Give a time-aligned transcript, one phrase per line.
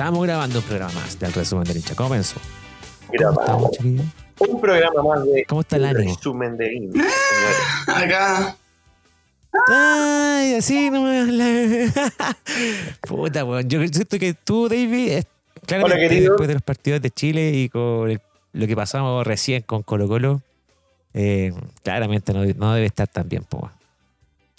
[0.00, 1.94] Estamos grabando un programa más del resumen del hincha.
[1.94, 2.36] ¿Cómo pensó?
[3.06, 3.78] ¿Cómo Grabamos.
[4.38, 6.14] Un programa más de ¿Cómo está el ánimo?
[6.16, 8.04] resumen de hincha, señores.
[8.04, 8.56] Acá.
[9.68, 11.92] Ay, así no me habla.
[13.02, 13.68] Puta, weón.
[13.68, 15.26] Yo siento que tú, David, es-
[15.66, 16.30] claramente Hola, querido.
[16.32, 18.22] después de los partidos de Chile y con el-
[18.54, 20.40] lo que pasamos recién con Colo Colo,
[21.12, 23.70] eh, claramente no, no debe estar tan bien, po.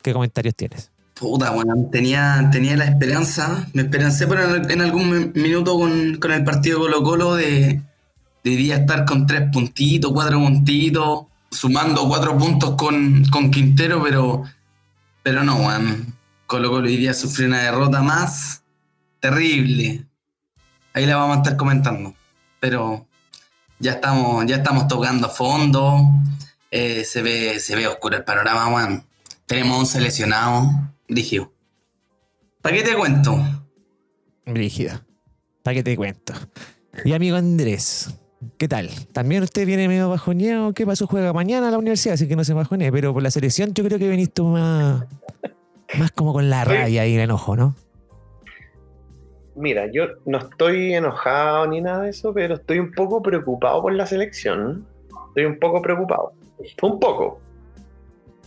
[0.03, 0.91] ¿Qué comentarios tienes?
[1.21, 6.31] Puta, bueno, tenía, tenía la esperanza, me esperancé por en, algún mi- minuto con, con
[6.31, 7.79] el partido Colo Colo de,
[8.43, 14.01] de hoy día estar con tres puntitos, cuatro puntitos, sumando cuatro puntos con, con Quintero,
[14.01, 14.45] pero,
[15.21, 16.15] pero no, weón.
[16.47, 18.63] Colo Colo hoy día sufrió una derrota más
[19.19, 20.03] terrible.
[20.95, 22.15] Ahí la vamos a estar comentando.
[22.59, 23.05] Pero
[23.77, 26.01] ya estamos, ya estamos tocando fondo.
[26.71, 29.05] eh, se ve, se ve oscuro el panorama, weón.
[29.45, 30.71] Tenemos un seleccionado,
[31.11, 31.47] dije.
[32.61, 33.37] ¿Para qué te cuento?
[34.45, 35.05] Brígida.
[35.63, 36.33] ¿Para qué te cuento?
[37.05, 38.15] Y amigo Andrés,
[38.57, 38.89] ¿qué tal?
[39.11, 40.73] ¿También usted viene medio bajoneado?
[40.73, 41.07] ¿Qué pasó?
[41.07, 42.91] Juega mañana a la universidad, así que no se bajonee.
[42.91, 45.05] Pero por la selección yo creo que venís tú más,
[45.97, 47.75] más como con la rabia y el enojo, ¿no?
[49.55, 53.93] Mira, yo no estoy enojado ni nada de eso, pero estoy un poco preocupado por
[53.93, 54.87] la selección.
[55.29, 56.33] Estoy un poco preocupado.
[56.81, 57.41] Un poco.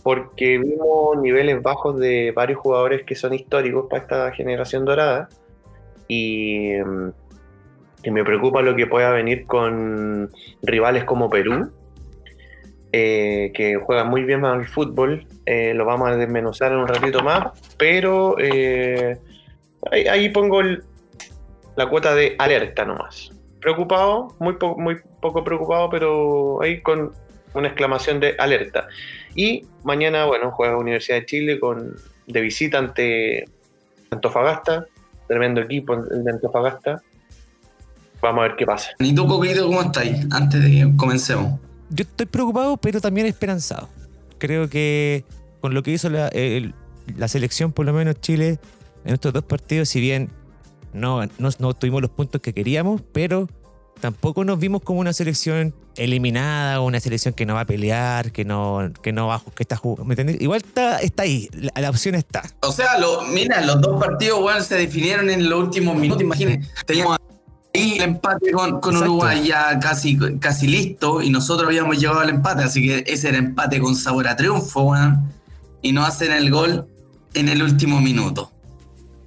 [0.05, 5.29] Porque vimos niveles bajos de varios jugadores que son históricos para esta generación dorada.
[6.07, 10.29] Y, mm, me preocupa lo que pueda venir con
[10.61, 11.71] rivales como Perú,
[12.91, 15.25] eh, que juegan muy bien al fútbol.
[15.47, 17.47] Eh, lo vamos a desmenuzar en un ratito más,
[17.79, 19.17] pero eh,
[19.91, 20.61] ahí, pongo
[21.75, 23.31] la cuota de alerta nomás.
[23.59, 27.11] Preocupado, muy, po- muy poco preocupado, pero ahí con
[27.55, 28.87] una exclamación de alerta.
[29.35, 31.95] Y mañana, bueno, juega Universidad de Chile con,
[32.27, 33.45] de visita ante
[34.11, 34.85] Antofagasta,
[35.27, 37.01] tremendo equipo el de Antofagasta.
[38.21, 38.91] Vamos a ver qué pasa.
[38.99, 40.25] ¿Y tú, Coquito, cómo estáis?
[40.31, 41.59] Antes de que comencemos.
[41.89, 43.89] Yo estoy preocupado, pero también esperanzado.
[44.37, 45.23] Creo que
[45.61, 46.73] con lo que hizo la, el-
[47.17, 48.57] la selección, por lo menos Chile,
[49.05, 50.29] en estos dos partidos, si bien
[50.93, 53.47] no, no, no tuvimos los puntos que queríamos, pero
[53.99, 58.31] tampoco nos vimos como una selección eliminada o una selección que no va a pelear,
[58.31, 60.05] que no, que no va, que está jugando.
[60.05, 60.41] ¿Me entendés?
[60.41, 62.43] Igual está, está ahí, la, la opción está.
[62.61, 66.23] O sea, lo, mira, los dos partidos, weón, se definieron en los últimos minutos.
[66.23, 67.17] Imagínate, teníamos
[67.73, 68.97] ahí el empate con, con.
[68.97, 73.37] Uruguay ya casi, casi listo y nosotros habíamos llegado al empate, así que ese era
[73.37, 74.93] empate con sabor a triunfo.
[75.81, 76.87] Y nos hacen el gol
[77.35, 78.51] en el último minuto.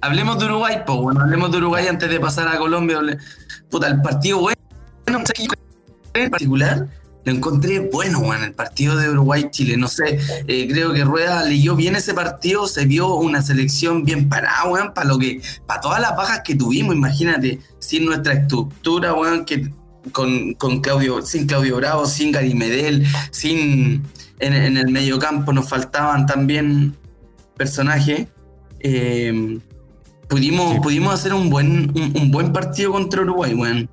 [0.01, 2.99] Hablemos de Uruguay, pues, bueno, hablemos de Uruguay antes de pasar a Colombia.
[3.69, 4.58] Puta, el partido bueno,
[5.17, 5.47] ¿sabes qué?
[6.21, 6.87] en particular,
[7.25, 9.77] lo encontré bueno, weón, el partido de Uruguay-Chile.
[9.77, 14.27] No sé, eh, creo que Rueda leyó bien ese partido, se vio una selección bien
[14.29, 19.13] parada, weón, para lo que, para todas las bajas que tuvimos, imagínate, sin nuestra estructura,
[19.13, 19.69] weón, que
[20.11, 24.03] con, con Claudio, sin Claudio Bravo, sin Gary Medel, sin
[24.39, 26.95] en, en el mediocampo nos faltaban también
[27.57, 28.27] personajes.
[28.79, 29.59] eh,
[30.29, 30.79] pudimos, Sí.
[30.81, 33.89] pudimos hacer un buen, un, un buen partido contra Uruguay, weón.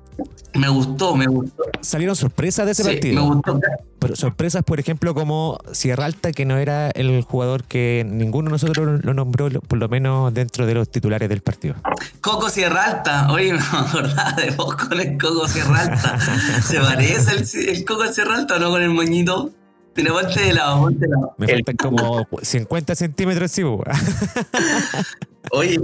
[0.53, 1.63] Me gustó, me gustó.
[1.81, 3.15] Salieron sorpresas de ese Sí, partido.
[3.27, 3.59] me gustó.
[3.99, 8.51] Pero sorpresas, por ejemplo, como Sierra Alta, que no era el jugador que ninguno de
[8.53, 11.75] nosotros lo nombró, por lo menos dentro de los titulares del partido.
[12.21, 16.17] Coco Sierra Alta, oye, me acordaba de vos con el Coco Sierra Alta.
[16.63, 19.51] ¿Se parece el, el Coco Sierra Alta o no con el moñito?
[19.97, 21.33] Mira, ponte de lado, ponte de lado.
[21.37, 23.63] Me El- faltan como 50 centímetros, sí.
[25.51, 25.79] Oye,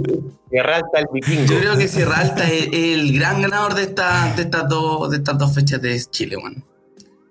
[0.50, 1.44] Guerra alta el vikingo.
[1.52, 5.16] yo creo que Sierra Alta es el gran ganador de, esta, de, estas, dos, de
[5.16, 6.64] estas dos fechas de Chile, weón.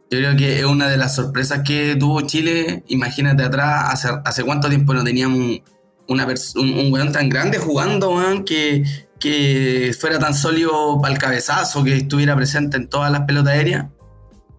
[0.10, 2.84] Yo creo que es una de las sorpresas que tuvo Chile.
[2.88, 5.64] Imagínate atrás, hace, hace cuánto tiempo no teníamos un,
[6.08, 8.84] una un, un weón tan grande jugando, weón, que,
[9.20, 13.86] que fuera tan sólido para el cabezazo, que estuviera presente en todas las pelotas aéreas.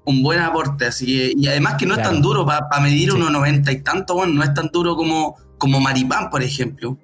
[0.07, 3.17] Un buen aporte, así que, y además que no es tan duro para medir Sí.
[3.17, 6.99] unos 90 y tanto, weón, no es tan duro como, como Maripán, por ejemplo.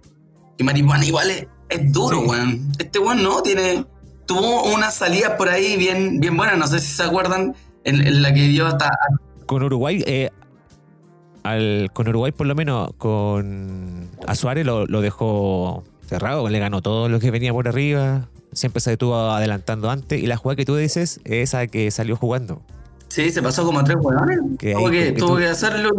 [0.59, 2.27] Que Maripán igual es, es duro, Sí.
[2.29, 2.69] weón.
[2.79, 3.85] Este weón no, tiene,
[4.27, 7.55] tuvo unas salidas por ahí bien, bien buenas, no sé si se acuerdan,
[7.85, 8.91] en, en la que dio hasta
[9.47, 10.29] Con Uruguay, eh,
[11.43, 16.83] al, con Uruguay por lo menos, con a Suárez lo, lo dejó cerrado, le ganó
[16.83, 20.65] todo lo que venía por arriba, siempre se detuvo adelantando antes, y la jugada que
[20.67, 22.61] tú dices es esa que salió jugando.
[23.11, 24.39] Sí, se pasó como a tres huevones.
[24.57, 25.91] Que Tuvo que, que tuvo tú- que hacerlo.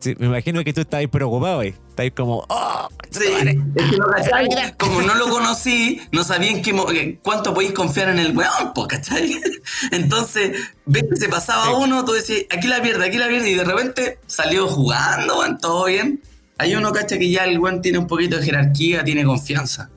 [0.00, 1.68] Sí, me imagino que tú estás ahí preocupado, eh.
[1.90, 2.88] Estás ahí como, ¡oh!
[3.10, 4.48] Sí, es que no cachai.
[4.78, 8.72] Como no lo conocí, no sabía en qué eh, cuánto podéis confiar en el weón,
[8.74, 9.38] po, ¿cachai?
[9.92, 11.72] Entonces, ves que se pasaba Sí.
[11.76, 15.58] uno, tú decís, aquí la pierde, aquí la pierde, y de repente salió jugando, weón,
[15.58, 16.22] todo bien.
[16.56, 19.90] Hay uno, cacha, que ya el weón tiene un poquito de jerarquía, tiene confianza.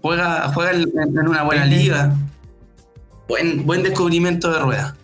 [0.00, 2.14] Juega, juega en, en una buena liga.
[3.28, 4.96] Buen, buen descubrimiento de rueda.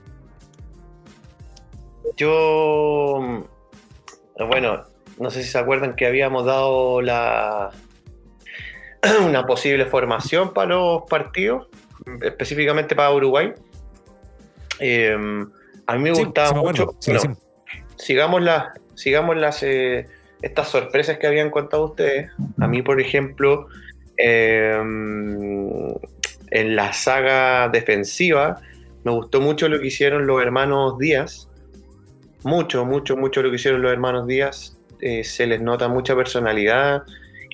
[2.16, 4.84] Yo, mm, bueno,
[5.18, 7.70] no sé si se acuerdan que habíamos dado la
[9.26, 11.68] una posible formación para los partidos,
[12.22, 13.52] específicamente para Uruguay.
[14.80, 15.16] Eh,
[15.86, 16.96] a mí me Sí, gustaba me mucho.
[16.98, 17.12] sí
[17.96, 18.42] sigamos
[18.94, 20.06] sigamos las eh,
[20.42, 22.30] estas sorpresas que habían contado ustedes.
[22.60, 23.68] A mí, por ejemplo,
[24.16, 24.76] eh,
[26.50, 28.60] en la saga defensiva,
[29.04, 31.48] me gustó mucho lo que hicieron los hermanos Díaz.
[32.44, 34.76] Mucho, mucho, mucho lo que hicieron los hermanos Díaz.
[35.00, 37.02] Eh, se les nota mucha personalidad.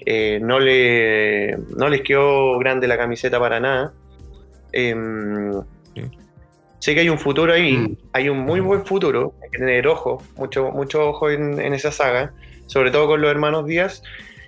[0.05, 3.93] Eh, no, le, no les quedó grande la camiseta para nada.
[4.73, 5.53] Em,
[5.95, 6.03] Sí.
[6.79, 7.97] Sé que hay un futuro ahí, Mm.
[8.13, 11.91] hay un muy buen futuro, hay que tener ojo, mucho, mucho ojo en, en esa
[11.91, 12.33] saga,
[12.67, 14.03] sobre todo con los hermanos Díaz.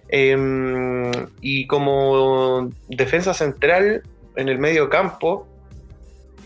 [0.08, 1.10] Em,
[1.40, 4.02] y como defensa central
[4.36, 5.46] en el medio campo,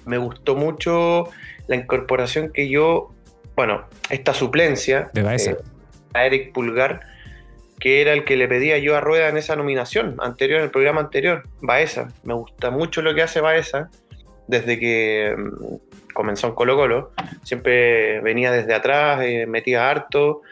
[0.07, 1.29] me gustó mucho
[1.69, 3.11] la incorporación que yo,
[3.57, 5.57] bueno, esta suplencia De eh,
[6.13, 7.01] a Eric Pulgar,
[7.81, 10.71] que era el que le pedía yo a Rueda en esa nominación anterior, en el
[10.71, 12.09] programa anterior, Baeza.
[12.23, 13.91] Me gusta mucho lo que hace Baeza
[14.47, 17.13] desde que mm, comenzó en Colo Colo.
[17.43, 20.43] Siempre venía desde atrás, eh, metía harto.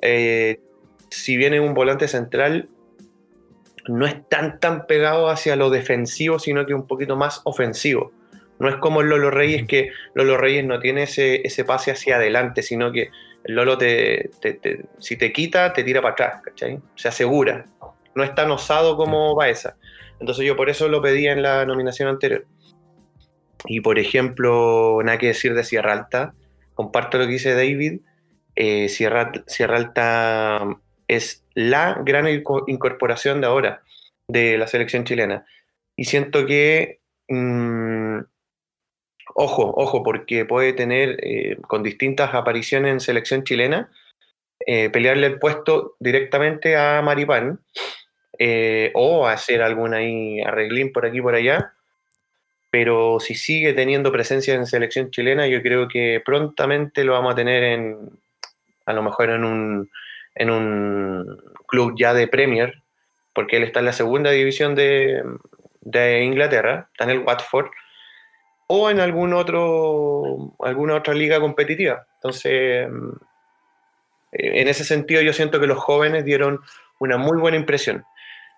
[0.00, 0.60] Eh,
[1.10, 2.68] si viene un volante central,
[3.88, 8.12] no es tan tan pegado hacia lo defensivo, sino que un poquito más ofensivo.
[8.62, 12.16] No es como el Lolo Reyes, que Lolo Reyes no tiene ese, ese pase hacia
[12.16, 13.10] adelante, sino que
[13.44, 16.78] el Lolo te, te- te- si te quita, te tira para atrás, ¿cachai?
[16.94, 17.66] Se asegura.
[18.14, 19.76] No es tan osado como Baeza.
[20.20, 22.46] Entonces yo por eso lo pedía en la nominación anterior.
[23.66, 26.34] Y por ejemplo, nada que decir de Sierra Alta.
[26.74, 28.00] Comparto lo que dice David.
[28.54, 30.64] Eh, Sierra, Sierra Alta
[31.08, 33.82] es la gran inco- incorporación de ahora
[34.28, 35.44] de la selección chilena.
[35.96, 38.18] Y siento que, mm,
[39.34, 43.90] ojo, ojo, porque puede tener eh, con distintas apariciones en selección chilena,
[44.66, 47.60] eh, pelearle el puesto directamente a Maripán
[48.38, 51.72] eh, o hacer algún ahí arreglín por aquí por allá.
[52.70, 57.36] Pero si sigue teniendo presencia en selección chilena, yo creo que prontamente lo vamos a
[57.36, 57.98] tener en,
[58.86, 59.90] a lo mejor en un,
[60.34, 62.82] en un club ya de Premier,
[63.34, 65.22] porque él está en la segunda división de,
[65.82, 67.70] de Inglaterra, está en el Watford,
[68.74, 72.06] o en algún otro, alguna otra liga competitiva.
[72.14, 73.10] Entonces, mm,
[74.32, 76.58] en ese sentido yo siento que los jóvenes dieron
[76.98, 78.06] una muy buena impresión.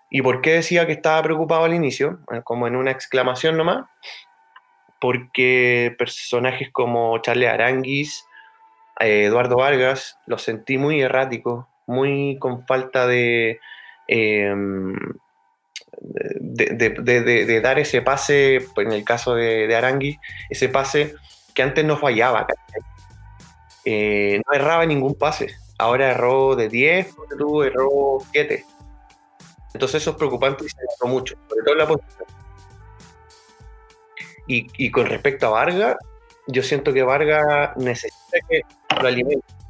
[0.09, 2.19] ¿Y por qué decía que estaba preocupado al inicio?
[2.45, 3.89] Como en una exclamación nomás.
[5.01, 8.25] Porque personajes como Charles Aranguis,
[9.01, 13.59] eh, Eduardo Vargas, los sentí muy erráticos, muy con falta de,
[14.07, 14.55] eh,
[16.39, 20.17] de, dar ese pase, en el caso de, Aranguis,
[20.49, 21.15] ese pase
[21.53, 22.47] que antes no fallaba.
[23.83, 25.55] Eh, no erraba ningún pase.
[25.77, 28.65] Ahora erró de 10, ponte tú erró 7.
[29.73, 32.25] Entonces eso es preocupante y se notó mucho, sobre todo en la posición.
[34.47, 35.97] Y, con respecto a Vargas,
[36.47, 38.61] yo siento que Vargas necesita que
[39.01, 39.64] lo alimenten.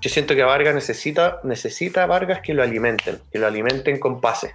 [0.00, 4.20] Yo siento que Vargas necesita, necesita a Vargas que lo alimenten, que lo alimenten con
[4.20, 4.52] pases.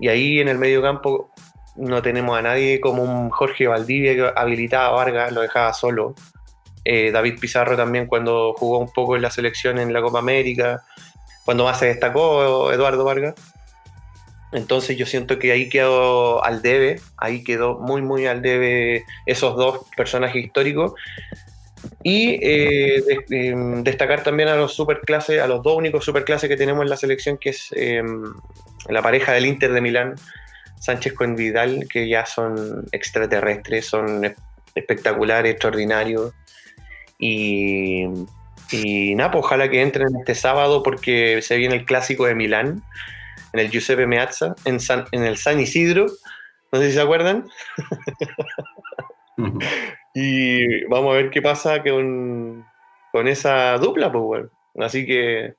[0.00, 1.30] Y ahí en el medio campo
[1.76, 6.14] no tenemos a nadie como un Jorge Valdivia que habilitaba a Vargas, lo dejaba solo.
[6.84, 10.82] Eh, David Pizarro también cuando jugó un poco en la selección en la Copa América,
[11.44, 13.34] cuando más se destacó Eduardo Vargas.
[14.52, 19.56] Entonces yo siento que ahí quedó al debe, ahí quedó muy muy al debe esos
[19.56, 20.92] dos personajes históricos.
[22.04, 26.82] Y eh, de- destacar también a los superclases, a los dos únicos superclases que tenemos
[26.82, 28.02] en la selección, que es eh,
[28.88, 30.14] la pareja del Inter de Milán,
[30.80, 34.34] Sánchez con Vidal, que ya son extraterrestres, son es-
[34.74, 36.32] espectaculares, extraordinarios.
[37.18, 38.04] Y,
[38.72, 42.82] y nada, pues ojalá que entren este sábado porque se viene el clásico de Milán,
[43.52, 46.06] en el Giuseppe Meazza, en, San- en el San Isidro,
[46.72, 47.48] no sé si se acuerdan.
[49.36, 49.58] Ujú.
[50.14, 52.64] Y vamos a ver qué pasa con,
[53.12, 54.50] con esa dupla, pues, bueno.
[54.78, 55.54] Así que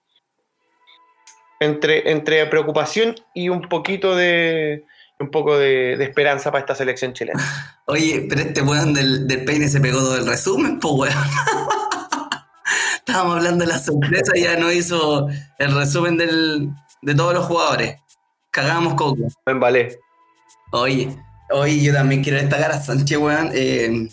[1.59, 4.85] entre, entre preocupación y un poquito de
[5.19, 7.39] un poco de, de esperanza para esta selección chilena.
[7.85, 11.13] Oye, pero este weón del, del peine se pegó todo el resumen, pues weón.
[12.97, 15.27] Estábamos hablando de la sorpresa y ya no hizo
[15.59, 16.69] el resumen del,
[17.01, 17.97] de todos los jugadores.
[18.51, 19.27] Cagamos coco.
[19.45, 19.99] En ballet.
[20.71, 21.15] Oye,
[21.51, 23.51] oye, yo también quiero destacar a Sánchez, weón.
[23.53, 24.07] Eh,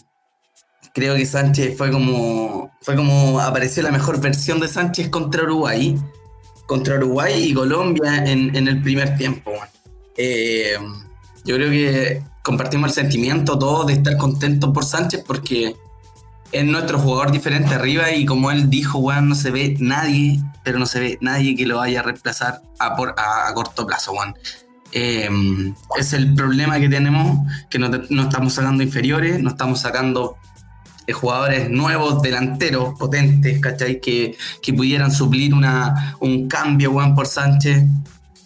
[0.95, 2.71] creo que Sánchez fue como.
[2.83, 5.99] Fue como apareció la mejor versión de Sánchez contra Uruguay.
[6.67, 9.53] Contra Uruguay y Colombia en, en el primer tiempo.
[10.17, 10.77] Eh,
[11.45, 15.77] yo creo que compartimos el sentimiento todos de estar contentos por Sánchez porque
[16.53, 20.79] es nuestro jugador diferente arriba y como él dijo, weón, no se ve nadie, pero
[20.79, 24.35] no se ve nadie que lo vaya a reemplazar a, por, a, corto plazo, weón.
[24.93, 25.31] Eh,
[25.99, 30.37] es el problema que tenemos, que no, no estamos sacando inferiores, no estamos sacando
[31.13, 34.01] jugadores nuevos, delanteros, potentes, ¿cachai?
[34.01, 37.85] Que, que pudieran suplir una, un cambio, weón, por Sánchez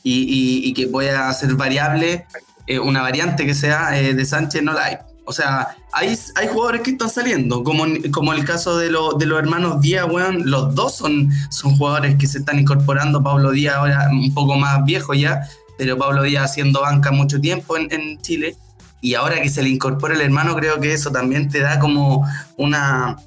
[0.03, 2.27] y, que pueda ser variable,
[2.67, 4.97] eh, una variante que sea eh, de Sánchez no la hay.
[5.27, 9.25] O sea, hay, hay jugadores que están saliendo, como, como el caso de, lo, de
[9.25, 10.51] los hermanos Díaz, weón.
[10.51, 13.23] Los dos son, son jugadores que se están incorporando.
[13.23, 15.41] Pablo Díaz ahora un poco más viejo ya,
[15.79, 18.57] pero Pablo Díaz haciendo banca mucho tiempo en Chile.
[19.05, 22.27] Y ahora que se le incorpora el hermano, creo que eso también te da como
[22.57, 23.19] una,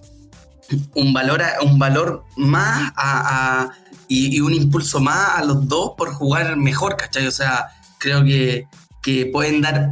[0.96, 3.70] un, valor, un valor más a,
[4.08, 7.28] y, un impulso más a los dos por jugar mejor, ¿cachai?
[7.28, 7.68] O sea,
[8.00, 8.66] creo que,
[9.04, 9.92] que pueden dar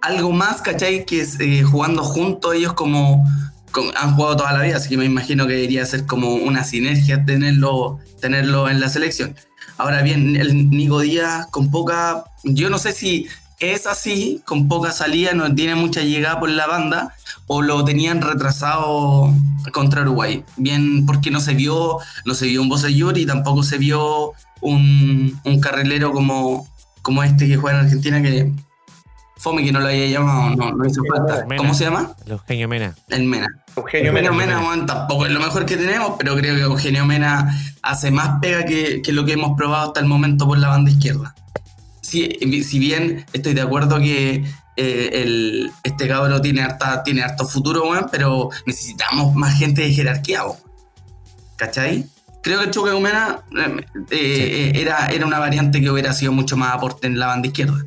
[0.00, 1.04] algo más, ¿cachai?
[1.04, 3.22] Que eh, jugando juntos ellos como,
[3.72, 6.64] como, han jugado toda la vida, así que me imagino que debería ser como una
[6.64, 9.34] sinergia tenerlo, tenerlo en la selección.
[9.76, 13.28] Ahora bien, el Nico Díaz con poca, yo no sé si
[13.62, 17.14] es así, con poca salida, no tiene mucha llegada por la banda,
[17.46, 19.32] o lo tenían retrasado
[19.72, 20.44] contra Uruguay.
[20.56, 25.40] Bien, porque no se vio, no se vio un Bosellur y tampoco se vio un,
[25.44, 26.68] un carrilero como,
[27.02, 28.52] como este que juega en Argentina que
[29.42, 31.44] Fome que no lo haya llamado, no, no hizo falta.
[31.46, 31.56] Mena.
[31.56, 32.12] ¿Cómo se llama?
[32.26, 32.94] Eugenio Mena.
[33.08, 33.48] El Mena.
[33.74, 34.54] Eugenio, Eugenio Mena.
[34.54, 37.52] Mena, bueno, tampoco es lo mejor que tenemos, pero creo que Eugenio Mena
[37.82, 40.92] hace más pega que, que lo que hemos probado hasta el momento por la banda
[40.92, 41.34] izquierda.
[42.12, 44.44] Si, si bien estoy de acuerdo que
[44.76, 49.92] eh, el, este cabro tiene, harta, tiene harto futuro, bueno, pero necesitamos más gente de
[49.92, 50.42] jerarquía.
[51.62, 52.06] ¿cachai?
[52.42, 56.56] Creo que el choque Mena eh, eh, era, era una variante que hubiera sido mucho
[56.56, 57.84] más aporte en la banda izquierda.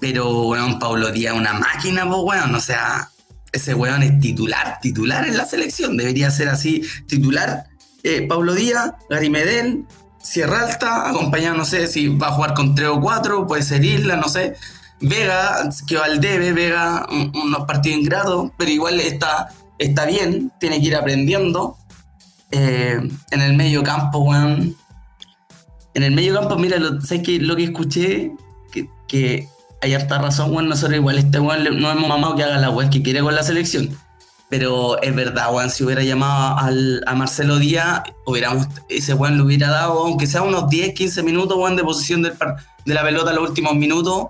[0.00, 2.54] Pero, weón, Pablo Díaz una máquina, pues, weón.
[2.54, 3.10] O sea,
[3.52, 5.96] ese weón es titular, titular en la selección.
[5.96, 7.64] Debería ser así, titular.
[8.02, 9.84] Eh, Pablo Díaz, Gary Medel,
[10.24, 13.84] Sierra Alta, acompañado, no sé si va a jugar con 3 o 4, puede ser
[13.84, 14.56] Isla, no sé.
[14.98, 20.50] Vega, que va al debe, Vega, un, unos partidos ingratos, pero igual está, está bien,
[20.58, 21.76] tiene que ir aprendiendo.
[22.50, 22.98] Eh,
[23.32, 24.74] en el medio campo, weón.
[25.92, 27.38] En el medio campo, mira, lo, ¿sabes qué?
[27.38, 28.32] Lo que escuché,
[28.72, 29.48] que, que
[29.82, 30.70] hay harta razón, weón.
[30.70, 33.42] Nosotros igual este weón no hemos mamado que haga la weón que quiere con la
[33.42, 33.94] selección.
[34.50, 39.42] Pero es verdad, weón, si hubiera llamado al, a Marcelo Díaz, hubiéramos, ese weón le
[39.42, 42.34] hubiera dado, aunque sea unos 10, 15 minutos, weón, de posición del,
[42.84, 44.26] de la pelota en los últimos minutos,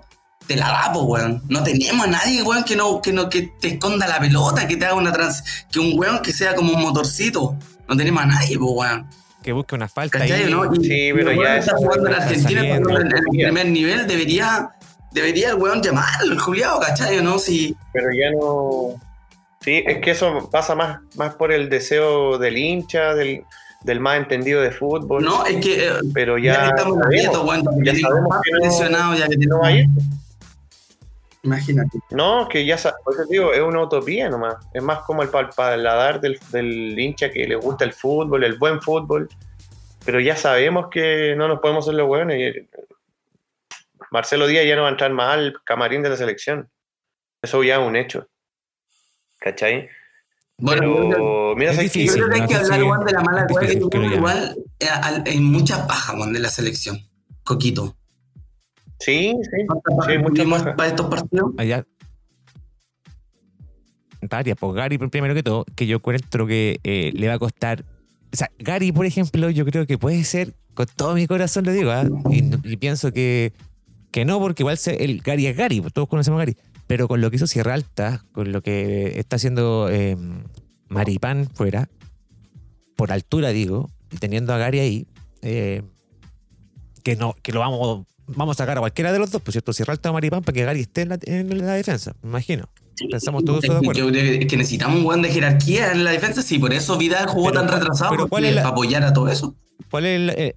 [0.47, 1.43] te la da, pues, weón.
[1.49, 4.77] No tenemos a nadie, weón, que no, que no, que te esconda la pelota, que
[4.77, 7.55] te haga una trans, que un weón que sea como un motorcito.
[7.87, 9.07] No tenemos a nadie, pues, weón.
[9.43, 10.51] Que busque una falta ¿Cachai, ahí.
[10.51, 10.65] no?
[10.73, 12.99] Y, Sí, pero y ya está jugando en Argentina, saliendo.
[12.99, 14.69] en el primer nivel debería,
[15.11, 17.21] debería el weón llamarlo, el Juliado, ¿cachai?
[17.21, 17.37] ¿No?
[17.37, 18.99] Si, Pero ya no.
[19.65, 23.43] Sí, es que eso pasa más, más por el deseo del hincha, del,
[23.81, 25.23] del más entendido de fútbol.
[25.23, 28.51] no, es que eh, pero ya, ya, que estamos quietos, weón, ya ya sabemos que
[28.89, 29.85] no- ya que no va a ir.
[31.43, 31.99] Imagínate.
[32.11, 34.55] No, que ya sa- por eso te digo, es una utopía nomás.
[34.73, 38.57] Es más como el pal- paladar del, del hincha que le gusta el fútbol, el
[38.57, 39.29] buen fútbol.
[40.05, 42.55] Pero ya sabemos que no nos podemos hacer los hueones.
[42.55, 42.69] y-
[44.11, 46.69] Marcelo Díaz ya no va a entrar más al camarín de la selección.
[47.41, 48.27] Eso ya es un hecho.
[49.45, 49.87] ¿Cachai?
[50.57, 52.05] Bueno, Pero mira, es ¿sabes qué?
[52.05, 54.87] yo difícil, creo que hay que hablar, weón, de la mala difícil que igual eh,
[55.25, 56.99] en muchas bajas, weón, de la selección.
[57.43, 57.95] Coquito.
[58.99, 59.65] Sí, sí.
[59.67, 59.95] ¿Cuántas
[60.47, 61.51] bajas Sí, para estos partidos?
[61.59, 61.85] Allá.
[64.27, 67.85] Varias, pues Gary, primero que todo, que yo encuentro que eh, le va a costar.
[68.33, 71.71] O sea, Gary, por ejemplo, yo creo que puede ser, con todo mi corazón lo
[71.71, 72.05] digo, ¿ah?
[72.31, 73.53] y, y pienso que,
[74.09, 76.57] que no, porque igual se- el Gary es Gary, pues todos conocemos a Gary.
[76.87, 80.15] Pero con lo que hizo Sierra Alta, con lo que está haciendo eh,
[80.87, 81.89] Maripán fuera,
[82.95, 85.07] por altura digo, y teniendo a Gary ahí,
[85.41, 85.81] eh,
[87.03, 89.73] que no, que lo vamos, vamos a sacar a cualquiera de los dos, por cierto,
[89.73, 92.69] Sierra Alta o Maripán, para que Gary esté en la, en la defensa, me imagino.
[93.11, 93.93] Pensamos todos de acuerdo.
[93.93, 96.97] Yo creo que- que necesitamos un weón de jerarquía en la defensa, sí, por eso
[96.97, 99.53] Vidal jugó Pero tan retrasado, pero ¿cuál es la- para apoyar a todo eso.
[99.91, 100.55] ¿Cuál es la, eh,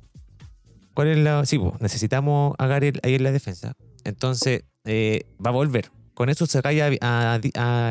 [0.94, 3.72] cuál es la sí, necesitamos a Gary ahí en la defensa.
[4.04, 5.90] Entonces, eh, va a volver.
[6.18, 7.34] Con eso sacáis a, a-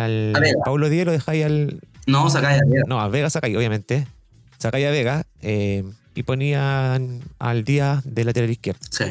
[0.03, 0.59] al A Vega.
[0.65, 1.79] Paulo Díaz, lo dejáis al.
[2.07, 2.61] No, saca ya.
[2.85, 4.05] No, a Vega sacáis, obviamente.
[4.57, 8.81] Sacáis a Vega eh, y ponían al Díaz de lateral izquierdo.
[8.91, 9.05] Sí.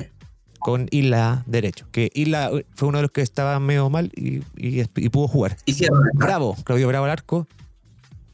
[0.58, 1.86] Con Isla derecho.
[1.92, 5.56] Que Isla fue uno de los que estaba medio mal y, y- y pudo jugar.
[5.64, 5.74] Y.
[6.12, 7.46] Bravo, Claudio Bravo al arco.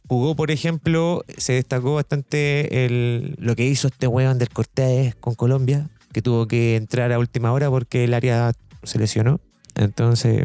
[0.09, 5.37] Jugó, por ejemplo, se destacó bastante el, lo que hizo este weón del Cortés con
[5.37, 5.89] Colombia.
[6.13, 8.51] que tuvo que entrar a última hora porque el área
[8.83, 9.39] se lesionó.
[9.77, 10.45] Entonces.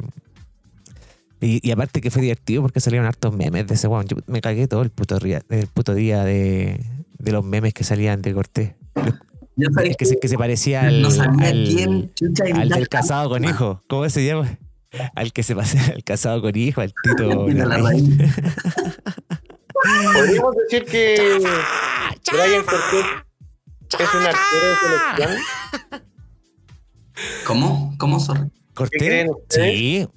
[1.39, 4.05] Y, y aparte que fue divertido porque salieron hartos memes de ese weón.
[4.07, 6.79] Yo me cagué todo el puto, ría- el puto día de,
[7.19, 8.73] de los memes que salían de Cortés.
[9.55, 12.11] Yo Que se, que se parecía al, no sabía al- quién
[12.55, 13.83] al del casado con hijo.
[13.87, 14.57] ¿Cómo se llama?
[15.15, 17.29] Al que se pasea al casado con hijo, al Tito.
[20.13, 21.39] Podríamos decir que
[22.31, 23.05] Brian Cortés
[23.99, 25.31] es un arquero de selección.
[27.45, 27.93] ¿Cómo?
[27.97, 28.49] ¿Cómo, sorry?
[28.73, 29.27] Cortés.
[29.49, 30.07] Sí.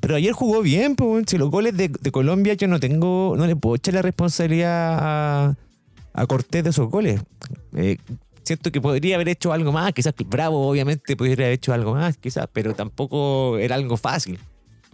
[0.00, 3.46] Pero ayer jugó bien, pues, si los goles de, de Colombia yo no tengo, no
[3.46, 5.54] le puedo echar la responsabilidad a,
[6.14, 7.20] a Cortés de esos goles.
[7.76, 7.98] Eh,
[8.42, 12.16] siento que podría haber hecho algo más, quizás Bravo obviamente podría haber hecho algo más,
[12.16, 14.38] quizás, pero tampoco era algo fácil.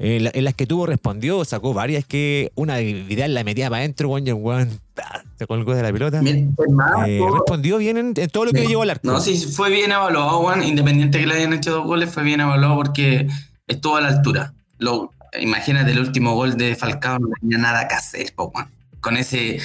[0.00, 3.68] Eh, la- en las que tuvo respondió, sacó varias que una de Vidal la metía
[3.68, 6.22] para adentro, weón, ta, se colgó de la pelota.
[6.22, 9.08] Mira, hermano, Eh, respondió bien en, en todo lo que llevó al arco.
[9.08, 10.62] No, sí, fue bien evaluado, Juan.
[10.62, 13.26] Independiente que le hayan hecho dos goles, fue bien evaluado porque
[13.66, 14.54] estuvo a la altura.
[14.78, 18.52] Lo, imagínate el último gol de Falcao, no tenía nada que hacer, po.
[19.00, 19.60] Con ese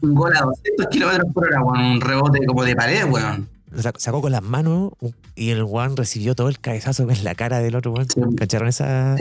[0.00, 1.84] un gol a 200 kilómetros por hora, Juan.
[1.84, 3.48] Un rebote como de pared, weón.
[3.96, 4.92] Sacó con las manos
[5.34, 8.08] y el Juan recibió todo el cabezazo en la cara del otro Juan.
[8.08, 8.20] Sí.
[8.36, 9.16] ¿Cacharon esa?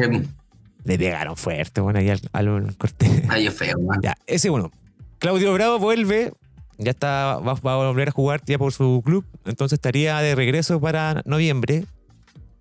[0.83, 3.23] Le pegaron fuerte, bueno, ahí al, al Cortés.
[3.27, 4.01] Ay, es feo, Juan.
[4.03, 4.71] ya, ese uno.
[5.17, 6.31] Claudio Bravo vuelve,
[6.77, 10.35] ya está, va, va a volver a jugar ya por su club, entonces estaría de
[10.35, 11.85] regreso para noviembre,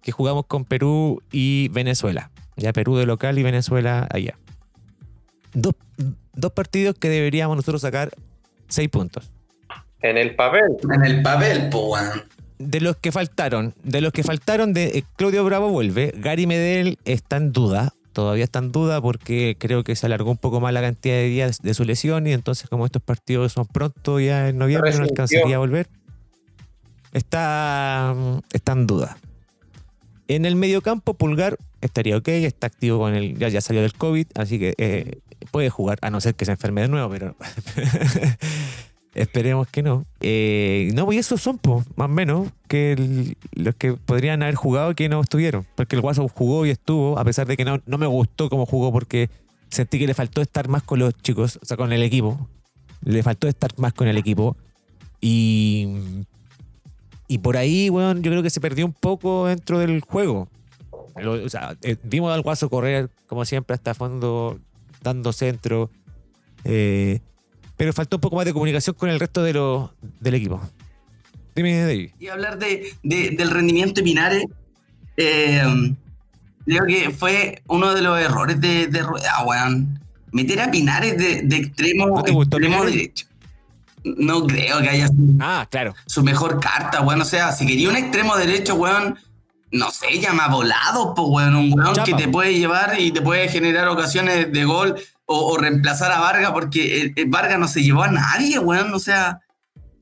[0.04, 2.30] que jugamos con Perú y Venezuela.
[2.56, 4.38] Ya Perú de local y Venezuela allá.
[5.54, 5.74] Dos,
[6.34, 8.10] dos partidos que deberíamos nosotros sacar
[8.68, 9.32] seis puntos.
[10.02, 10.76] En el papel.
[10.94, 12.22] En el papel, po, Juan.
[12.58, 16.12] De los que faltaron, de los que faltaron, de eh, Claudio Bravo vuelve.
[16.16, 20.36] Gary Medel está en duda, todavía está en duda porque creo que se alargó un
[20.36, 23.66] poco más la cantidad de días de su lesión y entonces como estos partidos son
[23.66, 25.88] pronto ya en noviembre no alcanzaría a volver.
[27.12, 29.16] Está, mm, está en duda.
[30.28, 33.36] En el mediocampo, Pulgar estaría ok, está activo con el.
[33.38, 35.18] Ya, ya salió del COVID, así que eh,
[35.50, 37.36] puede jugar, a no ser que se enferme de nuevo, pero.
[39.14, 40.04] Esperemos que no.
[40.20, 44.90] Eh, no, pues esos son, pues, más o menos, que los que podrían haber jugado
[44.90, 45.64] y que no estuvieron.
[45.76, 48.66] Porque el Guaso jugó y estuvo, a pesar de que no, no me gustó cómo
[48.66, 49.30] jugó, porque
[49.68, 52.48] sentí que le faltó estar más con los chicos, o sea, con el equipo.
[53.04, 54.56] Le faltó estar más con el equipo.
[55.20, 55.86] Y.
[57.28, 60.48] Y por ahí, weón, yo creo que se perdió un poco dentro del juego.
[61.16, 64.58] Lo- o sea, eh, vimos al Guaso correr, como siempre, hasta fondo,
[65.02, 65.90] dando centro.
[66.64, 67.20] eh,
[67.76, 70.60] pero faltó un poco más de comunicación con el resto de los del equipo.
[71.56, 72.10] Dime, David.
[72.20, 74.44] Y hablar de, de- del rendimiento de Pinares,
[75.16, 75.62] eh,
[76.64, 79.98] creo que fue uno de los errores de, de Rueda, weón.
[80.32, 82.94] Meter a Pinares de, extremo, ¿No te gustó extremo Pinares?
[82.94, 83.26] derecho.
[84.04, 85.94] No creo que haya sido Ah, claro.
[86.06, 87.20] su mejor carta, weón.
[87.22, 89.18] O sea, si quería un extremo derecho, weón,
[89.72, 91.54] no sé, llama volado, pues, weón.
[91.56, 92.04] Un weón Chapa.
[92.04, 94.94] que te puede llevar y te puede generar ocasiones de gol
[95.26, 98.92] o, o reemplazar a Vargas, porque el- el Vargas no se llevó a nadie, weón.
[98.92, 99.40] O sea,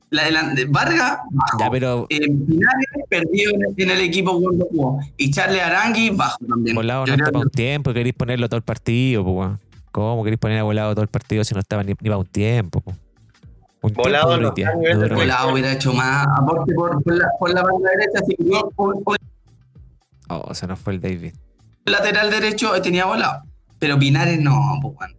[0.09, 1.57] la delan- Vargas bajo.
[1.59, 2.19] Ya, pero Eh,
[3.09, 4.99] perdió en el, en el equipo jugó.
[5.17, 6.75] Y Charles Arangui bajo también.
[6.75, 9.35] volado Yo no creo está para que- un tiempo, queréis ponerlo todo el partido, pues,
[9.35, 9.59] weón.
[9.91, 12.25] ¿Cómo queréis poner a volado todo el partido si no estaba ni, ni para un
[12.25, 12.81] tiempo?
[12.81, 12.95] po?
[13.83, 14.53] Un Volado no.
[15.13, 18.19] Volado hubiera hecho más aporte por, por la, por la banda derecha.
[18.25, 19.15] Si quería un, un
[20.29, 21.33] Oh, se nos fue el David.
[21.85, 23.43] lateral derecho, eh, tenía volado.
[23.79, 25.17] Pero Pinares no, pues, weón.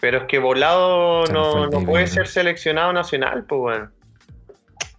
[0.00, 2.10] Pero es que Volado no, no David, puede ¿no?
[2.10, 3.90] ser seleccionado nacional, pues bueno.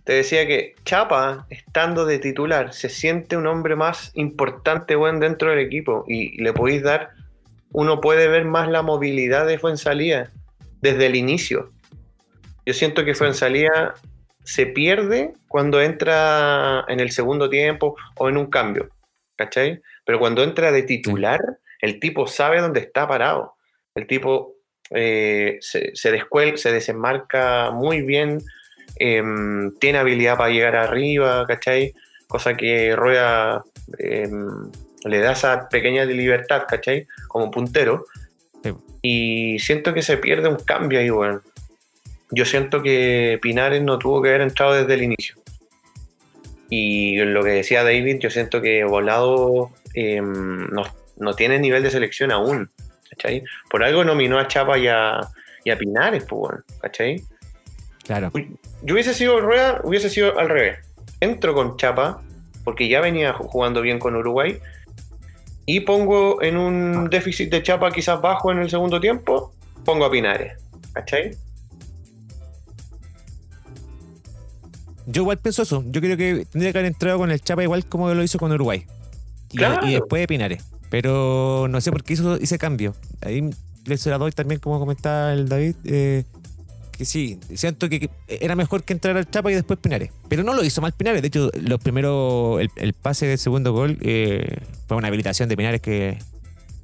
[0.03, 5.49] Te decía que Chapa, estando de titular, se siente un hombre más importante, weón, dentro
[5.49, 6.05] del equipo.
[6.07, 7.09] Y le podéis dar,
[7.71, 10.31] uno puede ver más la movilidad de Fuensalía
[10.81, 11.71] desde el inicio.
[12.65, 13.93] Yo siento que Fuensalía
[14.43, 18.89] se pierde cuando entra en el segundo tiempo o en un cambio.
[19.37, 19.81] ¿Cachai?
[20.05, 21.41] Pero cuando entra de titular,
[21.81, 23.55] el tipo sabe dónde está parado.
[23.93, 24.53] El tipo
[24.91, 28.39] eh, se, se, descuel- se desenmarca muy bien,
[28.97, 31.93] em, tiene habilidad para llegar arriba, ¿cachai?
[32.27, 33.63] Cosa que Rueda
[33.97, 34.71] em,
[35.03, 37.07] le da esa pequeña libertad, ¿cachai?
[37.27, 38.05] Como puntero.
[38.63, 38.73] Sí.
[39.01, 41.41] Y siento que se pierde un cambio ahí, weón.
[42.31, 45.35] Yo siento que Pinares no tuvo que haber entrado desde el inicio.
[46.69, 50.83] Y lo que decía David, yo siento que Volado em, no,
[51.17, 52.69] no tiene nivel de selección aún.
[53.09, 53.43] ¿cachai?
[53.69, 55.21] Por algo nominó a Chapa y a,
[55.63, 57.23] y a Pinares, pues, bueno, ¿cachai?
[58.03, 58.31] Claro.
[58.81, 60.79] Yo hubiese sido Rueda, hubiese sido al revés.
[61.21, 62.21] Entro con Chapa,
[62.63, 64.59] porque ya venía ju- jugando bien con Uruguay,
[65.67, 69.53] y pongo en un déficit de Chapa quizás bajo en el segundo tiempo,
[69.85, 70.53] pongo a Pinares,
[70.93, 71.31] ¿cachai?
[75.07, 75.83] Yo igual pienso eso.
[75.87, 78.51] Yo creo que tendría que haber entrado con el Chapa igual como lo hizo con
[78.51, 78.85] Uruguay.
[79.51, 79.87] Y, Claro.
[79.87, 80.63] y después de Pinares.
[80.89, 82.95] Pero no sé por qué hizo ese cambio.
[83.21, 83.49] Ahí
[83.85, 85.75] le se la doy también, como comentaba el David.
[85.85, 86.23] eh,
[86.91, 90.11] que sí, siento que, que era mejor que entrar al Chapa y después Pinares.
[90.29, 91.21] Pero no lo hizo mal Pinares.
[91.21, 95.57] De hecho, los primeros, el, el pase del segundo gol eh, fue una habilitación de
[95.57, 96.17] Pinares que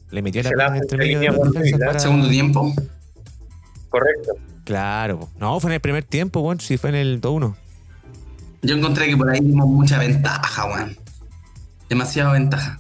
[0.10, 2.74] le metió la Se la entre medio de para- Segundo tiempo.
[3.90, 4.34] Correcto.
[4.66, 5.30] Claro.
[5.40, 7.56] No, fue en el primer tiempo, bueno, sí, fue en el 2-1.
[8.62, 10.96] Yo encontré que por ahí dimos mucha ventaja, weón.
[11.90, 12.80] Demasiada ventaja.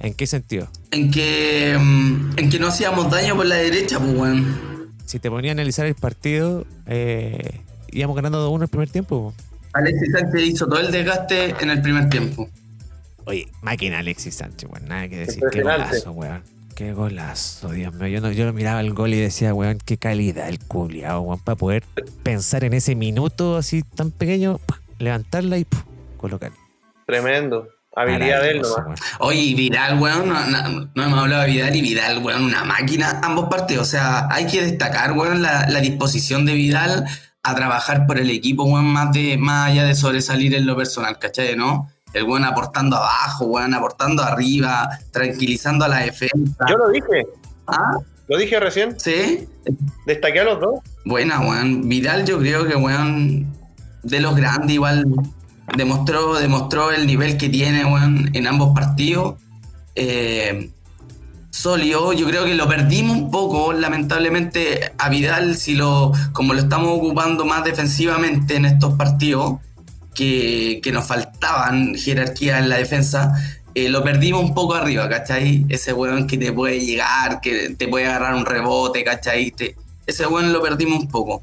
[0.00, 0.68] ¿En qué sentido?
[0.90, 4.90] En que, mm, en que no hacíamos daño por la derecha, pues, weón.
[5.06, 7.60] Si te ponía a analizar el partido, eh,
[7.92, 9.32] íbamos ganando 2-1 el primer tiempo.
[9.32, 9.44] po.
[9.74, 12.48] Alexis Sánchez hizo todo el desgaste en el primer tiempo.
[13.24, 14.88] Oye, máquina Alexis Sánchez, weón.
[14.88, 15.42] Nada que decir.
[15.52, 16.42] Qué golazo, weón.
[16.74, 18.08] Qué golazo, Dios mío.
[18.08, 21.38] Yo, no, yo lo miraba el gol y decía, weón, qué calidad el culiao, weón,
[21.38, 21.84] para poder
[22.22, 24.81] pensar en ese minuto así tan pequeño, ¡pah!
[25.02, 25.82] Levantarla y ¡puf!
[26.16, 26.52] colocar.
[27.06, 27.68] Tremendo.
[27.94, 28.98] Habilidad de él nomás.
[29.18, 33.20] Oye, Vidal, weón, no, no- no hemos hablado de Vidal y Vidal, weón, una máquina,
[33.22, 33.86] ambos partidos.
[33.88, 37.04] O sea, hay que destacar, weón, la, la disposición de Vidal
[37.42, 41.18] a trabajar por el equipo, weón, más, de, más allá de sobresalir en lo personal,
[41.18, 41.54] ¿cachai?
[41.54, 41.90] ¿No?
[42.14, 46.64] El weón aportando abajo, weón, aportando arriba, tranquilizando a la defensa.
[46.70, 47.26] Yo lo dije.
[47.66, 47.98] ¿Ah?
[48.28, 48.98] Lo dije recién.
[48.98, 49.46] ¿Sí?
[50.06, 50.80] Destaqué a los dos.
[51.04, 51.86] Buena, weón.
[51.90, 53.52] Vidal yo creo que, weón,
[54.02, 55.04] de los grandes igual
[55.76, 59.34] demostró, demostró el nivel que tiene, weón, en ambos partidos.
[59.94, 60.70] Eh,
[61.50, 66.60] sólido, yo creo que lo perdimos un poco, lamentablemente, a Vidal, si lo, como lo
[66.60, 69.58] estamos ocupando más defensivamente en estos partidos,
[70.14, 73.34] que, que nos faltaban jerarquía en la defensa,
[73.74, 75.64] eh, lo perdimos un poco arriba, ¿cachai?
[75.68, 79.54] Ese weón que te puede llegar, que te puede agarrar un rebote, ¿cachai?
[80.06, 81.42] Ese weón lo perdimos un poco.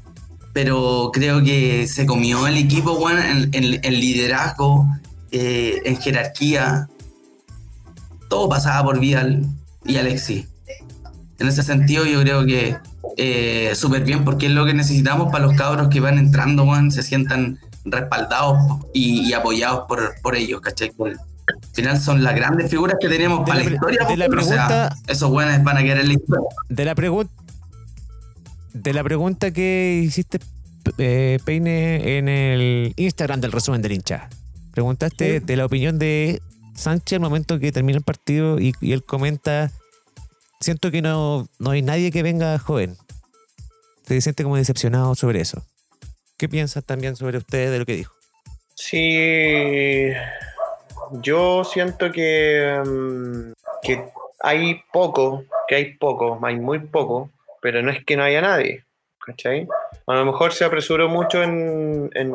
[0.52, 4.86] Pero creo que se comió el equipo, weón, en, en- en liderazgo,
[5.30, 6.88] eh, en jerarquía.
[8.28, 9.46] Todo pasaba por Vidal
[9.84, 10.46] y Alexis.
[11.38, 12.76] En ese sentido, yo creo que
[13.16, 16.90] eh, súper bien, porque es lo que necesitamos para los cabros que van entrando, weón,
[16.90, 18.58] se sientan respaldados
[18.92, 20.92] y, y apoyados por, por ellos, ¿cachai?
[20.98, 21.16] Al
[21.72, 24.38] final son las grandes figuras que tenemos De para la la, historia, de la weón,
[24.38, 26.46] o sea, pregunta- esos weones van a quedar en la historia.
[26.68, 27.32] De la pregunta.
[28.72, 30.38] De la pregunta que hiciste,
[30.98, 34.28] eh, Peine, en el Instagram del resumen del hincha.
[34.72, 36.40] Preguntaste de la opinión de
[36.74, 39.70] Sánchez al momento que termina el partido y, y él comenta:
[40.60, 42.96] Siento que no, no hay nadie que venga joven.
[44.04, 45.62] Te siente como decepcionado sobre eso.
[46.36, 48.14] ¿Qué piensas también sobre usted de lo que dijo?
[48.74, 50.10] Sí,
[51.22, 53.52] yo siento que, mm,
[53.82, 54.04] que
[54.40, 58.84] hay poco, que hay poco, hay muy poco, pero no es que no haya nadie,
[59.24, 59.66] ¿cachai?
[60.06, 62.34] A lo mejor se apresuró mucho en, en,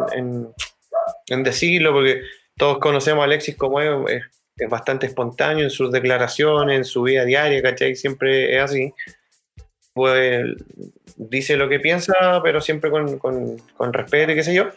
[1.27, 2.21] en- decirlo, porque
[2.57, 4.23] todos conocemos a Alexis como es, es,
[4.57, 7.95] es bastante espontáneo en sus declaraciones, en su vida diaria, ¿cachai?
[7.95, 8.93] Siempre es así.
[9.93, 10.43] Pues
[11.15, 14.69] dice lo que piensa, pero siempre con, con, con respeto y qué sé yo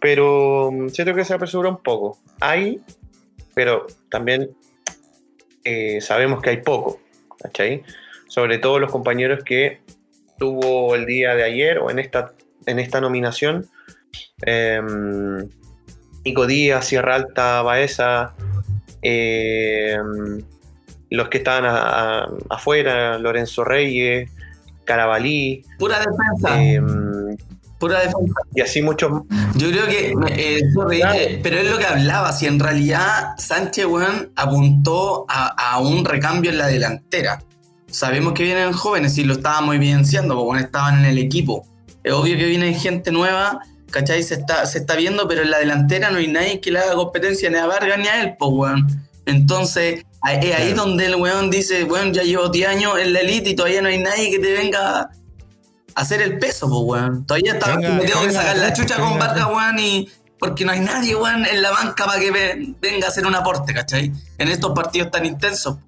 [0.00, 2.18] pero mm, siento que se apresuró un poco.
[2.40, 2.80] Hay,
[3.54, 4.50] pero también
[5.64, 7.00] eh, sabemos que hay poco,
[7.40, 7.82] ¿cachai?
[8.28, 9.80] Sobre todo los compañeros que
[10.38, 12.32] tuvo el día de ayer o en esta,
[12.66, 13.66] en esta nominación.
[14.46, 14.80] eh,
[16.24, 18.34] Nico Díaz, Sierra Alta, Baeza,
[19.02, 19.96] eh,
[21.10, 24.30] los que estaban a- a- afuera, Lorenzo Reyes,
[24.84, 26.80] Carabalí, Pura defensa, eh,
[27.78, 28.40] pura defensa.
[28.54, 29.10] y así muchos
[29.56, 30.60] Yo creo que, eh,
[30.92, 36.04] eh, pero es lo que hablaba, si en realidad Sánchez, weón, apuntó a, a un
[36.04, 37.42] recambio en la delantera.
[37.90, 41.66] Sabemos que vienen jóvenes y lo estábamos evidenciando, porque estaban en el equipo.
[42.02, 44.22] Es obvio que viene gente nueva, ¿cachai?
[44.22, 46.94] Se está, se está viendo, pero en la delantera no hay nadie que le haga
[46.94, 48.86] competencia ni a Vargas ni a él, pues, weón.
[49.24, 50.84] Entonces, ahí- es ahí Claro.
[50.88, 53.88] donde el weón dice, weón, ya llevo 10 años en la elite y todavía no
[53.88, 55.10] hay nadie que te venga a
[55.94, 57.26] hacer el peso, pues, weón.
[57.26, 59.18] Todavía está, Venga, me tengo que sacar la venga, chucha con.
[59.18, 63.06] Vargas, weón, y porque no hay nadie, weón, en la banca para que ve- venga
[63.06, 64.12] a hacer un aporte, ¿cachai?
[64.38, 65.78] En estos partidos tan intensos.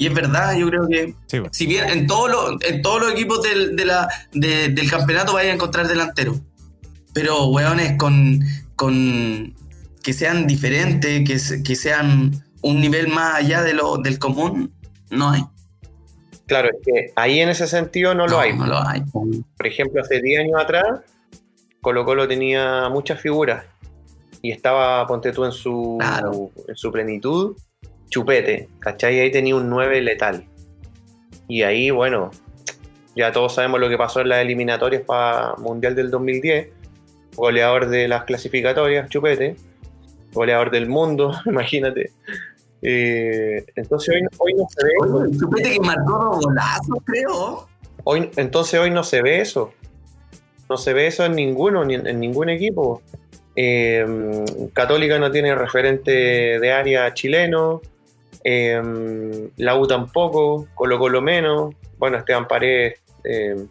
[0.00, 3.12] Y es verdad, yo creo que Sí, si bien en todos los, en todos los
[3.12, 6.34] equipos del, de la, de- del campeonato vais a encontrar delantero.
[7.12, 8.40] Pero, weones, con,
[8.76, 9.54] con
[10.02, 12.32] que sean diferentes, que, que sean
[12.62, 14.72] un nivel más allá de lo, del común,
[15.10, 15.42] no hay.
[16.46, 18.56] Claro, es que ahí en ese sentido no, lo hay.
[18.56, 19.02] No lo hay.
[19.12, 21.00] Por ejemplo, hace 10 años atrás,
[21.82, 23.66] Colo Colo tenía muchas figuras
[24.40, 26.50] y estaba, ponte tú, en su, Claro.
[26.66, 27.54] en su plenitud,
[28.10, 29.20] chupete, ¿cachai?
[29.20, 30.44] Ahí tenía un 9 letal.
[31.48, 32.30] Y ahí, bueno,
[33.16, 36.68] ya todos sabemos lo que pasó en las eliminatorias para Mundial del 2010,
[37.34, 39.56] goleador de las clasificatorias, Chupete,
[40.32, 42.12] goleador del mundo, imagínate.
[42.82, 44.92] Eh, entonces hoy, hoy no se ve.
[45.00, 47.68] Oye, Chupete que marcó dos golazos, creo.
[48.04, 49.72] Hoy, entonces hoy no se ve eso.
[50.68, 53.02] No se ve eso en ninguno, ni en, en ningún equipo.
[53.56, 54.06] Eh,
[54.72, 56.10] Católica no tiene referente
[56.60, 57.82] de área chileno.
[58.44, 60.66] Eh, la U tampoco.
[60.74, 61.74] Colo Colo menos.
[61.98, 62.98] Bueno, Esteban Paredes.
[63.24, 63.66] eh,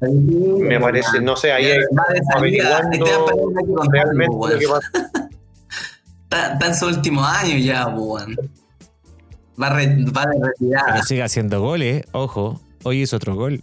[0.00, 2.78] me parece, no sé, ahí hay- Va de salida.
[2.78, 4.52] averiguando realmente weón.
[4.52, 4.90] lo que pasa.
[6.30, 8.36] Está, está en su último año ya, weón.
[9.60, 10.92] Va, a re- va de retirada.
[10.92, 12.60] Pero sigue haciendo goles, ojo.
[12.84, 13.62] Hoy hizo otro gol.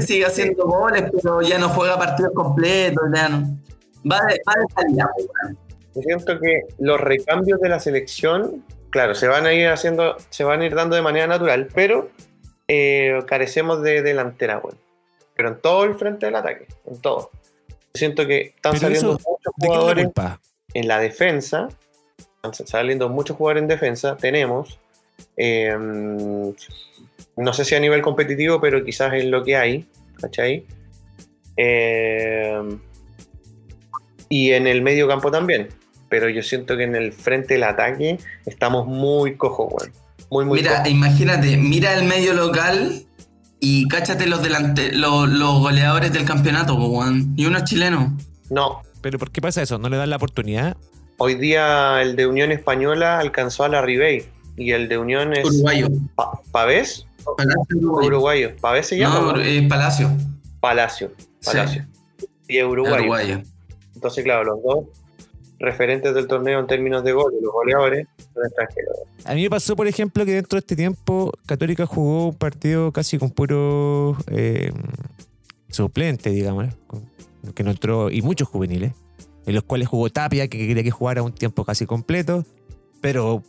[0.00, 3.02] Sigue haciendo goles, pero ya no juega partidos completos.
[3.14, 3.38] Ya no.
[4.10, 5.58] Va, de, va de salida, weón.
[5.96, 10.44] Yo siento que los recambios de la selección, claro, se van a ir haciendo, se
[10.44, 12.10] van a ir dando de manera natural, pero
[12.68, 14.78] eh, carecemos de delantera, bueno.
[15.34, 17.30] Pero en todo el frente del ataque, en todo.
[17.94, 20.08] Siento que están Pero saliendo eso, muchos ¿De qué es la jugadores
[20.74, 21.68] en la defensa,
[22.42, 24.78] están saliendo muchos jugadores en defensa, tenemos,
[25.36, 25.74] eh,
[27.36, 29.86] no sé si a nivel competitivo, pero quizás es lo que hay,
[30.20, 30.66] ¿cachai?
[31.56, 32.78] Eh,
[34.28, 35.68] y en el medio campo también,
[36.08, 39.92] pero yo siento que en el frente del ataque estamos muy cojos, weón.
[40.30, 40.88] Muy, muy Mira, cojos.
[40.88, 43.04] imagínate, mira el medio local
[43.60, 47.32] y cáchate los, delante, los, los goleadores del campeonato, weón.
[47.36, 48.16] Y uno es chileno.
[48.50, 49.78] No, ¿Pero por qué pasa eso?
[49.78, 50.76] ¿No le dan la oportunidad?
[51.18, 55.46] hoy día el de Unión Española alcanzó a la Ribey y el de Unión es
[55.46, 55.88] Uruguayo.
[56.14, 58.06] Pa- Pavés, Palacio Uruguayo.
[58.08, 58.56] uruguayo.
[58.60, 59.32] Pavés se llama.
[59.32, 60.10] No, eh, Palacio.
[60.60, 61.12] Palacio.
[61.44, 61.86] Palacio.
[62.48, 62.96] Y es uruguayo.
[62.96, 63.42] Uruguayo.
[63.94, 64.84] Entonces, claro, los dos
[65.58, 68.96] referentes del torneo en términos de goles, los goleadores, son extranjeros.
[69.24, 72.92] A mí me pasó, por ejemplo, que dentro de este tiempo Católica jugó un partido
[72.92, 74.72] casi con puro eh,
[75.68, 76.66] suplente, digamos,
[77.54, 78.92] que no entró, y muchos juveniles,
[79.46, 82.44] en los cuales jugó Tapia, que quería que jugara un tiempo casi completo,
[83.00, 83.42] pero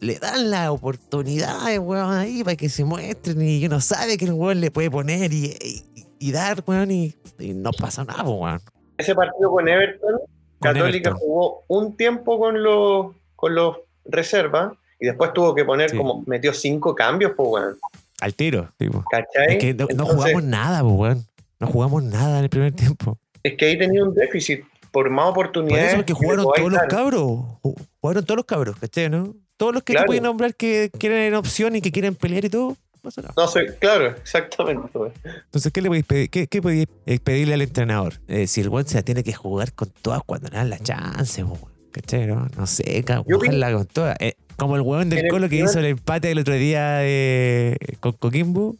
[0.00, 4.32] le dan las oportunidades, weón, ahí para que se muestren y uno sabe que el
[4.32, 5.84] weón le puede poner y, y-
[6.18, 8.60] y dar, weón, y, y no pasa nada, weón.
[8.96, 10.20] Ese partido con Everton,
[10.62, 15.96] Católica jugó un tiempo con los, con los reservas y después tuvo que poner Sí.
[15.96, 17.76] como, metió cinco cambios, pues, weón.
[18.20, 19.04] Al tiro, tipo.
[19.10, 19.56] ¿Cachai?
[19.56, 21.26] Es que no, jugamos nada, pues, weón.
[21.58, 23.18] No jugamos nada en el primer tiempo.
[23.42, 25.88] es que ahí tenía un déficit por más Por oportunidades.
[25.88, 27.22] eso porque que jugaron todos los cabros.
[27.62, 29.08] Ju- Jugaron todos los cabros, ¿cachai?
[29.10, 29.34] ¿no?
[29.56, 30.04] Todos los que Claro.
[30.04, 32.76] te pueden nombrar que quieren opción y que quieren pelear y todo.
[33.02, 33.34] No pasa nada.
[33.36, 34.88] No sé, claro, exactamente.
[35.24, 36.30] Entonces, ¿qué le podéis pedir?
[36.30, 38.14] ¿Qué, qué podéis eh, pedirle al entrenador?
[38.28, 40.78] Eh, si el buen se la tiene que jugar con todas cuando le dan la
[40.78, 41.58] chance, po,
[41.90, 42.26] ¿cachai?
[42.26, 44.16] No, no sé, jugarla con todas.
[44.20, 47.76] Eh, como el hueón del el Colo que hizo el empate el otro día eh,
[47.98, 48.76] con Coquimbo,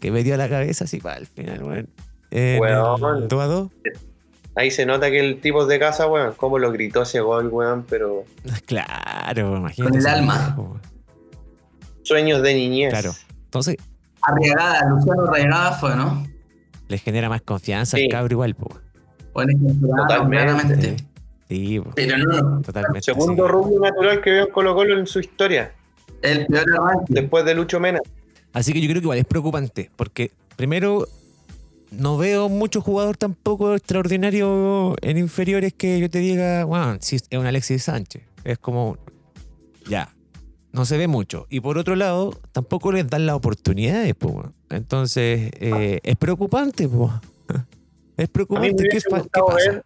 [0.00, 1.88] que metió la cabeza así para el final, weón.
[2.30, 3.70] 2 a 2.
[4.54, 7.86] Ahí se nota que el tipo de casa, weón, cómo lo gritó ese gol, weón,
[7.88, 8.24] pero
[8.66, 9.92] Claro, imagínate.
[9.92, 10.54] Con el alma.
[10.58, 10.80] weón.
[12.02, 12.90] sueños de niñez.
[12.90, 13.12] Claro.
[13.52, 13.76] Entonces,
[14.22, 16.26] Arriagada, Luciano Arriagada fue, ¿no?
[16.88, 18.04] les genera más confianza Sí.
[18.04, 18.68] al cabro igual, po.
[19.34, 20.96] Totalmente.
[21.48, 23.02] Sí, po, Pero no, totalmente.
[23.02, 23.52] Segundo sí.
[23.52, 25.72] rubio natural que veo en Colo Colo en su historia,
[26.22, 27.12] el peor arranque.
[27.12, 28.00] después de Lucho Mena.
[28.54, 31.06] Así que yo creo que igual es preocupante, porque primero
[31.90, 37.28] no veo mucho jugador tampoco extraordinario en inferiores que yo te diga, bueno, si es
[37.32, 38.22] un Alexis Sánchez.
[38.44, 38.96] Es como,
[39.88, 40.08] ya,
[40.72, 41.46] no se ve mucho.
[41.50, 44.34] Y por otro lado, tampoco les dan las oportunidades, pues.
[44.34, 44.54] weón.
[44.70, 47.10] Entonces, eh, es preocupante, pues.
[48.16, 48.76] Es preocupante.
[48.76, 49.70] ¿Qué, hubiese fa- qué gustado pasa?
[49.70, 49.84] ver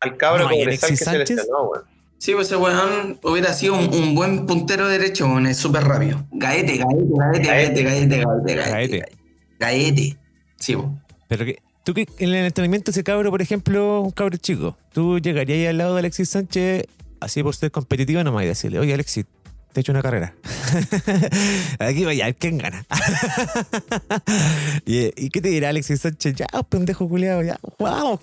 [0.00, 1.36] al cabro No, ¿y Cobresal que Alexis se Sánchez?
[1.36, 1.84] lesionó, weón.
[2.18, 6.24] Sí, pues ese weón hubiera sido un, un buen puntero derecho, weón, es súper rápido.
[6.32, 9.02] Gaete, gaete, gaete, gaete, gaete, gaete, gaete.
[9.58, 10.16] Gaete.
[10.56, 10.96] Sí, po.
[11.28, 15.18] Pero que, tú que en el entrenamiento ese cabro, por ejemplo, un cabro chico, tú
[15.18, 16.84] llegarías ahí al lado de Alexis Sánchez,
[17.20, 19.24] así por ser competitivo nomás, y decirle, oye Alexis,
[19.72, 20.34] te he hecho una carrera.
[21.78, 22.84] Aquí vaya, ¿quién gana?
[24.86, 26.34] ¿Y, ¿Y qué te dirá Alexis Sánchez?
[26.36, 28.20] Ya, pendejo culiado, ya, po, vamos.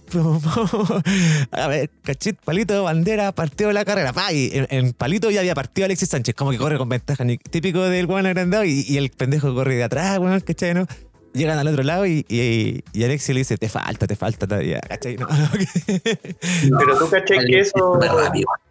[1.51, 4.13] A ver, cachit, palito, bandera, partido de la carrera.
[4.13, 7.81] Pa, y en, palito ya había partido Alexis Sánchez, como que corre con ventaja, típico
[7.81, 10.73] del weón agrandado, y, el pendejo corre de atrás, weón, ¿cachai?
[10.73, 10.85] ¿no?
[11.33, 14.79] Llegan al otro lado y, y, y Alexis le dice, te falta, te falta todavía,
[14.81, 15.15] ¿cachai?
[15.15, 15.27] No,
[16.79, 17.99] Pero tú cachai que eso.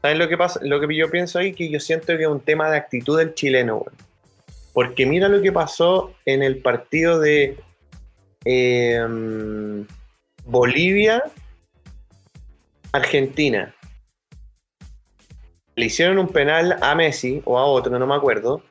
[0.03, 0.59] ¿sabes lo que pasa?
[0.63, 3.35] Lo que yo pienso ahí, que yo siento que es un tema de actitud del
[3.35, 3.95] chileno, weón.
[4.73, 7.59] Porque mira lo que pasó en el partido de
[8.45, 9.85] eh,
[10.45, 11.25] Bolivia,
[12.93, 13.75] Argentina.
[15.77, 18.63] Le hicieron un penal a Messi o a otro, no me acuerdo.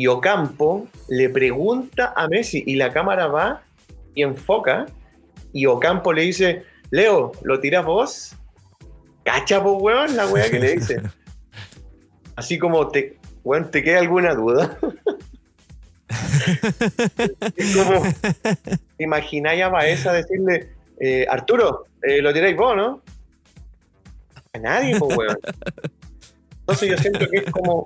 [0.00, 3.62] Y Ocampo le pregunta a Messi y la cámara va
[4.14, 4.86] y enfoca.
[5.52, 8.34] Y Ocampo le dice, Leo, ¿lo tirás vos?
[9.24, 11.02] Cacha, pues, weón, la weá que le dice.
[12.34, 14.78] Así como te, weón, ¿te queda alguna duda?
[17.56, 18.02] es como,
[18.96, 23.02] ¿te imagináis a Baeza decirle, eh, Arturo, eh, lo tiráis vos, ¿no?
[24.54, 25.38] A nadie, pues, weón.
[26.60, 27.84] Entonces yo siento que es como,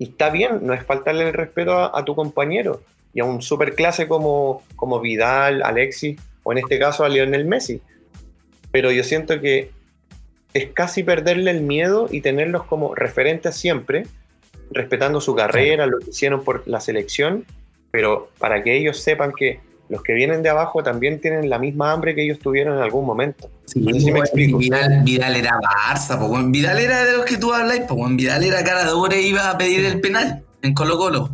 [0.00, 2.80] y está bien, no es faltarle el respeto a, a tu compañero
[3.12, 7.82] y a un superclase como, como Vidal, Alexis o en este caso a Lionel Messi.
[8.72, 9.72] Pero yo siento que
[10.54, 14.06] es casi perderle el miedo y tenerlos como referentes siempre,
[14.70, 17.44] respetando su carrera, lo que hicieron por la selección,
[17.90, 21.92] pero para que ellos sepan que los que vienen de abajo también tienen la misma
[21.92, 23.50] hambre que ellos tuvieron en algún momento.
[23.66, 24.58] Sí, no sé si me pues, explico.
[24.58, 26.50] Vidal, Vidal era Barça, po, weón.
[26.52, 28.16] Vidal era de los que tú habláis, po, weón.
[28.16, 31.30] Vidal era cara de obra e iba a pedir el penal en Colo Colo.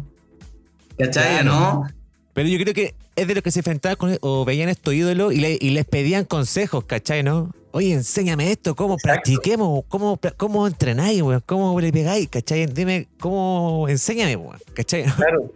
[0.98, 1.44] ¿Cachai, Claro.
[1.44, 1.86] no?
[2.32, 5.32] Pero yo creo que es de los que se enfrentaban con, o veían estos ídolos
[5.32, 7.22] y, le- y les pedían consejos, ¿cachai?
[7.22, 7.50] ¿No?
[7.72, 9.22] Oye, enséñame esto, cómo Exacto.
[9.30, 12.66] practiquemos, cómo, cómo entrenáis, weón, cómo le pegáis, ¿cachai?
[12.66, 15.04] Dime, cómo, enséñame, weón, ¿cachai?
[15.04, 15.50] Claro,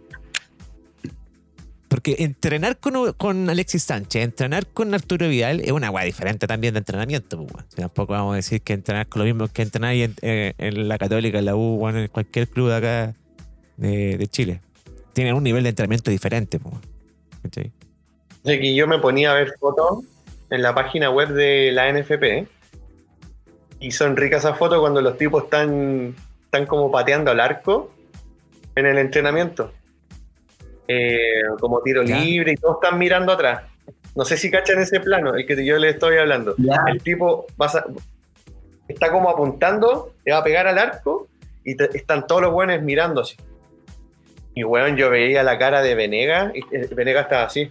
[1.91, 6.73] Porque entrenar con, con Alexis Sánchez, entrenar con Arturo Vidal es una weá diferente también
[6.73, 10.15] de entrenamiento, pues, Tampoco vamos a decir que entrenar con lo mismo que entrenar en,
[10.21, 13.13] eh, en la Católica, en la U, weón, en cualquier club de acá
[13.75, 14.61] de, Chile.
[15.11, 16.75] Tienen un nivel de entrenamiento diferente, pues.
[17.43, 17.71] Así
[18.45, 20.05] que yo me ponía a ver fotos
[20.49, 22.47] en la página web de la NFP
[23.81, 27.91] y son ricas esas fotos cuando los tipos están, están como pateando al arco
[28.75, 29.73] en el entrenamiento.
[30.93, 32.17] Eh, como tiro Ya.
[32.19, 33.63] libre y todos están mirando atrás.
[34.15, 36.53] No sé si cachan ese plano, el que yo les estoy hablando.
[36.57, 36.83] Ya.
[36.87, 37.45] El tipo
[38.87, 41.27] está como apuntando, le va a pegar al arco
[41.63, 43.35] y te- están todos los buenos mirando así.
[44.53, 47.69] Y weón, yo veía la cara de Venega y eh, Venega estaba así.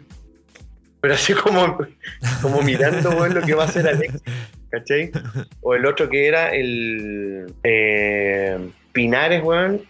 [1.03, 1.77] Pero así como,
[2.43, 4.23] como mirando, weón, lo que va a hacer Alex.
[4.71, 5.11] ¿Cachai?
[5.63, 9.83] O el otro que era el eh, Pinares, weón,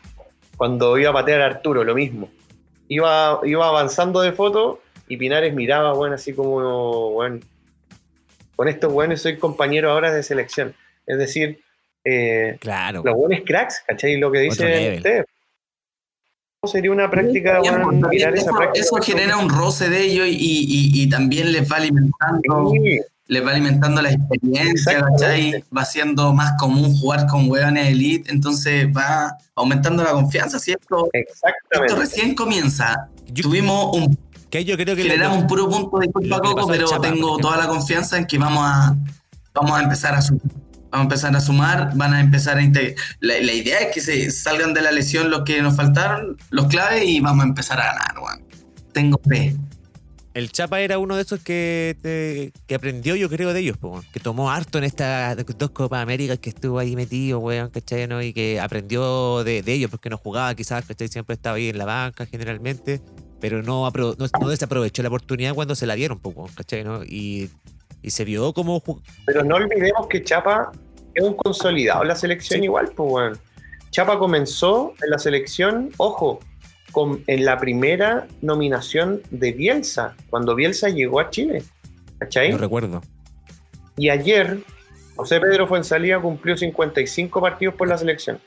[0.56, 2.28] cuando iba a patear a Arturo, lo mismo.
[2.92, 7.40] Iba, iba avanzando de foto y Pinares miraba, weón, así como, weón,
[8.56, 10.74] con estos weones soy compañero ahora de selección.
[11.06, 11.60] Es decir,
[12.04, 13.02] eh, Claro.
[13.04, 14.16] los buenos cracks, ¿cachai?
[14.18, 15.24] Lo que dice usted.
[16.64, 17.60] Sería una práctica,
[18.10, 18.84] mirar eso, esa práctica.
[18.84, 23.00] eso genera un roce de ellos y, y- y también les va alimentando, Sí,
[23.30, 25.00] les va alimentando la experiencia.
[25.12, 25.64] ¿cachai?
[25.76, 31.08] Va siendo más común jugar con hueones elite, entonces va aumentando la confianza, ¿cierto?
[31.12, 31.94] Esto exactamente.
[31.94, 33.08] recién comienza.
[33.28, 34.18] Yo- Tuvimos un
[34.50, 37.14] que yo creo que generamos lo- un puro punto de culpa Coco, pero Chapa, tengo
[37.28, 37.36] ejemplo.
[37.38, 38.96] toda la confianza en que vamos a
[39.54, 40.42] vamos a empezar a sumar.
[40.90, 42.96] Vamos a empezar a sumar, van a empezar a integrar.
[43.20, 46.66] La, la idea es que se salgan de la lesión los que nos faltaron, los
[46.66, 48.42] claves, y vamos a empezar a ganar, weón.
[48.92, 49.54] Tengo fe.
[50.40, 54.02] El Chapa era uno de esos que, te- que aprendió, yo creo, de ellos, po,
[54.12, 58.06] que tomó harto en estas dos Copas Américas que estuvo ahí metido, weón, ¿cachai?
[58.08, 58.20] ¿no?
[58.22, 61.08] Y que aprendió de, de ellos, porque no jugaba quizás, ¿cachai?
[61.08, 63.00] Siempre estaba ahí en la banca generalmente,
[63.40, 66.82] pero no, apro- no, no desaprovechó la oportunidad cuando se la dieron, po, ¿cachai?
[66.84, 67.04] ¿no?
[67.04, 67.50] Y,
[68.02, 68.82] y se vio como...
[69.26, 70.72] Pero no olvidemos que Chapa
[71.14, 72.64] es un consolidado en la selección Sí.
[72.64, 73.38] igual, pues, weón.
[73.90, 76.40] Chapa comenzó en la selección, ojo,
[76.92, 81.62] con, en la primera nominación de Bielsa, cuando Bielsa llegó a Chile.
[82.18, 82.50] ¿Cachai?
[82.52, 83.02] No recuerdo.
[83.96, 84.58] Y ayer,
[85.16, 88.38] José Pedro Fuensalía cumplió 55 partidos por la selección.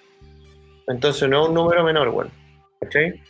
[0.88, 2.30] Entonces no es un número menor, weón.
[2.82, 3.22] ¿Cachai?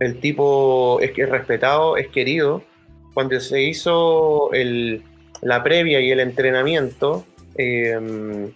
[0.00, 2.62] El tipo es que es respetado, es querido.
[3.14, 5.02] Cuando se hizo el-
[5.40, 7.24] la previa y el entrenamiento,
[7.56, 8.50] eh,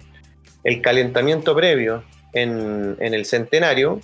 [0.65, 4.01] el calentamiento previo en, en el centenario,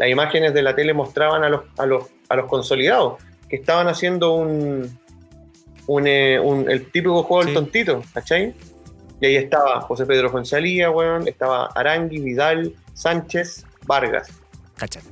[0.00, 3.86] las imágenes de la tele mostraban a los, a los, a los consolidados que estaban
[3.86, 4.98] haciendo un,
[5.86, 7.54] un, eh, un- el típico juego del Sí.
[7.54, 8.54] tontito, ¿cachai?
[9.20, 14.30] Y ahí estaba José Pedro Fonsalía, weón, estaba Arangui, Vidal, Sánchez, Vargas.
[14.78, 15.02] ¿Cachai?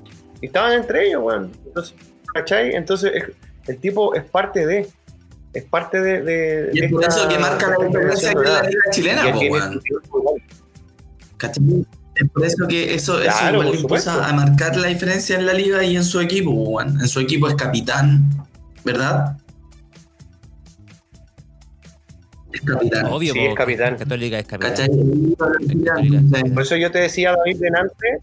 [0.41, 1.53] Y estaban entre ellos, weón.
[1.67, 1.95] Entonces,
[2.33, 2.75] ¿cachai?
[2.75, 3.37] Entonces es-
[3.67, 4.89] el tipo es parte de.
[5.53, 6.23] Es parte de.
[6.23, 8.81] de- Y de es por esta- eso que marca la de diferencia con la liga
[8.91, 9.59] chilena, po, tiene
[12.21, 12.27] weón.
[12.27, 12.27] su nivel igual.
[12.27, 12.27] ¿Cachai?
[12.27, 15.53] Es por eso que eso, eso Claro, le impulsa a marcar la diferencia en la
[15.53, 16.81] liga y en su equipo.
[16.81, 18.47] En su equipo es capitán,
[18.85, 19.37] ¿verdad?
[22.53, 23.07] Es capitán.
[23.07, 23.97] Obvio, Sí, es capitán.
[23.97, 24.71] Católica es capitán.
[24.73, 26.51] ¿Cachai?
[26.53, 28.19] Por eso yo te decía, David, denante.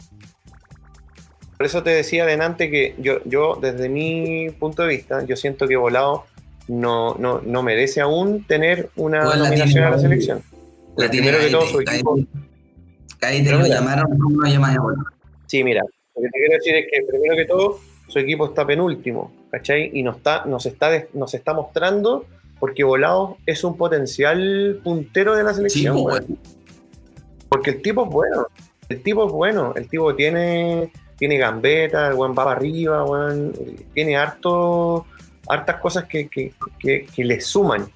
[1.58, 5.68] Por eso te decía denante que yo, yo, desde mi punto de vista, yo siento
[5.68, 6.26] que Volado
[6.68, 10.42] no, no, no merece aún tener una nominación tiene a la selección.
[10.98, 12.18] La tiene Primero que todo, su equipo.
[13.20, 13.76] Pero lo mira.
[13.76, 14.98] llamaron ahora.
[15.48, 15.82] Sí, mira,
[16.16, 19.90] lo que te quiero decir es que primero que todo, su equipo está penúltimo, ¿cachai?
[19.94, 22.26] Y nos está, nos está, nos está mostrando
[22.60, 26.24] porque Volados es un potencial puntero de la Sí, selección, pues.
[27.50, 28.48] Porque el tipo es bueno.
[28.90, 29.74] El tipo es bueno.
[29.76, 33.06] El tipo tiene, tiene gambeta, el weón va para arriba.
[33.94, 35.06] Tiene harto,
[35.48, 37.88] hartas cosas que, que, que, que le suman.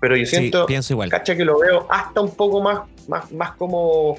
[0.00, 1.08] Pero yo Sí, siento, pienso igual.
[1.10, 4.16] cacha que lo veo hasta un poco más, más, más como,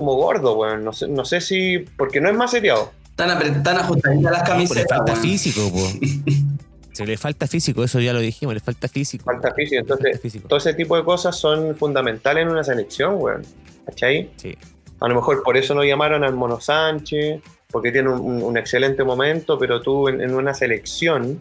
[0.00, 0.82] como gordo, weón.
[0.82, 1.78] No sé, no sé si.
[1.78, 2.90] Porque no es más seriado.
[3.14, 4.98] Tan ajustaditas las pues le camisetas.
[4.98, 5.86] falta físico, po.
[6.92, 9.24] Se le falta físico, eso ya lo dijimos, le falta físico.
[9.24, 9.86] Falta físico.
[9.86, 10.48] Falta Entonces, físico.
[10.48, 13.42] todo ese tipo de cosas son fundamentales en una selección, weón.
[13.86, 14.30] ¿Cachai?
[14.36, 14.56] Sí.
[14.98, 17.40] A lo mejor por eso no llamaron al Mono Sánchez,
[17.70, 21.40] porque tiene un, excelente momento, pero tú en, en una selección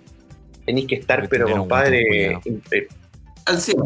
[0.66, 2.88] tenés que estar, pero compadre, guatón eh,
[3.46, 3.78] Al 100.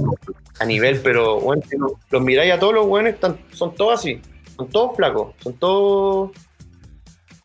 [0.60, 1.64] a nivel, pero bueno,
[2.10, 4.20] los miráis a todos los buenos, están, son todos así,
[4.56, 6.32] son todos flacos, son todos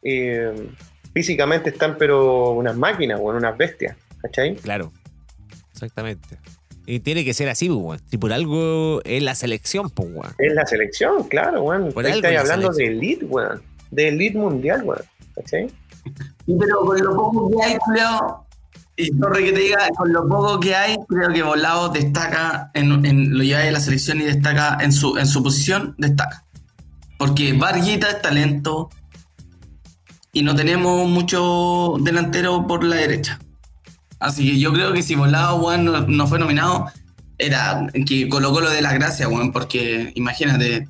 [0.02, 0.70] eh,
[1.14, 4.56] físicamente están, pero unas máquinas, bueno, unas bestias, ¿cachai?
[4.56, 4.92] Claro.
[5.72, 6.38] Exactamente.
[6.86, 8.00] Y tiene que ser así, pues, weón.
[8.10, 10.32] Si por algo es la selección, pues, weón.
[10.38, 11.92] Es la selección, claro, weón.
[11.92, 13.62] Por Ahí algo estáis es la hablando de elite, weón.
[13.90, 15.02] De elite mundial, weón.
[15.34, 15.68] ¿Cachai?
[15.68, 18.46] Sí, Pero con lo poco que hay, creo,
[18.96, 23.04] y sorry que te diga, con lo poco que hay, creo que Volado destaca, en,
[23.04, 26.44] en- lo lleva de la selección y destaca en su, en su posición, destaca.
[27.18, 28.88] Porque Varguita es talento
[30.32, 33.38] y no tenemos mucho delantero por la derecha.
[34.20, 36.86] Así que yo creo que si Volado, weón, no, fue nominado,
[37.38, 40.88] era que colocó lo de la gracia, weón, porque imagínate,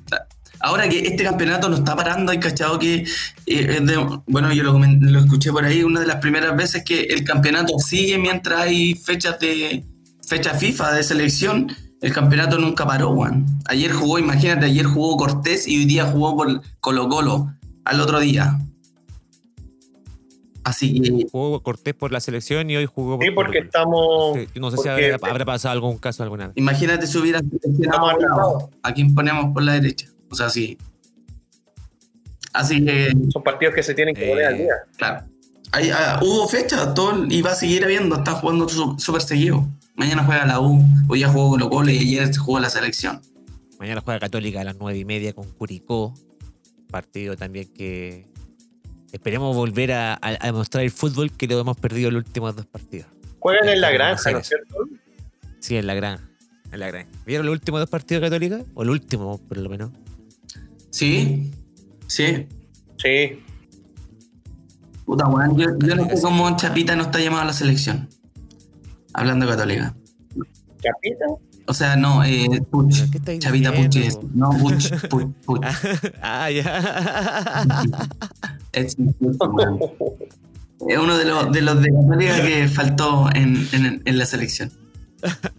[0.59, 3.05] ahora que este campeonato no está parando, hay cachado que,
[3.45, 7.01] eh, de- bueno, yo lo, lo escuché por ahí, una de las primeras veces que
[7.01, 9.83] el campeonato sigue mientras hay fechas de
[10.27, 13.45] fecha FIFA de selección, el campeonato nunca paró, weón.
[13.67, 17.53] Ayer jugó, imagínate, ayer jugó Cortés y hoy día jugó por Colo Colo,
[17.85, 18.59] al otro día.
[20.63, 24.37] Así que Jugó Cortés por la selección y hoy jugó por Sí, porque estamos.
[24.55, 26.57] No sé si porque- habrá, habrá pasado algún caso alguna vez.
[26.57, 28.09] Imagínate si hubiera a un lado.
[28.09, 28.63] atrasados.
[28.83, 30.07] ¿A quién ponemos por la derecha?
[30.29, 30.77] O sea, sí.
[32.53, 34.73] Así que, Son partidos que se tienen que poner Eh, al día.
[34.97, 35.25] claro.
[35.71, 38.15] Hay- ah, hubo fecha, todo y va a seguir habiendo.
[38.17, 39.67] Están jugando su- súper seguido.
[39.99, 43.21] Mañana juega la U, hoy ya jugó Colo Colo y ayer jugó la selección.
[43.79, 46.13] Mañana juega Católica a las nueve y media con Curicó.
[46.89, 48.25] Partido también que
[49.11, 52.65] esperemos volver a, a- a mostrar el fútbol que lo hemos perdido los últimos dos
[52.65, 53.07] partidos.
[53.39, 54.75] Juegan en la Vamos a granja, ¿no es cierto?
[55.59, 56.19] Sí, en la gran.
[56.71, 57.05] En la gran.
[57.25, 58.61] ¿Vieron los últimos dos partidos de Católica?
[58.75, 59.91] O el último, por lo menos.
[60.91, 61.51] ¿Sí?
[62.07, 62.47] Sí.
[62.97, 63.43] Sí.
[65.05, 65.57] Puta, weón.
[65.57, 68.07] Yo, yo no sé cómo Chapita no está llamado a la selección.
[69.13, 69.95] Hablando de Católica.
[70.81, 71.25] ¿Chapita?
[71.67, 72.95] O sea, no, eh, Puch.
[72.99, 74.17] ¿Pero qué estáis Chavita Puch es.
[74.33, 75.65] No, Puch, Puch, Puch.
[76.21, 77.63] ah, ya.
[78.71, 79.17] Es, uno
[81.17, 84.71] de los de, los de Católica que faltó en, en- en la selección.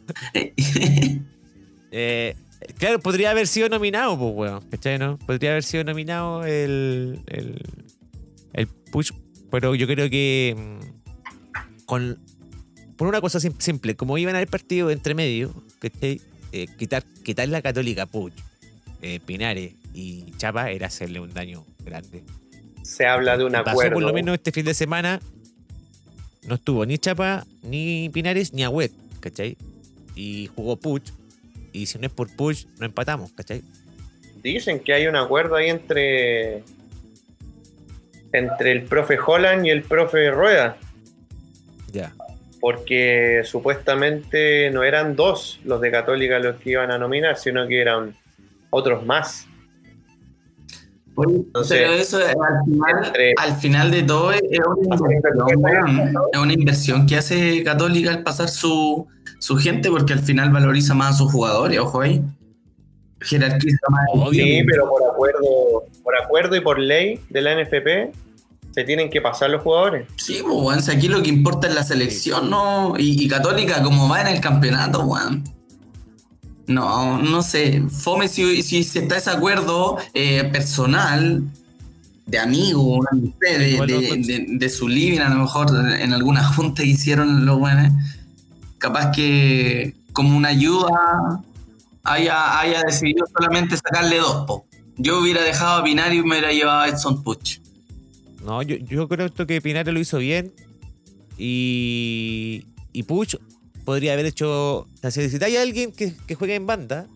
[1.93, 2.37] Eh,
[2.79, 4.61] claro, podría haber sido nominado, pues, weón.
[4.71, 5.19] ¿Cachai, no?
[5.19, 7.61] Podría haber sido nominado el, el,
[8.53, 9.11] el Push,
[9.51, 12.19] pero yo creo que mm, con
[13.01, 16.21] por una cosa sim- simple, como iban a haber partido entre medio, ¿cachai?
[16.53, 18.35] Eh, quitar, quitar la católica Puch,
[19.01, 22.23] eh, Pinares y Chapa era hacerle un daño grande.
[22.83, 23.95] Se habla de un Pasó acuerdo.
[23.95, 25.19] por lo menos este fin de semana.
[26.47, 29.57] No estuvo ni Chapa, ni Pinares, ni Agüet, ¿cachai?
[30.15, 31.09] Y jugó Puch.
[31.73, 33.63] Y si no es por Puch, no empatamos, ¿cachai?
[34.43, 36.65] Dicen que hay un acuerdo ahí entre.
[38.35, 40.77] Entre el profe Holland y el profe Rueda.
[41.93, 42.13] Ya.
[42.61, 47.81] Porque supuestamente no eran dos los de Católica los que iban a nominar, sino que
[47.81, 48.15] eran
[48.71, 49.47] otros más.
[51.17, 55.47] Oye, Entonces, pero eso al final, entre- al final de todo es es una inversión,
[55.57, 56.15] weón.
[56.33, 59.07] Es una inversión que hace Católica al pasar su,
[59.39, 62.23] su gente porque al final valoriza más a sus jugadores, ojo ahí.
[63.23, 64.05] Jerarquiza más.
[64.33, 68.13] Sí, pero por acuerdo, por acuerdo y por ley de la NFP
[68.73, 70.07] se tienen que pasar los jugadores.
[70.17, 72.95] Sí, pues, weón, si aquí lo que importa es la selección, ¿no?
[72.99, 75.45] Y, y Católica, como va en el campeonato, weón.
[76.67, 77.83] No, no sé.
[77.91, 81.43] Fome si, si se está ese acuerdo eh, personal,
[82.27, 84.01] de amigo, amistad, de, de- encuentro.
[84.01, 85.69] de- de su living, a lo mejor
[85.99, 87.93] en alguna junta que hicieron los buenos.
[88.79, 91.43] Capaz que como una ayuda
[92.05, 94.65] haya, haya decidido solamente sacarle dos, po.
[94.97, 97.60] Yo hubiera dejado a Pinario y me hubiera llevado a Edson Puch.
[98.51, 100.53] No, yo, yo creo que Pinares lo hizo bien.
[101.39, 102.67] Y.
[102.93, 103.37] Y Puch
[103.85, 104.79] podría haber hecho.
[104.81, 107.07] O sea, si necesitáis a alguien que, que juegue en banda,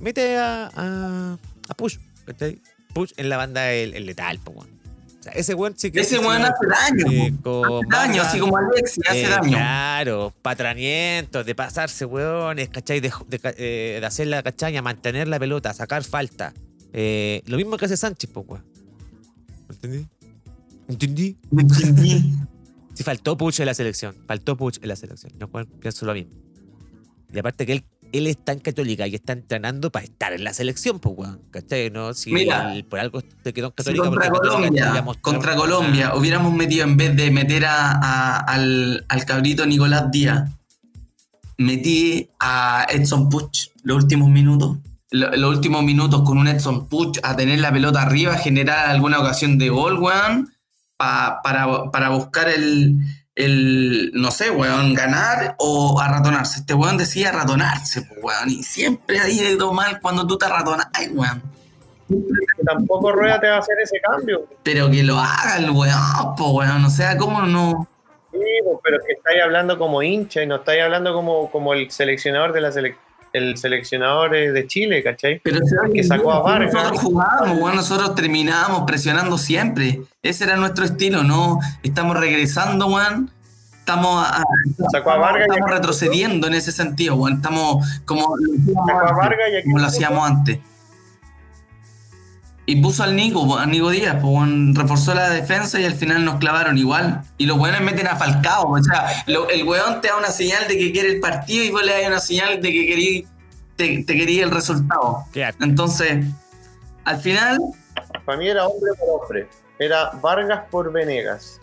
[0.00, 0.68] mete a.
[0.74, 2.00] a, a Puch.
[2.26, 2.58] ¿cachai?
[2.94, 4.70] Puch en la banda el, el letal, po, weón.
[5.20, 6.00] O sea, ese weón sí que.
[6.00, 7.12] Ese weón hace daño.
[7.12, 7.78] eh, po.
[7.78, 9.50] Hace daño, así como Alexi, hace eh, daño.
[9.52, 12.98] Claro, patrañamientos, de pasarse, weones, ¿cachai?
[12.98, 16.52] De, de, eh, de hacer la cachaña, mantener la pelota, sacar falta.
[16.92, 18.64] Eh, lo mismo que hace Sánchez, pues, weón.
[19.70, 20.08] ¿Entendí?
[20.92, 21.36] ¿Entendí?
[21.50, 22.34] ¿Me entendí?
[22.94, 24.14] Sí, faltó Puch en la selección.
[24.28, 25.32] Faltó Puch en la selección.
[25.40, 25.48] No,
[25.80, 26.32] pienso lo mismo.
[27.32, 30.52] Y aparte que él, él está en Católica y está entrenando para estar en la
[30.52, 31.40] selección, pues, weón.
[31.50, 31.88] ¿Cachai?
[31.90, 34.04] No, si Mira, él por algo te quedó en Si Católica.
[34.04, 38.36] contra Católica te Colombia, contra una- Colombia, hubiéramos metido en vez de meter a, a-
[38.40, 40.50] al, al cabrito Nicolás Díaz,
[41.56, 44.76] metí a Edson Puch los últimos minutos.
[45.10, 49.18] Lo- Los últimos minutos con un Edson Puch a tener la pelota arriba, generar alguna
[49.20, 50.52] ocasión de gol, weón,
[51.02, 52.94] pa- para, para buscar el,
[53.34, 56.60] el, no sé, weón, ganar o arratonarse.
[56.60, 60.86] Este weón decía arratonarse, pues, weón, y siempre ha ido mal cuando tú te arratonas,
[60.94, 61.42] ay, weón.
[62.64, 64.46] Tampoco Rueda te va a hacer ese cambio.
[64.62, 66.84] Pero que lo haga el weón, po weón.
[66.84, 67.88] O sea, ¿cómo no?
[68.30, 71.72] Sí, pues, pero es que estáis hablando como hincha y no estáis hablando como, como
[71.74, 72.96] el seleccionador de la sele-
[73.32, 75.40] el seleccionador de Chile, ¿cachai?
[75.42, 75.60] Pero
[75.92, 76.72] Que sacó a Vargas.
[76.74, 77.76] Nosotros jugábamos, weón.
[77.76, 80.02] Nosotros terminábamos presionando siempre.
[80.22, 81.58] Ese era nuestro estilo, ¿no?
[81.82, 83.30] Estamos regresando, weón.
[83.78, 84.44] Estamos, a-
[84.92, 87.36] Sacó a Vargas y estamos a- retrocediendo en ese sentido, weón.
[87.38, 90.58] Estamos como lo hacíamos antes.
[92.64, 96.36] Y puso al Nico, a Nico Díaz, pues, reforzó la defensa y al final nos
[96.36, 97.22] clavaron igual.
[97.36, 100.68] Y los weones meten a Falcao, o sea, lo- el weón te da una señal
[100.68, 103.26] de que quiere el partido y vos le das una señal de que querí,
[103.76, 105.24] te, te quería el resultado.
[105.60, 106.24] Entonces,
[107.04, 107.58] al final,
[108.24, 109.48] Para mí era hombre por hombre.
[109.80, 111.58] Era Vargas por Venegas.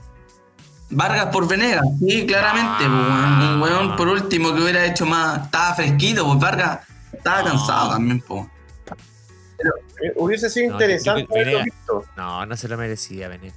[0.89, 5.75] Vargas por Venegas, sí, claramente, pues, un weón por último que hubiera hecho más, estaba
[5.75, 6.79] fresquito, pues Vargas
[7.13, 8.45] estaba cansado también, pues.
[10.03, 11.65] Eh, hubiese sido No, interesante yo- yo- haberlo Venegas.
[11.77, 12.05] visto.
[12.17, 13.51] No, no se lo merecía venir.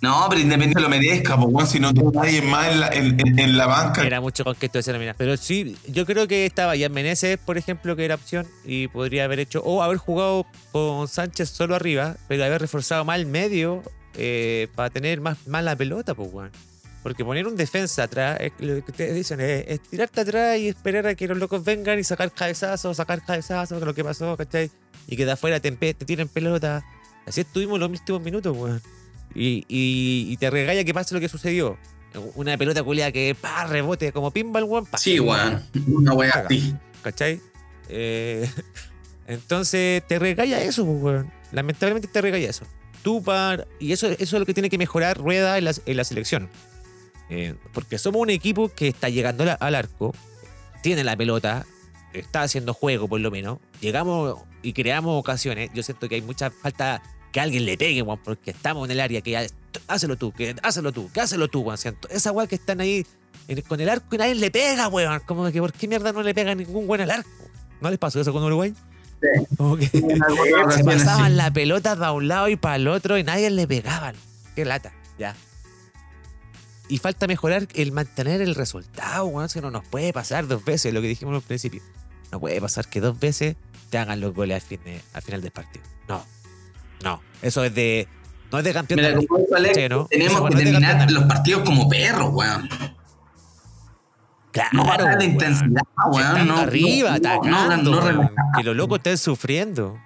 [0.00, 3.20] No, pero independiente lo merezca, pues, weón, si no tiene nadie más en la, en,
[3.20, 4.02] en- en la banca.
[4.04, 5.14] Era mucho con que esto de.
[5.16, 9.24] Pero sí, yo creo que estaba ya Meneses, por ejemplo, que era opción y podría
[9.24, 13.82] haber hecho, o haber jugado con Sánchez solo arriba, pero haber reforzado más el medio
[14.16, 16.50] eh, para tener más, más la pelota, pues, weón.
[17.02, 20.68] Porque poner un defensa atrás, es lo que ustedes dicen, es, es tirarte atrás y
[20.68, 24.70] esperar a que los locos vengan y sacar cabezazos, sacar cabezazos, lo que pasó, ¿cachai?
[25.06, 26.84] Y que de afuera te, te tiren pelota.
[27.26, 28.80] Así estuvimos los últimos minutos, weón.
[29.34, 31.76] Y, y, y te regalla que pase lo que sucedió.
[32.36, 36.46] Una pelota culiada que pa, rebote como pinball, weón, pa, Sí, weón, una Caga.
[36.46, 36.74] así.
[37.02, 37.40] ¿cachai?
[37.88, 38.48] Eh,
[39.26, 41.32] entonces te regalla eso, pues, weón.
[41.52, 42.64] Lamentablemente te regalla eso.
[43.02, 43.66] Tú para.
[43.80, 46.48] Y eso, eso es lo que tiene que mejorar Rueda en la, en la selección.
[47.30, 50.14] Eh, porque somos un equipo que está llegando al arco,
[50.82, 51.66] tiene la pelota,
[52.12, 53.58] está haciendo juego por lo menos.
[53.80, 55.70] Llegamos y creamos ocasiones.
[55.74, 57.02] Yo siento que hay mucha falta
[57.32, 59.46] que alguien le pegue, weón, porque estamos en el área que ya.
[59.88, 61.78] Hácelo tú, que hazlo tú, que hazlo tú, weón.
[61.78, 62.08] Siento.
[62.08, 63.06] Esa weón que están ahí
[63.48, 65.20] en- con el arco y nadie le pega, weón.
[65.26, 67.30] Como que, ¿por qué mierda no le pega ningún weón al arco?
[67.80, 68.72] ¿No les pasó eso con Uruguay?
[69.20, 69.56] Sí.
[69.56, 71.36] Como que se pasaban sí.
[71.36, 74.14] la pelota de un lado y para el otro y nadie le pegaban.
[74.54, 75.34] Qué lata, ya.
[76.88, 79.48] Y falta mejorar el mantener el resultado, weón.
[79.48, 81.82] Si no nos puede pasar dos veces, lo que dijimos al principio.
[82.30, 83.56] No puede pasar que dos veces
[83.94, 85.84] te hagan los goles al, fin de- al final del partido.
[86.08, 86.24] No.
[87.04, 87.22] No.
[87.42, 88.08] Eso es de.
[88.50, 92.30] No es de campeón Mira, de tenemos que no de terminar los partidos como perros,
[92.32, 92.68] weón.
[94.50, 94.70] Claro.
[94.72, 95.22] No bajar la weón.
[95.22, 95.82] intensidad,
[96.12, 96.48] weón.
[96.48, 97.90] No, arriba, no, no, atacando.
[97.92, 99.96] no, no que los locos estén sufriendo.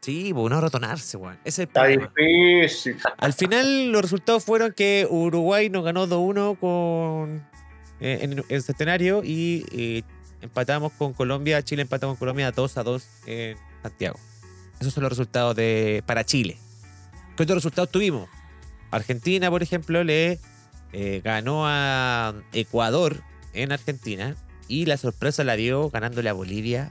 [0.00, 1.38] Sí, pues no rotonarse, weón.
[1.44, 2.10] Ese Está problema.
[2.16, 2.96] difícil.
[3.18, 7.46] Al final los resultados fueron que Uruguay nos ganó 2-1 con
[8.00, 10.02] eh, en el centenario y eh,
[10.42, 14.18] empatamos con Colombia, Chile empató con Colombia 2-2 en Santiago.
[14.80, 16.58] Esos son los resultados de para Chile.
[17.36, 18.28] ¿Qué otros resultados tuvimos?
[18.90, 20.38] Argentina, por ejemplo, le
[20.92, 23.22] eh, ganó a Ecuador
[23.54, 24.36] en Argentina
[24.68, 26.90] y la sorpresa la dio ganándole a Bolivia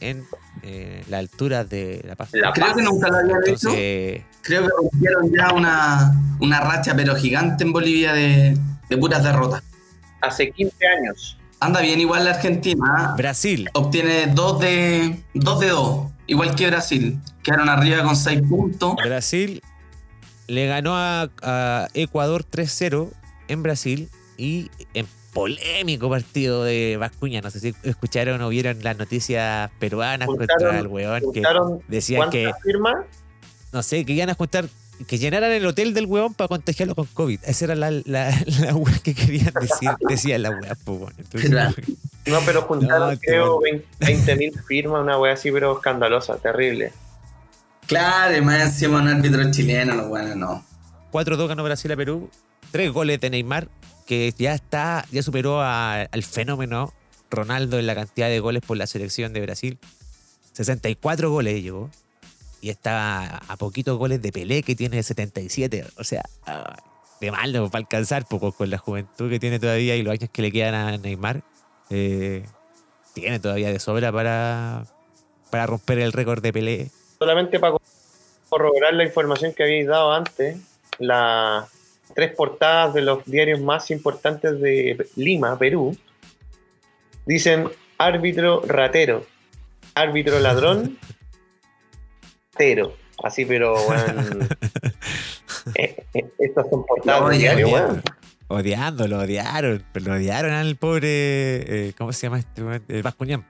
[0.00, 0.24] en
[0.62, 2.30] eh, la altura de La Paz.
[2.32, 3.70] La Creo que nunca lo habían hecho.
[4.42, 8.56] Creo que rompieron ya una, una racha, pero gigante en Bolivia de,
[8.88, 9.62] de puras derrotas.
[10.20, 11.38] Hace 15 años.
[11.62, 13.14] Anda bien igual la Argentina.
[13.16, 17.20] Brasil Obtiene 2 de 2 de 2, igual que Brasil.
[17.44, 18.96] Quedaron arriba con 6 puntos.
[18.96, 19.62] Brasil
[20.48, 23.10] le ganó a, a Ecuador 3-0
[23.46, 27.40] en Brasil y en polémico partido de Vascuña.
[27.40, 31.42] No sé si escucharon o vieron las noticias peruanas contra el weón que
[31.86, 32.96] decían ¿Cuántas que, firmas?
[33.72, 34.66] no sé, que iban a juntar,
[35.06, 37.40] que llenaran el hotel del weón para contagiarlo con COVID.
[37.44, 38.30] Esa era la, la,
[38.60, 41.12] la weá que querían decir, decían la weá, pues.
[41.18, 41.74] Entonces, Claro.
[42.26, 43.80] No, pero juntaron, No, creo, bueno.
[44.00, 46.92] 20.000 firmas, una wea así, pero escandalosa, terrible.
[47.86, 50.64] Claro, y más encima un árbitro chileno, no, bueno, no.
[51.12, 52.30] 4-2 ganó Brasil a Perú.
[52.70, 53.68] Tres goles de Neymar,
[54.06, 56.92] que ya está, ya superó a- al fenómeno
[57.30, 59.78] Ronaldo en la cantidad de goles por la selección de Brasil.
[60.52, 61.90] 64 goles llegó.
[62.62, 65.84] Y está a poquitos goles de Pelé, que tiene 77.
[65.98, 66.76] O sea, ah,
[67.20, 70.12] de mal no va a alcanzar poco con la juventud que tiene todavía y los
[70.12, 71.42] años que le quedan a Neymar.
[71.90, 72.46] eh,
[73.14, 74.84] tiene todavía de sobra para,
[75.50, 76.90] para romper el récord de Pelé.
[77.18, 77.76] Solamente para
[78.48, 80.56] corroborar la información que habéis dado antes,
[80.98, 81.68] las
[82.14, 85.96] tres portadas de los diarios más importantes de Lima, Perú,
[87.26, 89.24] dicen árbitro ratero,
[89.94, 90.98] árbitro ladrón,
[92.56, 92.94] tero.
[93.22, 94.48] Así, pero, weón.
[95.76, 98.02] eh, eh, estas son portadas diario, weón.
[98.48, 99.82] Odiando, lo odiaron.
[99.92, 101.08] Pero lo odiaron al pobre.
[101.08, 102.62] eh, ¿Cómo se llama este?
[102.88, 103.44] El Bascuñán.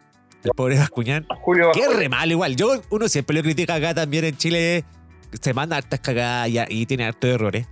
[0.44, 1.26] El pobre Bascuñán.
[1.40, 1.96] Julio Bajón.
[1.96, 2.56] re malo igual.
[2.56, 4.84] Yo, uno siempre lo critica acá también en Chile.
[5.40, 7.66] Se manda hartas cagadas y, y tiene hartos errores.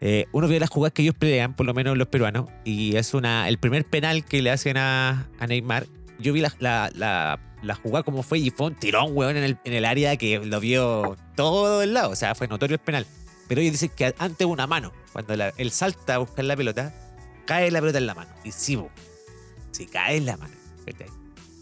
[0.00, 3.14] Eh, uno ve las jugadas que ellos pelean, por lo menos los peruanos, y es
[3.14, 5.86] una el primer penal que le hacen a, a Neymar.
[6.18, 9.44] Yo vi la, la, la, la jugada como fue y fue un tirón, weón, en
[9.44, 12.10] el, en el área que lo vio todo el lado.
[12.10, 13.06] O sea, fue notorio el penal.
[13.48, 14.92] Pero ellos dicen que antes una mano.
[15.12, 16.94] Cuando la- él salta a buscar la pelota,
[17.46, 18.30] cae la pelota en la mano.
[18.44, 18.90] Y sí, bo,
[19.72, 20.54] sí cae en la mano.
[20.84, 21.06] ¿cachai?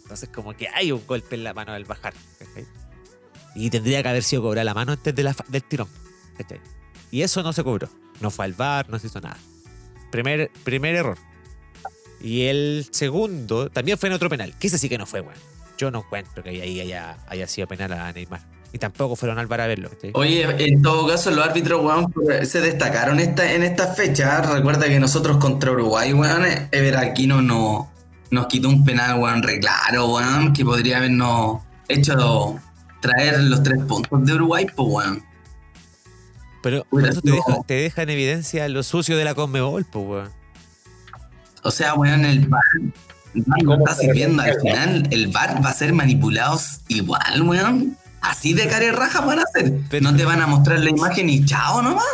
[0.03, 2.15] Entonces, como que hay un golpe en la mano al bajar.
[3.55, 5.89] Y tendría que haber sido cobrar la mano antes de del tirón.
[7.11, 7.89] Y eso no se cobró.
[8.21, 9.37] No fue al bar, no se hizo nada.
[10.11, 11.19] Primer, primer error.
[12.21, 14.55] Y el segundo también fue en otro penal.
[14.59, 15.39] Que ese sí que no fue, weón.
[15.77, 18.41] Yo no encuentro que ahí haya, haya sido penal a Neymar.
[18.73, 19.89] Y tampoco fueron al bar a verlo.
[20.15, 22.13] Oye, en todo caso, los árbitros, weón,
[22.45, 24.41] se destacaron esta, en esta fecha.
[24.43, 27.93] Recuerda que nosotros contra Uruguay, weón, Ever Aquino no,
[28.33, 32.61] nos quitó un penal, weón, re claro, weón, que podría habernos hecho
[33.01, 35.25] traer los tres puntos de Uruguay, pues, weón.
[36.61, 40.31] Pero eso te deja, te deja en evidencia lo sucio de la Conmebol, pues, weón.
[41.63, 42.51] O sea, weón, el
[43.35, 44.43] el no está sirviendo.
[44.43, 46.59] Al final, el VAR va a ser manipulado
[46.89, 47.97] igual, weón.
[48.21, 49.81] Así de cara y raja van a hacer.
[49.91, 52.05] Pero- no te van a mostrar la imagen y chao nomás.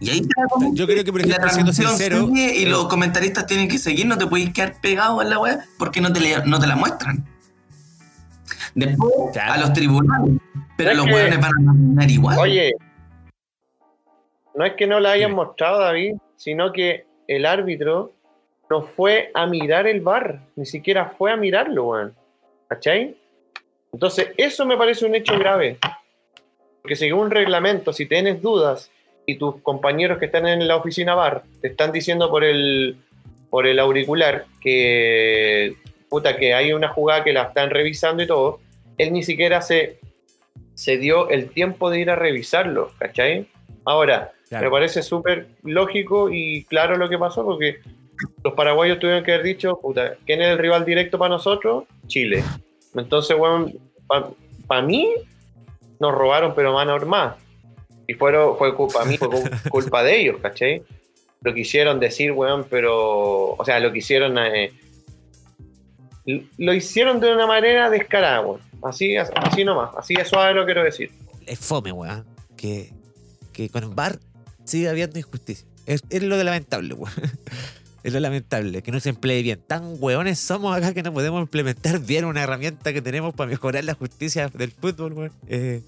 [0.00, 0.28] Y ahí te.
[0.74, 2.26] Yo creo que, por Y la ejemplo, siendo transmisión sincero.
[2.28, 5.38] sigue y eh, los comentaristas tienen que seguir, no te puedes quedar pegado en la
[5.38, 7.24] web porque no te, le- no te la muestran.
[8.74, 9.52] Después Claro.
[9.52, 10.36] a los tribunales,
[10.76, 12.38] pero los que- hueones van a terminar igual.
[12.38, 12.72] Oye,
[14.54, 18.14] no es que no la hayan mostrado, David, sino que el árbitro
[18.70, 22.14] no fue a mirar el bar, ni siquiera fue a mirarlo, weón.
[22.68, 23.16] ¿Cachai?
[23.92, 25.78] Entonces, eso me parece un hecho grave.
[26.82, 28.90] Porque según un reglamento, si tienes dudas
[29.26, 32.96] y tus compañeros que están en la oficina bar te están diciendo por el,
[33.50, 35.74] por el auricular que,
[36.08, 38.60] puta, que hay una jugada que la están revisando y todo,
[38.98, 39.98] él ni siquiera se,
[40.74, 43.48] se dio el tiempo de ir a revisarlo, ¿cachai?
[43.84, 44.64] Ahora, Claro.
[44.64, 47.80] me parece súper lógico y claro lo que pasó porque
[48.44, 51.84] los paraguayos tuvieron que haber dicho, puta, ¿quién es el rival directo para nosotros?
[52.06, 52.42] Chile.
[52.94, 53.78] Entonces, weón,
[54.66, 55.14] para mí
[56.00, 57.36] nos robaron, pero más normal.
[58.06, 60.82] Y fueron, fue culpa mí, fue cu- culpa de ellos, ¿cachai?
[61.42, 64.72] Lo quisieron decir, weón, pero, o sea, lo quisieron, eh,
[66.58, 68.60] lo hicieron de una manera descarada, weón.
[68.82, 71.10] Así, así nomás, así de suave lo quiero decir.
[71.46, 72.24] es fome, weón.
[72.56, 72.92] Que,
[73.52, 74.18] que con bar
[74.64, 75.66] sigue habiendo injusticia.
[75.86, 77.12] Es, es lo de lamentable, weón.
[78.08, 79.60] Es lo lamentable, que no se emplee bien.
[79.66, 83.84] Tan weones somos acá que no podemos implementar bien una herramienta que tenemos para mejorar
[83.84, 85.32] la justicia del fútbol, weón.
[85.46, 85.82] Eh,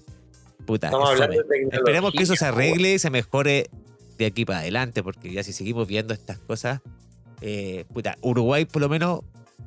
[0.65, 1.67] puta, Estamos es hablando de.
[1.71, 3.69] Esperemos que eso se arregle y se mejore
[4.17, 6.81] de aquí para adelante, porque ya si seguimos viendo estas cosas,
[7.41, 9.21] eh, puta, Uruguay por lo menos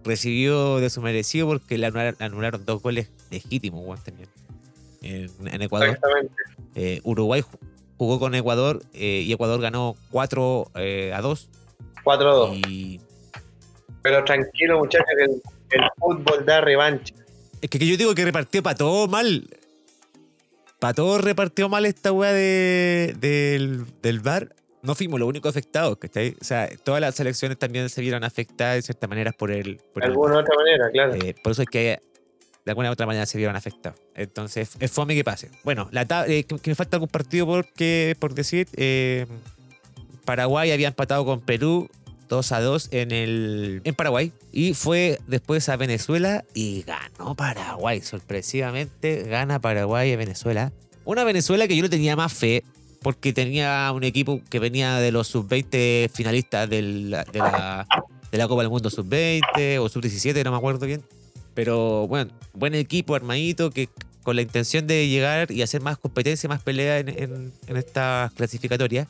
[0.05, 4.29] recibió de su merecido porque le anularon, anularon dos goles legítimos, weón, también.
[5.03, 5.89] En, en Ecuador.
[5.89, 6.35] Exactamente.
[6.77, 7.59] Eh, Uruguay ju-
[7.97, 11.49] jugó con Ecuador eh, y Ecuador ganó 4 eh, a 2.
[12.05, 12.69] 4-2.
[12.69, 13.01] Y
[14.03, 15.43] Pero tranquilo, muchachos, que el,
[15.83, 17.15] el fútbol da revancha.
[17.63, 19.49] es que, que yo digo que repartió para todo mal.
[20.79, 24.55] Para todo repartió mal esta weá de, del, del bar.
[24.83, 26.37] No fuimos los únicos afectados, ¿cachai?
[26.39, 29.77] O sea, todas las selecciones también se vieron afectadas de cierta manera por el.
[29.95, 31.15] Por De el alguna u otra manera, claro.
[31.15, 32.01] Eh, por eso es que
[32.67, 33.99] de alguna u otra manera se vieron afectados.
[34.15, 35.51] Entonces, es fome que pase.
[35.63, 38.69] Bueno, la eh, que, que me falta algún partido porque, por decir.
[38.77, 39.25] eh,
[40.25, 41.89] Paraguay había empatado con Perú
[42.29, 44.33] 2 a 2 en, el, en Paraguay.
[44.53, 48.01] Y fue después a Venezuela y ganó Paraguay.
[48.01, 50.73] Sorpresivamente gana Paraguay a Venezuela.
[51.05, 52.63] Una Venezuela que yo le tenía más fe
[53.03, 57.87] porque tenía un equipo que venía de los sub-20 finalistas del- de, la,
[58.33, 61.03] de Copa del Mundo sub-20 o sub-17, no me acuerdo bien.
[61.53, 63.89] Pero bueno, buen equipo armadito que
[64.23, 68.33] con la intención de llegar y hacer más competencia, más pelea en, en, en estas
[68.33, 69.07] clasificatorias.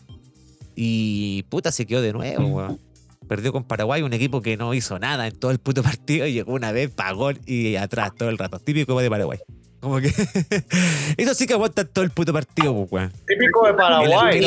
[0.74, 2.80] Y puta, se quedó de nuevo, weón.
[3.28, 6.26] Perdió con Paraguay, un equipo que no hizo nada en todo el puto partido.
[6.26, 8.58] Y llegó una vez, pagó y atrás todo el rato.
[8.58, 9.38] Típico de Paraguay.
[9.80, 10.08] Como que.
[11.16, 13.12] Eso sí que aguanta todo el puto partido, pues, weón.
[13.26, 14.38] Típico de Paraguay.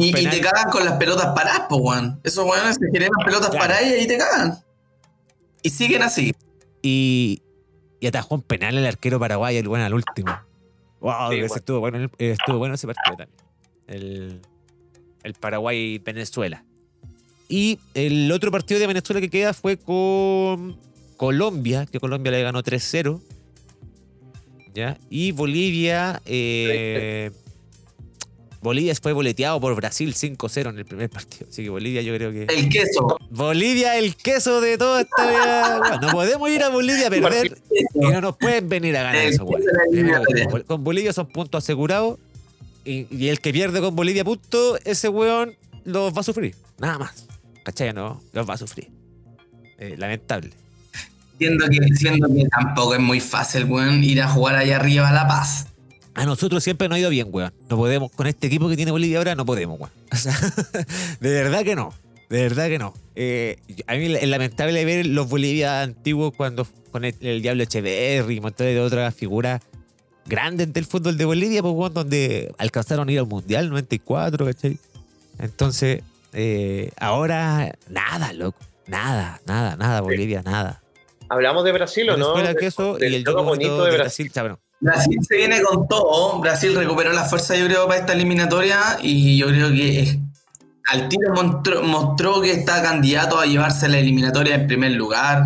[0.00, 2.20] Y, te cagan con las pelotas paradas, po, weón.
[2.24, 3.62] Esos weones se generan pelotas Claro.
[3.66, 4.58] paradas y ahí te cagan.
[5.62, 6.32] Y siguen así.
[6.82, 7.42] Y,
[8.00, 10.30] y atajó un penal el arquero paraguayo, el bueno al último.
[11.00, 11.54] Wow, Sí, ese bueno.
[11.56, 13.38] estuvo bueno, el- eh, estuvo bueno ese partido también.
[13.86, 14.40] El,
[15.26, 16.64] el Paraguay-Venezuela.
[17.48, 20.78] Y el otro partido de Venezuela que queda fue con
[21.16, 23.20] Colombia, que Colombia le ganó 3-0.
[24.72, 24.98] ¿Ya?
[25.10, 26.22] Y Bolivia.
[26.26, 27.30] eh,
[28.62, 31.46] Bolivia fue boleteado por Brasil 5-0 en el primer partido.
[31.50, 32.44] Así que Bolivia yo creo que.
[32.44, 33.16] El queso.
[33.30, 35.78] Bolivia, el queso de toda esta vida.
[35.78, 37.58] Bueno, no podemos ir a Bolivia a perder
[37.94, 39.46] y no nos pueden venir a ganar El eso.
[40.66, 42.18] Con Bolivia son puntos asegurados
[42.86, 46.54] y, y el que pierde con Bolivia punto, ese weón los va a sufrir.
[46.78, 47.26] Nada más.
[47.64, 47.92] ¿Cachai?
[47.92, 48.88] No, los va a sufrir.
[49.78, 50.52] Eh, lamentable.
[51.38, 55.12] Siendo que, siendo que tampoco es muy fácil, weón, ir a jugar allá arriba a
[55.12, 55.66] La Paz.
[56.14, 57.52] A nosotros siempre nos ha ido bien, weón.
[57.68, 59.92] No podemos, con este equipo que tiene Bolivia ahora, no podemos, weón.
[60.12, 60.34] O sea,
[61.20, 61.92] de verdad que no.
[62.30, 62.94] De verdad que no.
[63.14, 68.36] Eh, a mí es lamentable ver los Bolivia antiguos cuando con el, el Diablo Echeverri
[68.36, 69.60] y montones de otras figuras
[70.26, 74.78] grandes del fútbol de Bolivia, pues, weón, donde alcanzaron a ir al Mundial 94, ¿cachai?
[75.38, 76.02] Entonces,
[76.32, 78.58] eh, ahora, nada, loco.
[78.86, 80.80] Nada, nada, nada, Bolivia, nada.
[81.28, 82.34] ¿Hablamos de Brasil o no?
[82.34, 84.42] De- queso del y el juego juego bonito de de Brasil, Brasil.
[84.42, 86.38] bueno, Brasil se viene con todo.
[86.40, 88.98] Brasil recuperó la fuerza, yo creo, para esta eliminatoria.
[89.02, 90.20] Y yo creo que
[90.92, 95.42] al tiro mostró, mostró que está candidato a llevarse la eliminatoria en primer lugar.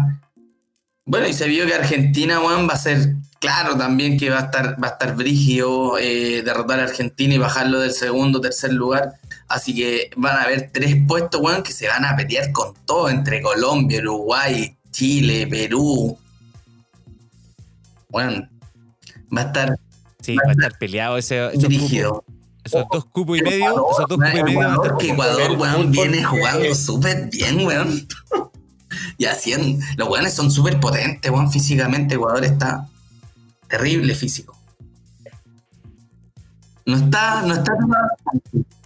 [1.06, 4.44] Bueno, y se vio que Argentina, weón, va a ser claro también que va a
[4.44, 9.14] estar, va a estar brígido eh, derrotar a Argentina y bajarlo del segundo, tercer lugar.
[9.48, 13.10] Así que van a haber tres puestos, weón, que se van a pelear con todo
[13.10, 16.16] entre Colombia, Uruguay, Chile, Perú.
[18.10, 18.48] Bueno,
[19.36, 19.76] va a estar
[20.20, 22.22] sí, va a estar peleado ese, dirigido.
[22.62, 26.22] Esos dos cupos y medio, esos dos cupos y medio Ecuador, que Ecuador, weón, viene
[26.22, 28.06] jugando súper bien, weón.
[29.18, 32.14] Y haciendo, los weones son súper potentes, weón, físicamente.
[32.16, 32.89] Ecuador está
[33.70, 34.56] terrible físico.
[36.86, 37.72] No está, no está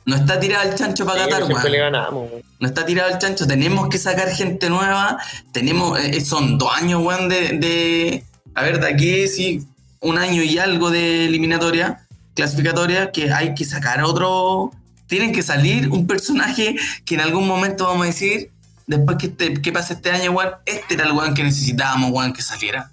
[0.06, 1.92] no está tirado el chancho para Sí, Qatar, siempre le weón.
[1.92, 2.30] ganamos.
[2.30, 2.42] weón.
[2.60, 5.18] No está tirado el chancho, tenemos que sacar gente nueva.
[5.52, 8.24] Tenemos, eh, son dos años, weón, de, de.
[8.54, 9.66] A ver, de aquí sí,
[10.00, 14.72] un año y algo de eliminatoria, clasificatoria, que hay que sacar otro.
[15.06, 16.76] Tienen que salir un personaje
[17.06, 18.50] que en algún momento vamos a decir,
[18.86, 22.32] después que, este, que pase este año, weón, este era el weón que necesitábamos, weón,
[22.34, 22.90] que saliera.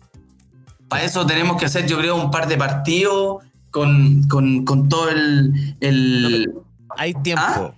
[0.92, 5.10] Para eso tenemos que hacer, yo creo, un par de partidos con, con, con todo
[5.10, 5.76] el.
[5.80, 6.52] el
[6.98, 7.42] Hay tiempo.
[7.44, 7.74] ¿Ah?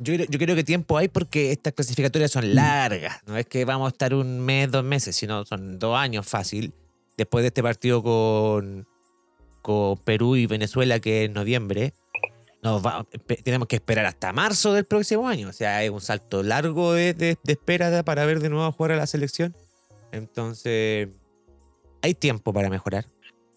[0.00, 3.20] Yo, yo creo que tiempo hay porque estas clasificatorias son largas.
[3.26, 6.72] No es que vamos a estar un mes, dos meses, sino son dos años fácil.
[7.16, 8.86] Después de este partido con,
[9.62, 11.94] con Perú y Venezuela, que es en noviembre,
[12.62, 13.04] nos va-
[13.44, 15.48] tenemos que esperar hasta marzo del próximo año.
[15.48, 18.92] O sea, es un salto largo de, de- de espera para ver de nuevo jugar
[18.92, 19.54] a la selección.
[20.12, 21.08] Entonces,
[22.02, 23.04] hay tiempo para mejorar.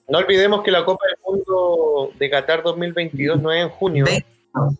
[0.09, 4.05] No olvidemos que la Copa del Mundo de Qatar 2022 no es en junio,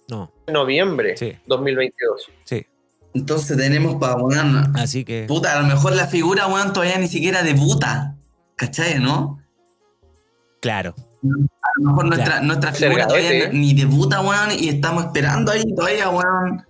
[0.10, 1.34] No, en noviembre Sí.
[1.46, 2.30] 2022.
[2.44, 2.66] sí.
[3.14, 5.26] Entonces tenemos para, weón, Así que.
[5.28, 8.16] Puta, a lo mejor la figura, weón, todavía ni siquiera debuta.
[8.56, 9.40] ¿Cachai, no?
[10.62, 10.96] Claro.
[10.98, 12.46] A lo mejor nuestra, Claro.
[12.46, 16.66] nuestra figura todavía ni debuta, weón, y estamos esperando ahí todavía, weón,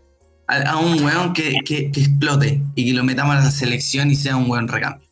[0.48, 4.10] a, a un weón que, que- que explote y que lo metamos a la selección
[4.10, 5.08] y sea un weón recambio.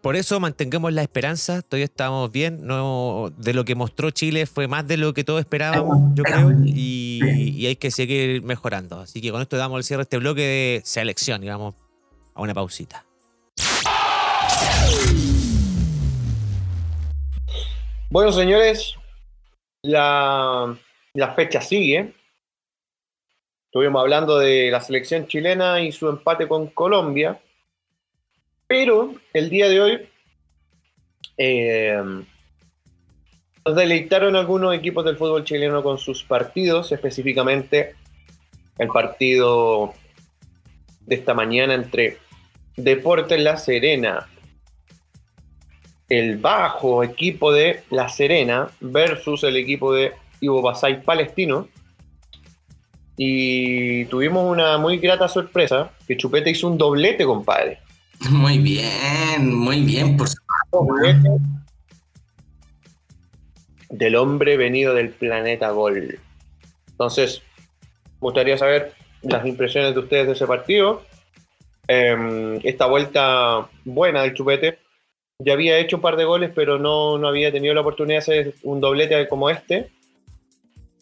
[0.00, 2.64] Por eso mantengamos la esperanza, todavía estamos bien.
[2.64, 6.52] No, de lo que mostró Chile fue más de lo que todos esperábamos, yo creo,
[6.64, 9.00] y, hay que seguir mejorando.
[9.00, 11.74] Así que con esto damos el cierre a este bloque de selección y vamos
[12.34, 13.04] a una pausita.
[18.10, 18.94] Bueno, señores,
[19.82, 20.78] la,
[21.12, 22.14] la fecha sigue.
[23.66, 27.40] Estuvimos hablando de la selección chilena y su empate con Colombia.
[28.68, 30.08] Pero el día de hoy
[31.38, 32.02] eh,
[33.64, 37.94] nos deleitaron algunos equipos del fútbol chileno con sus partidos, específicamente
[38.76, 39.94] el partido
[41.00, 42.18] de esta mañana entre
[42.76, 44.28] Deportes La Serena,
[46.10, 51.68] el bajo equipo de La Serena versus el equipo de Ivo Basay Palestino.
[53.16, 57.80] Y tuvimos una muy grata sorpresa, que Chupete hizo un doblete, compadre.
[58.30, 60.36] Muy bien, muy bien, por su
[60.70, 61.28] Doblete
[63.90, 66.18] del hombre venido del planeta Gol.
[66.90, 67.42] Entonces,
[68.20, 68.92] me gustaría saber
[69.22, 71.02] las impresiones de ustedes de ese partido.
[71.86, 74.78] Eh, esta vuelta buena del Chupete.
[75.38, 78.40] Ya había hecho un par de goles, pero no, no había tenido la oportunidad de
[78.40, 79.90] hacer un doblete como este.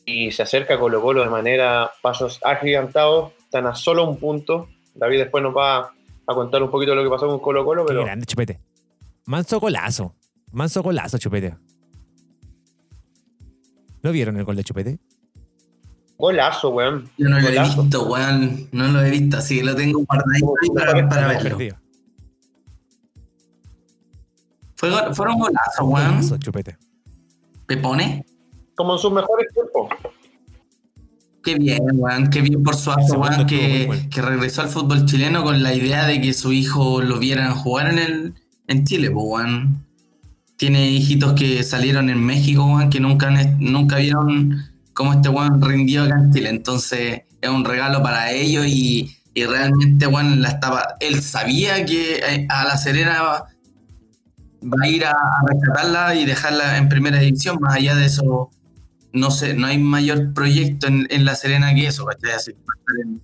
[0.04, 3.32] Y se acerca a Colo Colo de manera pasos agigantados.
[3.38, 4.68] Están a solo un punto.
[4.94, 5.92] David después nos va
[6.26, 8.60] a contar un poquito lo que pasó con Colo Colo, Qué pero grande, Chupete.
[9.26, 10.14] Manso golazo.
[10.52, 11.56] Manso golazo, Chupete.
[14.02, 14.98] ¿Lo vieron el gol de Chupete?
[16.18, 17.10] golazo, weón.
[17.18, 18.68] Yo no lo he visto, weón.
[18.72, 21.50] No lo he visto, así que lo tengo guardadito ahí para, para verlo.
[21.50, 21.76] Perdido.
[24.76, 26.10] Fue, go- fueron golazos, weón.
[26.16, 26.76] Golazo, Chupete.
[27.66, 28.24] Pepone.
[28.74, 29.88] Como en sus mejores tiempos.
[31.46, 32.28] Qué bien, weón.
[32.28, 34.02] Qué bien por weón, estuvo muy que, bueno.
[34.10, 37.88] que regresó al fútbol chileno con la idea de que su hijo lo vieran jugar
[37.88, 38.34] en el
[38.66, 39.86] en Chile, pues, weón.
[40.56, 43.30] Tiene hijitos que salieron en México, weón, que nunca,
[43.60, 44.56] nunca vieron
[44.92, 46.48] cómo este weón rindió acá en Chile.
[46.48, 50.96] Entonces, es un regalo para ellos y, y realmente, weón, la estaba.
[50.98, 53.46] Él sabía que eh, a la Serena va
[54.82, 58.50] a ir a, a rescatarla y dejarla en primera división, más allá de eso
[59.16, 62.52] no sé, no hay mayor proyecto en, en La Serena que eso, va a estar
[63.04, 63.20] en-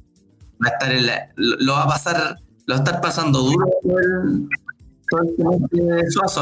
[0.64, 2.36] va a estar la- lo, va a pasar,
[2.66, 3.66] lo va a estar pasando duro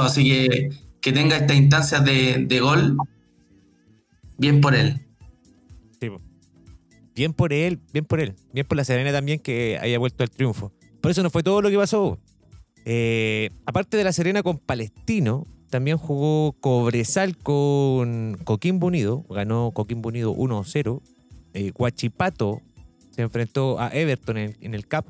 [0.04, 0.70] así que
[1.00, 2.94] que tenga estas instancias de, de gol,
[4.36, 5.06] bien por él.
[5.98, 6.10] Sí.
[7.14, 8.34] Bien por él, bien por él.
[8.52, 10.72] Bien por la Serena también que haya vuelto al triunfo.
[11.00, 12.18] Por eso no fue todo lo que pasó.
[12.84, 19.24] Eh, aparte de la Serena con Palestino, también jugó Cobresal con Coquimbo Unido.
[19.30, 21.00] Ganó Coquimbo Unido 1-0.
[21.54, 22.60] Eh, Huachipato
[23.10, 25.06] se enfrentó a Everton en, el CAP.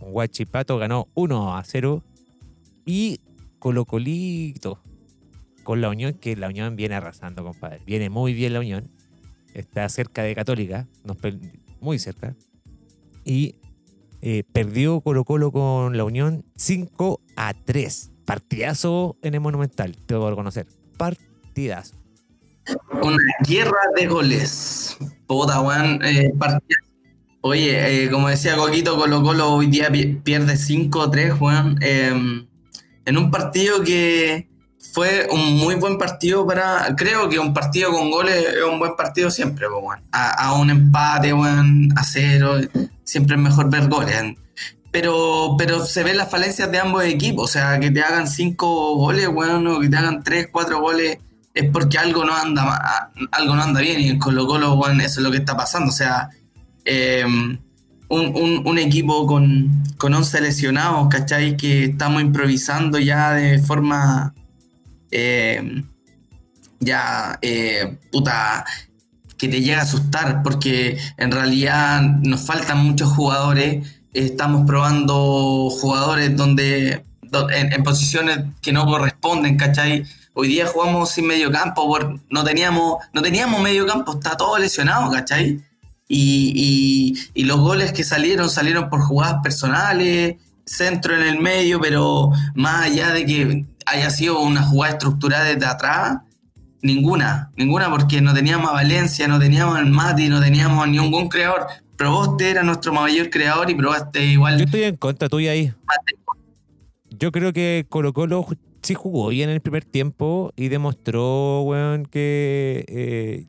[0.00, 2.02] Huachipato ganó 1-0.
[2.84, 3.20] Y
[3.58, 4.80] Colo Colito
[5.64, 7.80] con la Unión, que la Unión viene arrasando, compadre.
[7.86, 8.90] Viene muy bien la Unión.
[9.54, 10.88] Está cerca de Católica,
[11.80, 12.36] muy cerca.
[13.24, 13.56] Y
[14.20, 18.10] eh, perdió Colo Colo con la Unión 5 a 3.
[18.24, 20.66] Partidazo en el Monumental, tengo que reconocer.
[20.96, 21.94] Partidazo.
[23.02, 23.16] Una
[23.46, 24.96] guerra de goles.
[25.26, 26.00] Puta, weón.
[26.04, 26.30] eh,
[27.42, 31.78] Oye, eh, como decía Coquito, Colo Colo hoy día pi- pierde 5-3, weón.
[31.80, 32.12] eh,
[33.06, 34.48] en un partido que
[34.92, 36.94] fue un muy buen partido para.
[36.96, 40.00] Creo que un partido con goles es un buen partido siempre, weón.
[40.12, 42.56] A, a un empate, weón, a cero.
[43.04, 44.34] Siempre es mejor ver goles.
[44.92, 47.44] Pero, pero se ven las falencias de ambos equipos.
[47.44, 51.18] O sea, que te hagan cinco goles, weón, o que te hagan tres, cuatro goles
[51.52, 55.18] es porque algo no anda algo no anda bien y en Colo Colo weón, eso
[55.18, 56.30] es lo que está pasando o sea
[56.84, 57.24] eh,
[58.08, 61.56] un, un- equipo con, con 11 lesionados ¿cachai?
[61.56, 64.32] que estamos improvisando ya de forma
[65.10, 65.82] eh,
[66.78, 68.64] ya eh, puta
[69.36, 76.36] que te llega a asustar porque en realidad nos faltan muchos jugadores estamos probando jugadores
[76.36, 80.04] donde do- en, posiciones que no corresponden ¿cachai?
[80.34, 81.98] Hoy día jugamos sin medio campo,
[82.30, 85.60] no, teníamos, no teníamos medio campo, está todo lesionado, ¿cachai?
[86.08, 86.52] Y,
[87.34, 92.30] y- y los goles que salieron, salieron por jugadas personales, centro en el medio, pero
[92.54, 96.18] más allá de que haya sido una jugada estructurada desde atrás,
[96.82, 101.28] ninguna, ninguna, porque no teníamos a Valencia, no teníamos al Mati, no teníamos a ningún
[101.28, 101.66] creador.
[102.00, 104.56] Proboste era nuestro mayor creador y Proboste igual.
[104.56, 105.74] Yo estoy en contra tuya ahí.
[107.10, 108.46] Yo creo que Colo Colo
[108.80, 113.48] sí jugó bien en el primer tiempo y demostró, weón, que eh,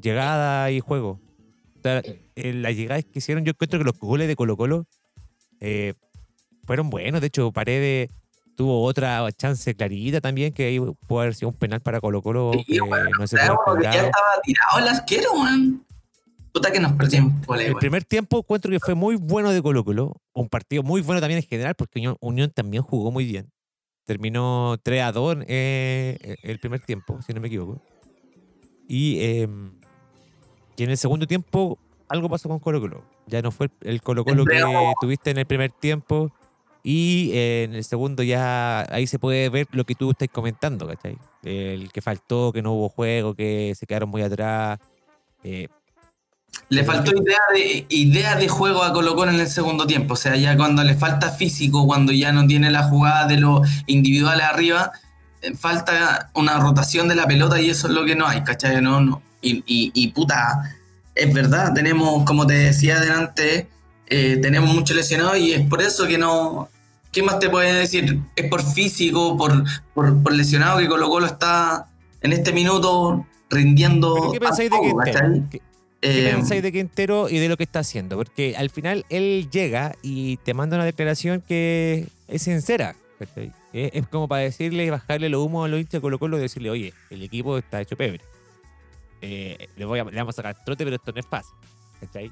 [0.00, 1.20] llegada y juego.
[1.76, 2.00] O sea,
[2.36, 4.86] eh, las llegadas que hicieron, yo encuentro que los goles de Colo Colo
[5.60, 5.92] eh,
[6.64, 7.20] fueron buenos.
[7.20, 8.08] De hecho, Paredes
[8.56, 12.52] tuvo otra chance clarita también, que ahí pudo haber sido un penal para Colo Colo,
[12.66, 12.78] Sí,
[13.18, 13.42] no se que
[13.82, 15.87] ya estaba tirado el arquero, weón.
[16.58, 19.84] Puta que nos perdimos por El primer tiempo encuentro que fue muy bueno de Colo
[19.84, 20.16] Colo.
[20.32, 23.52] Un partido muy bueno también en general, porque Unión, Unión también jugó muy bien.
[24.04, 27.80] Terminó 3 a 2 eh, el primer tiempo, si no me equivoco.
[28.88, 29.48] Y, eh,
[30.76, 31.78] y en el segundo tiempo
[32.08, 33.04] algo pasó con Colo Colo.
[33.28, 34.60] Ya no fue el- Colo Colo que
[35.00, 36.32] tuviste en el primer tiempo.
[36.82, 40.88] Y eh, en el segundo ya ahí se puede ver lo que tú estás comentando,
[40.88, 41.18] ¿cachai?
[41.44, 44.80] El que faltó, que no hubo juego, que se quedaron muy atrás.
[45.44, 45.68] Eh,
[46.70, 50.14] Le faltó idea de, idea de juego a Colo Colo en el segundo tiempo.
[50.14, 53.62] O sea, ya cuando le falta físico, cuando ya no tiene la jugada de lo
[53.86, 54.92] individual arriba,
[55.40, 58.82] eh, falta una rotación de la pelota y eso es lo que no hay, ¿cachai?
[58.82, 59.22] No, no.
[59.40, 60.76] Y, y, y puta,
[61.14, 63.68] es verdad, tenemos, como te decía adelante,
[64.06, 66.68] eh, tenemos mucho lesionado y es por eso que no...
[67.12, 68.20] ¿Qué más te puede decir?
[68.36, 69.64] Es por físico, por,
[69.94, 71.86] por, por lesionado que Colo Colo está,
[72.20, 74.14] en este minuto rindiendo.
[74.14, 75.60] ¿Pero ¿Qué pensáis de
[76.00, 78.16] qué Eh, pensáis de Quintero y de lo que está haciendo?
[78.16, 82.94] Porque al final él llega y te manda una declaración que es sincera.
[83.72, 86.70] Es, como para decirle, bajarle los humos a los hinchas de Colo Colo y decirle,
[86.70, 88.20] oye, el equipo está hecho pebre.
[89.20, 91.52] Eh, le, voy a, le vamos a sacar trote, pero esto no es fácil.
[92.00, 92.30] ¿cachai?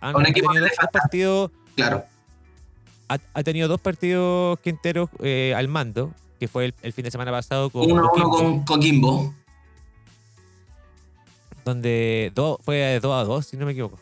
[0.00, 2.04] Han, Un ha equipo tenido dos, dos partidos Claro.
[3.08, 7.12] ha, ha tenido dos partidos Quinteros eh, al mando, que fue el, el fin de
[7.12, 9.32] semana pasado con Uno uno con Coquimbo.
[11.64, 13.98] Donde dos, fue 2 a 2, si no me equivoco.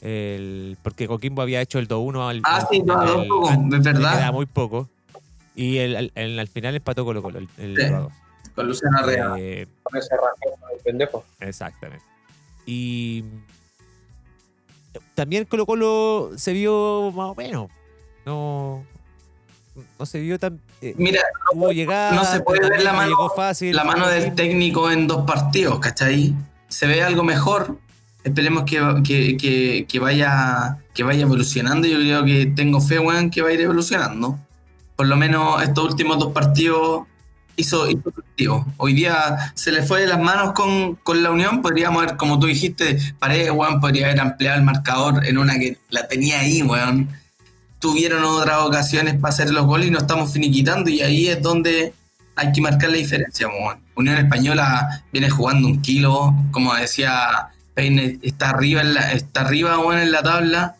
[0.00, 2.40] El, porque Coquimbo había hecho el 2-1 al.
[2.44, 4.12] Ah, sí, dos a dos, al- poco, al- es le verdad.
[4.16, 4.88] quedaba muy poco.
[5.56, 7.82] Y el, al, el- al final empató Colo Colo, el, el Sí.
[7.84, 8.12] 2 a 2.
[8.54, 9.34] Con Luciano Arrea.
[9.38, 11.24] Eh, Con ese del pendejo.
[11.40, 12.04] Exactamente.
[12.66, 13.24] Y
[15.14, 17.70] también Colo Colo se vio más o menos.
[18.26, 18.84] No,
[19.98, 20.60] no se vio tan.
[20.90, 21.20] Eh, Mira,
[21.52, 22.12] hubo llegada.
[22.12, 23.74] no se puede ver la mano- fácil.
[23.74, 26.34] la mano del técnico en dos partidos, ¿cachai?
[26.68, 27.78] Se ve algo mejor.
[28.24, 31.86] Esperemos que, que, que- que vaya, que vaya evolucionando.
[31.86, 34.38] Yo creo que tengo fe, weón, que va a ir evolucionando.
[34.96, 37.06] Por lo menos estos últimos dos partidos
[37.56, 38.64] hizo, hizo partido.
[38.78, 41.62] Hoy día se le fue de las manos con, con la Unión.
[41.62, 45.78] Podríamos haber, como tú dijiste, Paredes, weón, podría haber ampliado el marcador en una que
[45.90, 47.10] la tenía ahí, weón.
[47.84, 50.88] Tuvieron otras ocasiones para hacer los goles y nos estamos finiquitando.
[50.88, 51.92] Y ahí es donde
[52.34, 53.46] hay que marcar la diferencia.
[53.94, 59.78] Unión Española viene jugando un kilo, como decía Peine, está arriba, en la, está arriba
[59.78, 60.76] weón, en la tabla.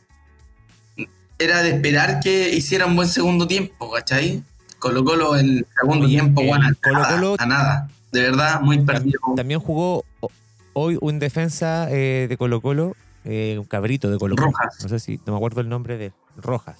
[1.38, 4.42] Era de esperar que hiciera un buen segundo tiempo, ¿cachai?
[4.78, 7.88] Colo Colo el segundo tiempo, weón, a nada, a nada.
[8.12, 9.20] De verdad, muy perdido.
[9.36, 10.30] También jugó ho-
[10.72, 12.96] hoy un defensa eh, de Colo Colo,
[13.26, 14.52] eh, un cabrito de Colo Colo.
[14.52, 14.78] Rojas.
[14.82, 16.76] No sé si, no me acuerdo el nombre de Rojas.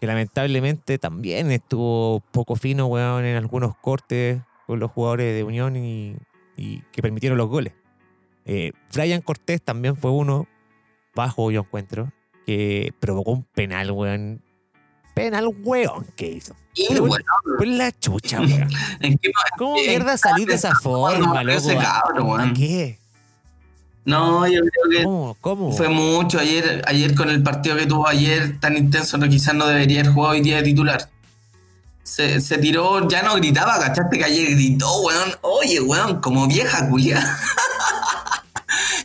[0.00, 5.76] Que lamentablemente también estuvo poco fino, weón, en algunos cortes con los jugadores de Unión
[5.76, 6.16] y,
[6.56, 7.72] y que permitieron los goles.
[8.44, 10.48] Eh, Brian Cortés también fue uno,
[11.14, 12.10] bajo yo encuentro,
[12.46, 14.42] que provocó un penal, weón.
[15.14, 16.54] Penal, weón, que hizo.
[16.88, 17.22] Pero, weón,
[17.58, 18.68] Por la chucha, weón.
[19.00, 22.36] ¿en qué ¿Cómo ¿En mierda salir de esa forma, loco?
[22.36, 22.98] ¿A qué?
[24.08, 25.36] No, yo creo que ¿Cómo?
[25.38, 25.70] ¿Cómo?
[25.70, 29.66] Fue mucho ayer, ayer con el partido que tuvo ayer tan intenso, no, quizás no
[29.66, 31.10] debería haber jugado hoy día de titular.
[32.04, 34.16] Se, se tiró, ya no gritaba, ¿cachaste?
[34.16, 35.34] Que ayer gritó, weón.
[35.42, 37.20] Oye, weón, como vieja culia.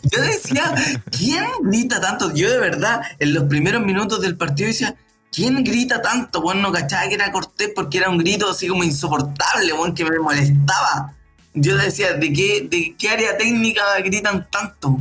[0.04, 0.74] Yo decía,
[1.12, 2.34] ¿quién grita tanto?
[2.34, 4.96] Yo de verdad, en los primeros minutos del partido decía,
[5.34, 6.40] ¿quién grita tanto?
[6.40, 10.06] Weón, no cachaba que era Cortés porque era un grito así como insoportable, weón, que
[10.06, 11.14] me molestaba.
[11.54, 15.00] Yo decía, ¿de qué, de qué área técnica gritan tanto?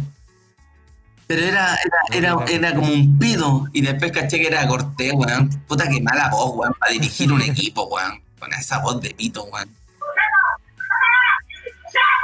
[1.27, 1.79] Pero era,
[2.13, 3.67] era, era, era como un pido.
[3.73, 5.49] Y después caché que era Cortés, weón.
[5.67, 8.21] Puta que mala voz, weón, para dirigir un equipo, weón.
[8.39, 9.71] Con esa voz de pito, weón.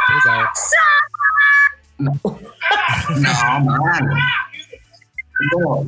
[0.08, 0.52] Puta,
[1.98, 4.08] No, mal.
[5.52, 5.84] No,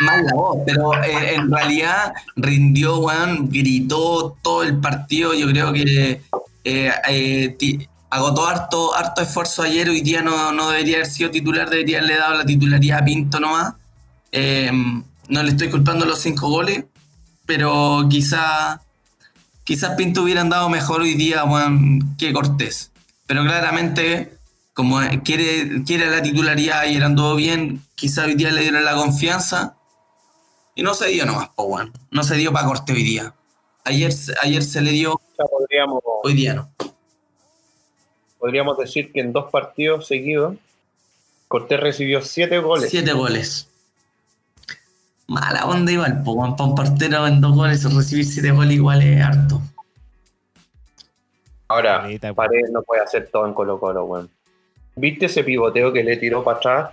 [0.00, 5.34] mal la voz, pero eh, en realidad rindió, weón, gritó todo el partido.
[5.34, 6.22] Yo creo que
[6.64, 9.88] eh, eh, agotó harto, harto esfuerzo ayer.
[9.88, 13.74] Hoy día no, debería haber sido titular, debería haberle dado la titularidad a Pinto nomás.
[14.32, 14.70] Eh,
[15.28, 16.84] no le estoy culpando los cinco goles,
[17.46, 18.80] pero quizá,
[19.64, 21.44] quizás Pinto hubieran dado mejor hoy día,
[22.18, 22.90] que Cortés.
[23.26, 24.40] Pero claramente
[24.80, 29.76] como quiere, quiere la titularidad y anduvo bien, quizá hoy día le dieron la confianza
[30.74, 31.78] y no se dio nomás, po.
[32.10, 33.34] No se dio para corte hoy día.
[33.84, 34.10] Ayer,
[34.42, 36.70] ayer se le dio, Podríamos, hoy día no.
[38.38, 40.56] podríamos decir que en dos partidos seguidos,
[41.48, 42.90] Cortés recibió siete goles.
[42.90, 43.68] Siete goles.
[45.26, 46.36] Mala onda igual, po.
[46.36, 49.60] Para un portero en dos goles recibir siete goles igual es harto.
[51.68, 54.30] Ahora, Paredes no puede hacer todo en Colo Colo, weón.
[54.96, 56.90] ¿Viste ese pivoteo que le tiró para atrás?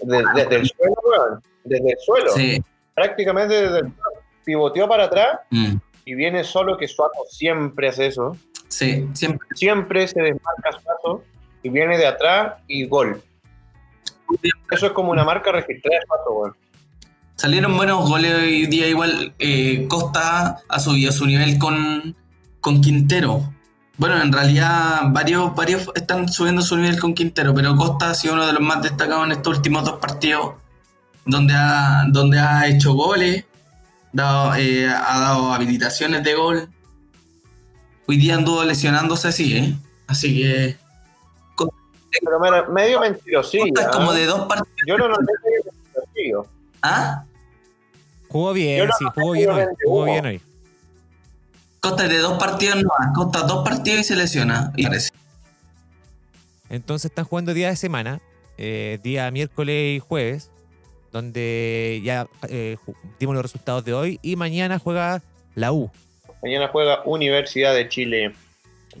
[0.00, 1.42] Desde el suelo, weón.
[1.64, 2.30] Desde el suelo.
[2.32, 2.62] Sí.
[2.94, 4.20] Prácticamente desde el suelo.
[4.44, 5.76] Pivoteó para atrás Mm.
[6.08, 8.34] Y viene solo que Suazo siempre hace eso.
[8.68, 9.46] Sí, siempre.
[9.54, 11.22] Siempre se desmarca Suazo
[11.62, 13.22] y viene de atrás y gol.
[14.70, 16.56] Eso es como una marca registrada de Suazo, weón.
[17.34, 19.34] Salieron buenos goles hoy día igual.
[19.38, 22.16] eh, Costa ha subido su nivel con,
[22.62, 23.42] con Quintero.
[23.98, 28.32] Bueno, en realidad varios, varios están subiendo su nivel con Quintero, pero Costa ha sido
[28.32, 30.54] uno de los más destacados en estos últimos dos partidos,
[31.26, 33.44] donde ha, donde ha hecho goles,
[34.18, 36.68] dado, eh, ha dado habilitaciones de gol.
[38.06, 39.74] Hoy día anduvo lesionándose así, ¿eh?
[40.06, 40.76] Así que
[42.24, 43.80] Pero mira, medio mentirosillo.
[43.80, 44.78] Es como de dos partidos.
[44.86, 46.46] Yo no noté medio mentirosillo.
[46.82, 47.24] ¿Ah?
[48.28, 49.64] Jugó bien, no sí, jugó bien hoy.
[49.84, 50.42] Jugó bien hoy.
[51.80, 54.72] Costa de dos partidos no Costa dos partidos y se lesiona.
[54.76, 55.10] Y parece.
[56.68, 58.20] Entonces están jugando día de semana,
[58.58, 60.50] eh, día miércoles y jueves,
[61.12, 62.76] donde ya eh,
[63.18, 65.22] dimos los resultados de hoy y mañana juega
[65.54, 65.90] la U.
[66.42, 68.32] Mañana juega Universidad de Chile,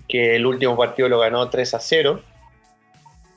[0.08, 2.20] que el último partido lo ganó 3 a 0.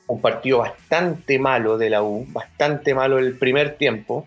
[0.08, 4.26] Un partido bastante malo de la U, bastante malo el primer tiempo.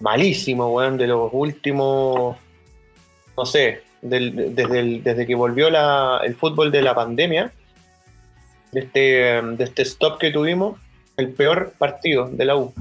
[0.00, 2.36] Malísimo, weón, de los últimos,
[3.36, 7.50] no sé, desde, desde que volvió la- el fútbol de la pandemia,
[8.72, 10.78] de este, de este stop que tuvimos,
[11.16, 12.72] el peor partido de la U.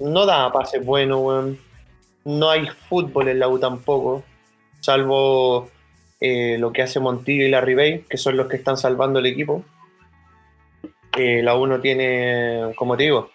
[0.00, 1.58] No da pases buenos, weón.
[2.24, 4.24] No hay fútbol en la U tampoco
[4.80, 5.68] salvo
[6.20, 9.26] eh, lo que hace Montillo y la Ribey, que son los que están salvando el
[9.26, 9.64] equipo.
[11.18, 13.30] Eh, la U no tiene, como te digo,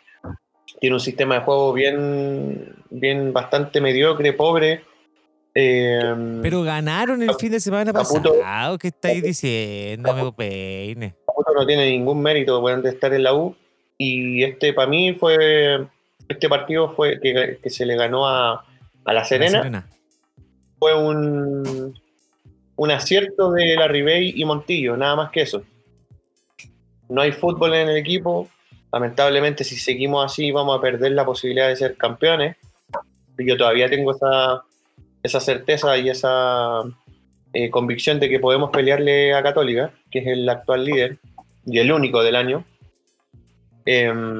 [0.80, 4.84] tiene un sistema de juego bien, bien bastante mediocre, pobre.
[5.54, 8.78] Eh, Pero ganaron el fin de semana Caputo- pasado.
[8.78, 11.16] ¿Qué estáis diciendo, amigo Peine?
[11.26, 13.56] Caputo no tiene ningún mérito weón, de estar en la U.
[13.98, 15.86] Y este, para mí, fue.
[16.32, 18.66] Este partido fue que, que se le ganó a,
[19.06, 19.58] a La Serena.
[19.58, 19.88] La Serena.
[20.80, 21.94] fue un,
[22.76, 25.64] un acierto de la Ribey y Montillo, nada más que eso.
[27.10, 28.50] No hay fútbol en el equipo.
[28.92, 32.58] Lamentablemente, si seguimos así, vamos a perder la posibilidad de ser campeones.
[33.38, 34.64] Yo todavía tengo esa,
[35.24, 36.82] esa certeza y esa
[37.54, 41.20] eh, convicción de que podemos pelearle a Católica, que es el actual líder
[41.66, 42.66] y el único del año.
[43.86, 44.38] Em,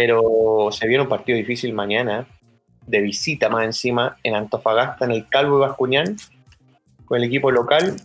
[0.00, 2.24] pero se viene un partido difícil mañana
[2.86, 6.16] de visita más encima en Antofagasta, en el Calvo y Bascuñán,
[7.04, 8.00] con el equipo local,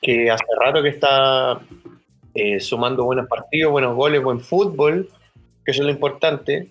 [0.00, 1.60] que hace rato que está
[2.32, 5.10] eh, sumando buenos partidos, buenos goles, buen fútbol,
[5.62, 6.70] que eso es lo importante.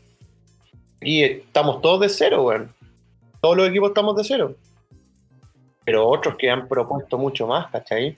[1.00, 2.74] Y estamos todos de cero, weón.
[3.40, 4.56] Todos los equipos estamos de cero.
[5.86, 8.18] Pero otros que han propuesto mucho más, ¿cachai?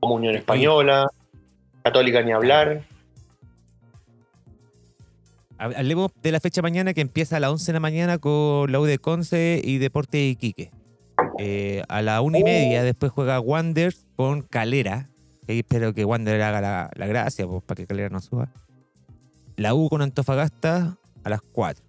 [0.00, 1.06] Como Unión Española,
[1.84, 2.82] Católica ni hablar.
[5.60, 8.70] Hab- Hablemos de la fecha mañana que empieza a las 11 de la mañana con
[8.72, 10.70] la U de Conce y Deporte de Iquique.
[11.38, 15.08] Eh, a la una y media después juega Wanderers con Calera.
[15.48, 18.48] ahí espero que Wander haga la, la gracia pues, para que Calera no suba.
[19.56, 21.84] La U con Antofagasta a las 4.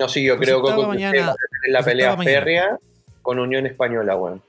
[0.00, 1.36] No, sí, yo creo que mañana-
[1.68, 2.78] la pelea férrea
[3.22, 4.42] con Unión Española, weón.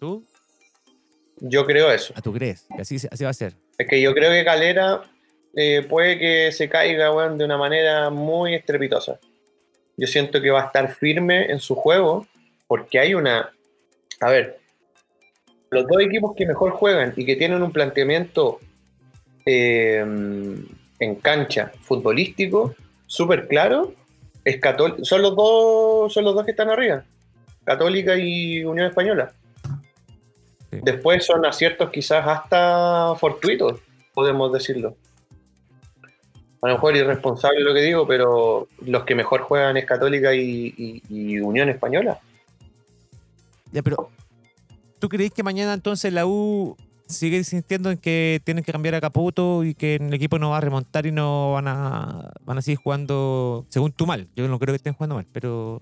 [0.00, 0.24] ¿Tú?
[1.40, 2.14] Yo creo eso.
[2.16, 2.66] ¿A tú crees?
[2.78, 3.54] Así va a ser.
[3.76, 5.02] Es que yo creo que Calera
[5.56, 9.18] eh, puede que se caiga, weón, de una manera muy estrepitosa.
[9.96, 12.26] Yo siento que va a estar firme en su juego
[12.68, 13.50] porque hay una...
[14.20, 14.58] A ver,
[15.70, 18.60] los dos equipos que mejor juegan y que tienen un planteamiento
[19.46, 19.98] eh,
[20.98, 22.74] en cancha futbolístico
[23.06, 23.92] súper claro
[24.44, 27.04] es Catól- son los dos son los dos que están arriba
[27.64, 29.32] Católica y Unión Española
[30.70, 30.80] Sí.
[30.82, 33.78] después son aciertos quizás hasta fortuitos
[34.12, 34.96] podemos decirlo
[36.62, 41.02] a lo mejor irresponsable lo que digo pero los que mejor juegan es Católica y,
[41.40, 42.18] Unión Española
[43.72, 44.10] Ya, pero
[44.98, 46.76] ¿tú crees que mañana entonces la U
[47.08, 50.58] sigue insistiendo en que tienen que cambiar a Caputo y que el equipo no va
[50.58, 54.28] a remontar y no van a, van a seguir jugando según tú mal?
[54.34, 55.80] Yo no creo que estén jugando mal, pero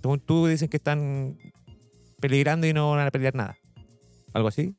[0.00, 1.38] según tú dicen que están
[2.20, 3.56] peligrando y no van a pelear nada.
[4.32, 4.74] ¿Algo así?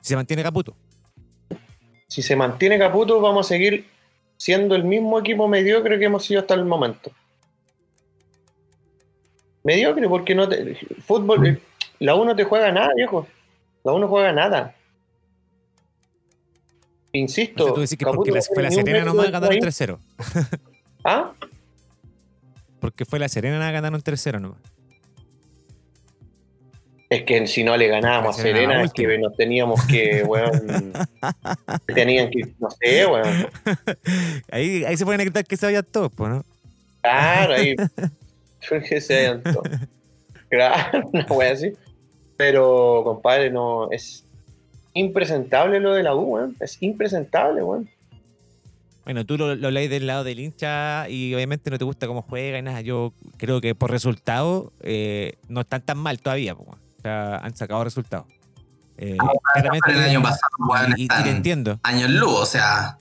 [0.00, 0.76] Si se mantiene Caputo.
[2.10, 3.86] Si se mantiene Caputo vamos a seguir
[4.36, 7.12] siendo el mismo equipo mediocre que hemos sido hasta el momento
[9.62, 10.74] mediocre porque no te,
[11.06, 11.60] fútbol eh,
[12.00, 13.26] la U no te juega nada viejo
[13.84, 14.74] la U no juega nada
[17.12, 19.56] insisto Entonces tú decís que Caputo porque la- no fue la Serena nomás de ganaron
[19.56, 19.96] estar ahí.
[19.96, 19.98] 3-0.
[21.04, 21.32] ¿Ah?
[22.80, 24.58] Porque fue la Serena ganaron 3-0 nomás.
[27.10, 30.92] Es que si no le ganábamos a Serena es que nos teníamos que, weón.
[31.92, 33.48] tenían que, no sé, weón.
[34.48, 36.44] Ahí, ahí se pueden gritar que se vayan todos, pues, ¿no?
[37.02, 37.74] Claro, ahí.
[38.88, 39.62] que se hayan todo.
[40.50, 41.72] Claro, una wea así.
[42.36, 43.90] Pero, compadre, no.
[43.90, 44.24] Es
[44.94, 46.56] impresentable lo de la U, weón.
[46.60, 47.88] Es impresentable, weón.
[49.04, 52.22] Bueno, tú lo, lo lees del lado del hincha y obviamente no te gusta cómo
[52.22, 52.82] juega y nada.
[52.82, 56.54] Yo creo que por resultado eh, no están tan mal todavía.
[56.54, 56.78] weón.
[57.00, 58.26] O sea, han sacado resultados.
[58.98, 59.16] Eh,
[59.54, 61.80] claramente, Pero el año pasado, weón, y, y están te entiendo.
[61.82, 62.98] años luz, o sea,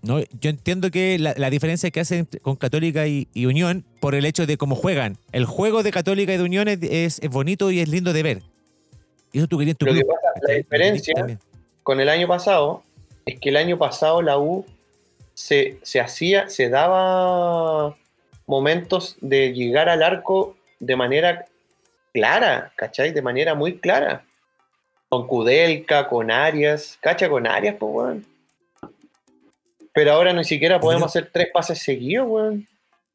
[0.00, 0.20] ¿no?
[0.40, 4.24] Yo entiendo que la, la diferencia que hacen con Católica y, y Unión por el
[4.24, 5.18] hecho de cómo juegan.
[5.32, 8.22] El juego de Católica y de Unión es, es- es bonito y es lindo de
[8.22, 8.42] ver.
[9.32, 11.38] Y eso tú querías en tu Lo que club, pasa, la diferencia- También.
[11.82, 12.82] Con el año pasado,
[13.26, 14.64] es que el año pasado la U
[15.34, 17.94] se, se hacía, se daba
[18.46, 21.44] momentos de llegar al arco de manera
[22.14, 23.12] clara, ¿cachai?
[23.12, 24.24] De manera muy clara.
[25.08, 28.26] Con Kudelka, con Arias, cacha con Arias, pues, weón.
[29.92, 32.66] Pero ahora ni siquiera podemos hacer tres pases seguidos, weón.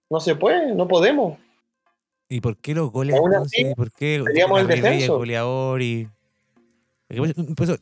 [0.10, 1.38] No se puede, no podemos.
[2.28, 5.18] ¿Y por qué los goles Aún así, ¿Por qué el descenso.
[5.18, 6.08] goleador y.
[7.10, 7.76] Eso,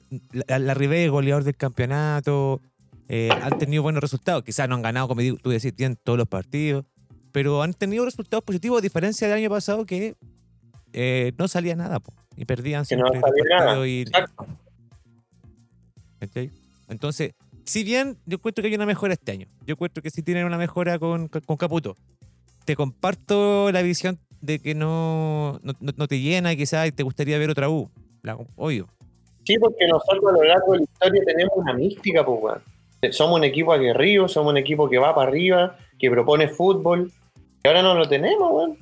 [0.47, 2.61] la, la es goleador del campeonato.
[3.09, 4.43] eh, han tenido buenos resultados.
[4.43, 6.85] Quizás no han ganado, como tú decís, tienen todos los partidos.
[7.33, 10.15] Pero han tenido resultados positivos, a diferencia del año pasado que
[10.99, 11.99] eh, no salía nada.
[11.99, 13.71] po, y perdían Que no siempre salía nada.
[16.89, 17.33] Entonces,
[17.65, 20.45] si bien yo encuentro que hay una mejora este año, yo encuentro que sí tienen
[20.45, 21.95] una mejora con, con Caputo.
[22.65, 27.03] Te comparto la visión de que no, no, no- no te llena, quizás y te
[27.03, 27.89] gustaría ver otra U.
[28.23, 28.87] La- obvio.
[29.45, 32.61] Sí, porque nosotros a lo largo de la historia tenemos una mística, pues, weón.
[33.11, 37.11] Somos un equipo aguerrido, somos un equipo que va para arriba, que propone fútbol.
[37.63, 38.77] Y ahora no lo tenemos, weón.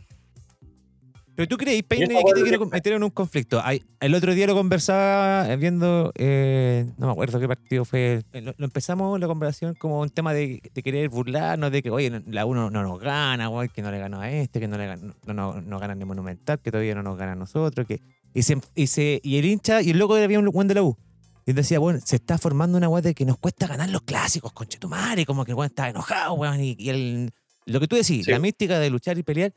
[1.36, 3.62] Pero tú crees, y aquí te quiero meter en un conflicto.
[4.00, 8.24] El otro día lo conversaba eh, viendo, eh, no me acuerdo qué partido fue.
[8.32, 11.90] Eh, Lo, lo empezamos la conversación como un tema de, de querer burlarnos, de que,
[11.92, 14.78] oye, la uno no nos gana, güey, que no le ganó a este, que no
[14.78, 17.86] le ganó, no, no, no ganan de Monumental, que todavía no nos gana a nosotros.
[17.86, 18.00] Que,
[18.34, 20.84] y, se, y, se, y el hincha, y el loco había un buen de la
[20.84, 20.98] U.
[21.46, 24.52] Y decía, bueno, se está formando una weá de que nos cuesta ganar los clásicos,
[24.54, 26.60] conchetumare, como que el weón está enojado, weón.
[26.60, 27.32] Y, y el,
[27.66, 28.32] lo que tú decís, Sí.
[28.32, 29.54] la mística de luchar y pelear,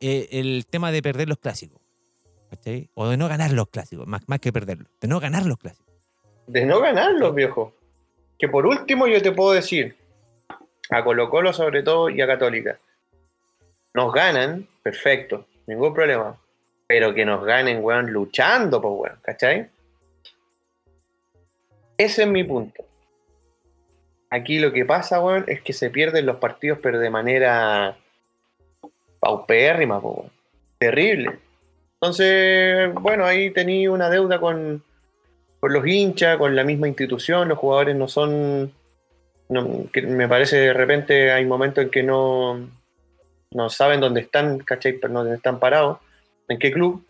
[0.00, 1.80] eh, el tema de perder los clásicos.
[2.50, 2.90] ¿cachai?
[2.94, 5.94] O de no ganar los clásicos, más, más que perderlos, de no ganar los clásicos.
[6.46, 7.74] De no ganarlos, viejo.
[8.38, 9.96] Que por último yo te puedo decir,
[10.90, 12.78] a Colo Colo sobre todo y a Católica,
[13.94, 16.36] nos ganan, perfecto, ningún problema.
[16.86, 19.68] Pero que nos ganen, weón, luchando, pues, weón, ¿cachai?
[21.96, 22.84] Ese es mi punto.
[24.28, 27.96] Aquí lo que pasa, weón, es que se pierden los partidos, pero de manera
[29.20, 30.30] paupérrima, weón.
[30.78, 31.38] Terrible.
[31.94, 34.82] Entonces, bueno, ahí tenía una deuda con,
[35.60, 38.72] con los hinchas, con la misma institución, los jugadores no son,
[39.50, 42.66] no- que me parece de repente hay momentos en que no,
[43.50, 44.94] no saben dónde están, ¿cachai?
[44.94, 45.98] Pero no dónde están parados,
[46.48, 47.04] en qué club.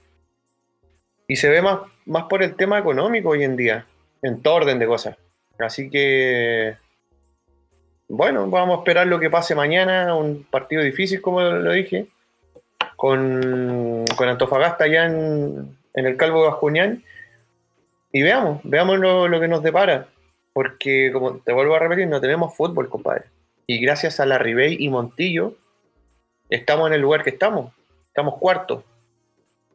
[1.29, 3.87] Y se ve más, más por el tema económico hoy en día,
[4.23, 5.17] en todo orden de cosas.
[5.61, 6.75] Así que,
[8.11, 12.09] bueno, vamos a esperar lo que pase mañana, un partido difícil, como lo dije,
[12.97, 17.05] con, con Antofagasta allá en, en el Calvo Bascuñán.
[18.13, 20.09] Y veamos, veamos lo, lo que nos depara.
[20.53, 23.27] Porque, como te vuelvo a repetir, no tenemos fútbol, compadre.
[23.69, 25.55] Y gracias a la Ribey y Montillo,
[26.49, 27.73] estamos en el lugar que estamos.
[28.09, 28.83] Estamos cuartos.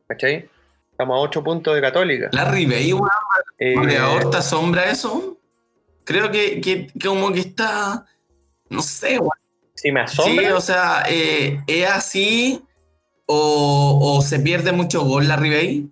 [0.08, 0.50] ¿Cachai?
[0.92, 2.30] Estamos a 8 puntos de Católica.
[2.34, 3.10] La Ribey, weón,
[3.58, 5.38] Eh, goleador, ¿te asombra eso?
[6.04, 8.06] Creo que, que, que como que está,
[8.70, 9.32] no sé, weón.
[9.74, 12.64] si me Sí, asombra, o sea, eh, ¿es así
[13.26, 15.90] o, o se pierde mucho gol la Ribey?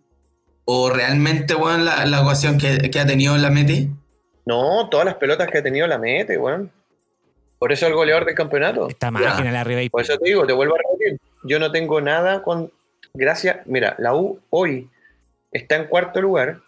[0.65, 3.89] ¿O realmente, weón, la, la ocasión que, que ha tenido la mete?
[4.45, 6.71] no, todas las pelotas que ha tenido la mete, weón.
[7.59, 8.89] Por eso el goleador del campeonato.
[9.11, 9.89] Máquina, la Ribey.
[9.89, 11.17] Por eso te digo, te vuelvo a repetir.
[11.45, 12.69] Yo no tengo nada con.
[13.13, 13.65] Gracias.
[13.65, 14.89] Mira, la U hoy
[15.51, 16.59] está en cuarto lugar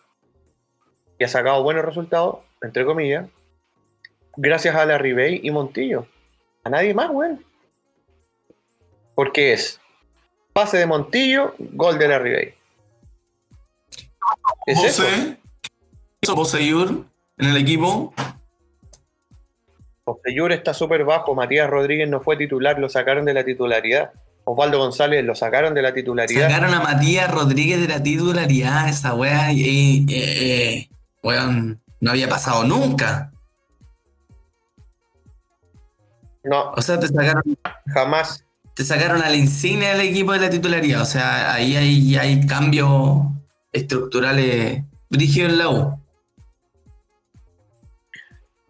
[1.19, 3.27] y ha sacado buenos resultados, entre comillas,
[4.38, 6.07] gracias a la Ribey y Montillo.
[6.64, 7.44] A nadie más, weón.
[9.14, 9.80] Porque es
[10.53, 12.53] pase de Montillo, gol de la Ribey.
[14.66, 14.80] Es.
[14.80, 15.38] José,
[16.22, 17.06] hizo Poseyur
[17.38, 18.14] en el equipo.
[20.03, 24.12] Poseyur está súper bajo, Matías Rodríguez no fue titular, lo sacaron de la titularidad.
[24.44, 26.49] Osvaldo González lo sacaron de la titularidad.
[26.49, 30.90] Sacaron a Matías Rodríguez de la titularidad, esa weá, y, eh, eh,
[31.24, 33.32] weón, no había pasado nunca.
[36.46, 37.44] No, O sea, te sacaron,
[37.88, 38.46] jamás.
[38.76, 41.02] te sacaron a la insignia del equipo de la titularidad.
[41.02, 43.24] O sea, ahí hay, hay cambios
[43.72, 46.00] estructurales brígidos en la U.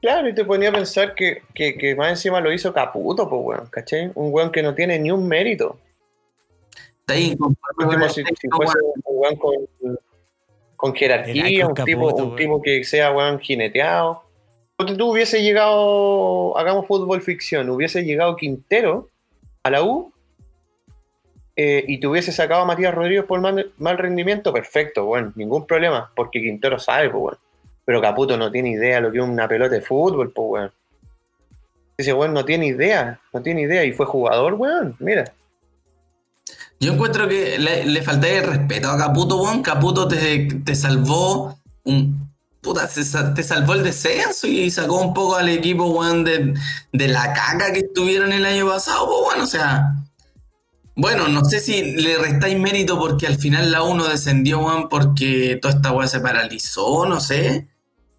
[0.01, 3.41] Claro, y te ponía a pensar que, que, que más encima lo hizo Caputo, pues,
[3.43, 4.11] weón, ¿cachai?
[4.13, 5.79] Un weón que no tiene ni un mérito.
[6.99, 9.35] Está inconforme si, fuese un weón
[10.77, 14.24] con, jerarquía, un, tipo, un tipo que sea weón jineteado.
[14.77, 19.09] Tú hubiese llegado, hagamos fútbol ficción, hubiese llegado Quintero
[19.63, 20.11] a la U
[21.55, 26.11] eh, y te hubiese sacado a Matías Rodríguez por mal, rendimiento, perfecto, bueno, ningún problema,
[26.13, 27.37] porque Quintero sabe, pues, weón.
[27.85, 30.71] Pero Caputo no tiene idea lo que es una pelota de fútbol, pues, weón.
[31.95, 35.31] Ese weón no tiene idea, no tiene idea y fue jugador, weón, mira.
[36.81, 39.61] Yo encuentro que le, le falta el respeto a Caputo, weón.
[39.61, 42.34] Caputo te, te salvó un.
[42.65, 42.89] Puta,
[43.35, 46.55] te salvó el descenso y sacó un poco al equipo, weón, de,
[46.93, 49.41] la caca que estuvieron el año pasado, pues, weón.
[49.43, 49.93] O sea,
[50.95, 55.59] Bueno, no sé si le restáis mérito porque al final la 1 descendió, weón, porque
[55.61, 57.67] toda esta weá se paralizó, no sé.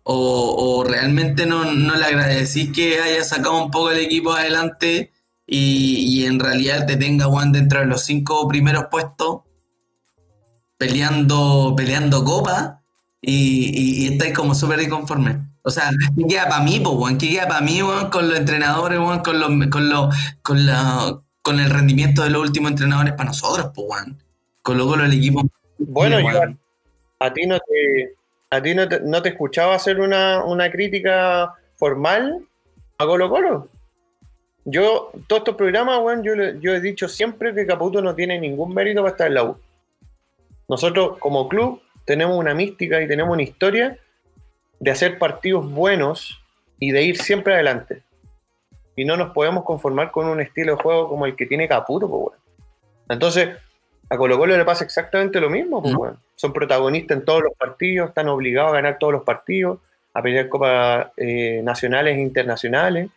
[0.04, 5.12] O, realmente no, no le agradecís que haya sacado un poco el equipo adelante
[5.44, 9.40] y, y en realidad te tenga, weón, dentro de los cinco primeros puestos
[10.78, 12.82] peleando, peleando copa
[13.20, 15.36] y, y, y estáis como súper inconformes.
[15.62, 17.06] O sea, ¿qué queda para mí, po?
[17.18, 21.18] ¿Qué queda para mí, weón, con los entrenadores, weón, con, los, con, los, con, la,
[21.42, 24.16] con el rendimiento de los últimos entrenadores para nosotros, po, weón?
[24.62, 25.42] Colo Colo el equipo.
[25.78, 26.40] Bueno, yo
[27.18, 28.14] a ti no te,
[28.50, 32.44] a ti no te, no te escuchaba hacer una, una crítica formal
[32.98, 33.68] a Colo Colo.
[34.64, 38.74] Yo, todos estos programas, weón, yo, yo he dicho siempre que Caputo no tiene ningún
[38.74, 39.56] mérito para estar en la U.
[40.68, 43.98] Nosotros, como club, tenemos una mística y tenemos una historia
[44.78, 46.40] de hacer partidos buenos
[46.78, 48.02] y de ir siempre adelante.
[48.94, 52.08] Y no nos podemos conformar con un estilo de juego como el que tiene Caputo,
[52.08, 52.38] pues, weón.
[53.08, 53.50] Entonces,
[54.08, 56.00] a Colo Colo le pasa exactamente lo mismo, pues, ¿No?
[56.00, 56.18] weón.
[56.36, 59.80] Son protagonistas en todos los partidos, están obligados a ganar todos los partidos,
[60.14, 63.10] a pelear copas eh, nacionales e internacionales.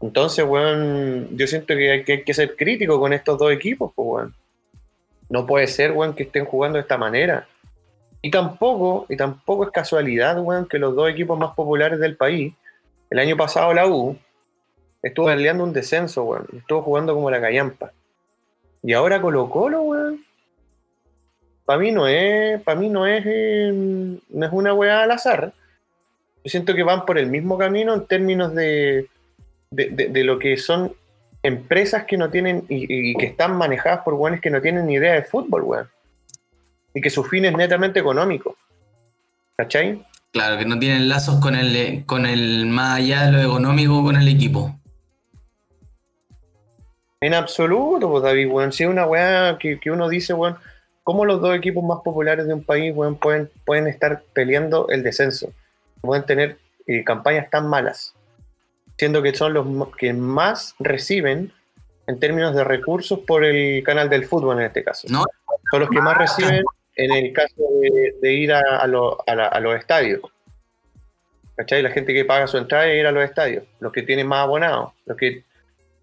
[0.00, 3.92] Entonces, weón, yo siento que hay, que hay que ser crítico con estos dos equipos,
[3.94, 4.34] pues, weón.
[5.30, 7.46] No puede ser, weón, que estén jugando de esta manera.
[8.20, 12.52] Y tampoco, y tampoco es casualidad, weón, que los dos equipos más populares del país,
[13.10, 14.16] el año pasado la U,
[15.02, 16.46] estuvo peleando un descenso, weón.
[16.56, 17.92] Estuvo jugando como la callampa.
[18.82, 20.24] Y ahora Colo Colo, weón.
[21.64, 25.52] Para mí no es, para mí no es, eh, no es una weá al azar.
[26.42, 29.06] Yo siento que van por el mismo camino en términos de-
[29.70, 30.94] de lo que son
[31.42, 34.94] empresas que no tienen y, y que están manejadas por weones que no tienen ni
[34.94, 35.88] idea de fútbol, weón.
[36.94, 38.56] Y que su fin es netamente económico.
[39.56, 40.04] ¿Cachai?
[40.32, 44.16] Claro, que no tienen lazos con el, con el más allá de lo económico con
[44.16, 44.78] el equipo.
[47.20, 48.72] En absoluto, pues David, weón.
[48.72, 50.56] Si es una weá que, que uno dice, weón,
[51.02, 55.02] ¿cómo los dos equipos más populares de un país, weón, pueden, pueden estar peleando el
[55.02, 55.52] descenso?
[56.00, 58.14] Pueden tener eh, campañas tan malas.
[58.96, 59.66] Siendo que son los
[59.96, 61.52] que más reciben
[62.06, 65.08] en términos de recursos por el canal del fútbol en este caso.
[65.10, 65.24] No.
[65.70, 66.64] Son los que más reciben
[66.98, 70.20] en el caso de, de ir a, a lo- a la- a los estadios.
[71.56, 71.82] ¿Cachai?
[71.82, 73.64] La gente que paga su entrada y ir a los estadios.
[73.80, 74.92] Los que tienen más abonados.
[75.06, 75.42] Los que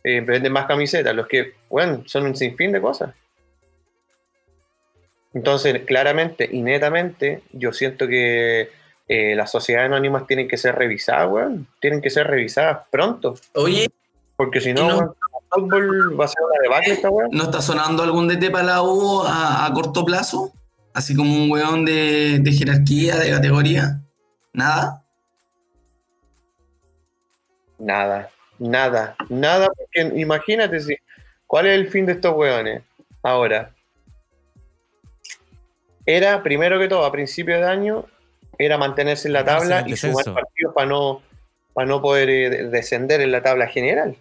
[0.03, 3.13] eh, venden más camisetas, los que, bueno, son un sinfín de cosas.
[5.33, 8.69] Entonces, claramente y netamente, yo siento que
[9.07, 11.67] eh, las sociedades anónimas tienen que ser revisadas, weón.
[11.81, 13.35] Tienen que ser revisadas pronto.
[13.53, 13.89] Oye,
[14.37, 15.15] Porque si no, no-
[15.57, 17.29] weón, va a ser una debacle esta weón.
[17.31, 20.53] ¿no está sonando algún DT para la U a, a corto plazo?
[20.95, 23.99] Así como un weón de, de jerarquía, de categoría.
[24.53, 25.03] ¿Nada?
[27.77, 29.67] Nada, nada, nada.
[29.75, 30.95] Porque imagínate si,
[31.45, 32.81] cuál es el fin de estos weones
[33.21, 33.71] ahora.
[36.05, 38.05] Era, primero que todo, a principio de año,
[38.57, 41.21] era mantenerse en la tabla y sumar partidos para no,
[41.73, 44.15] para no poder eh, de- descender en la tabla general.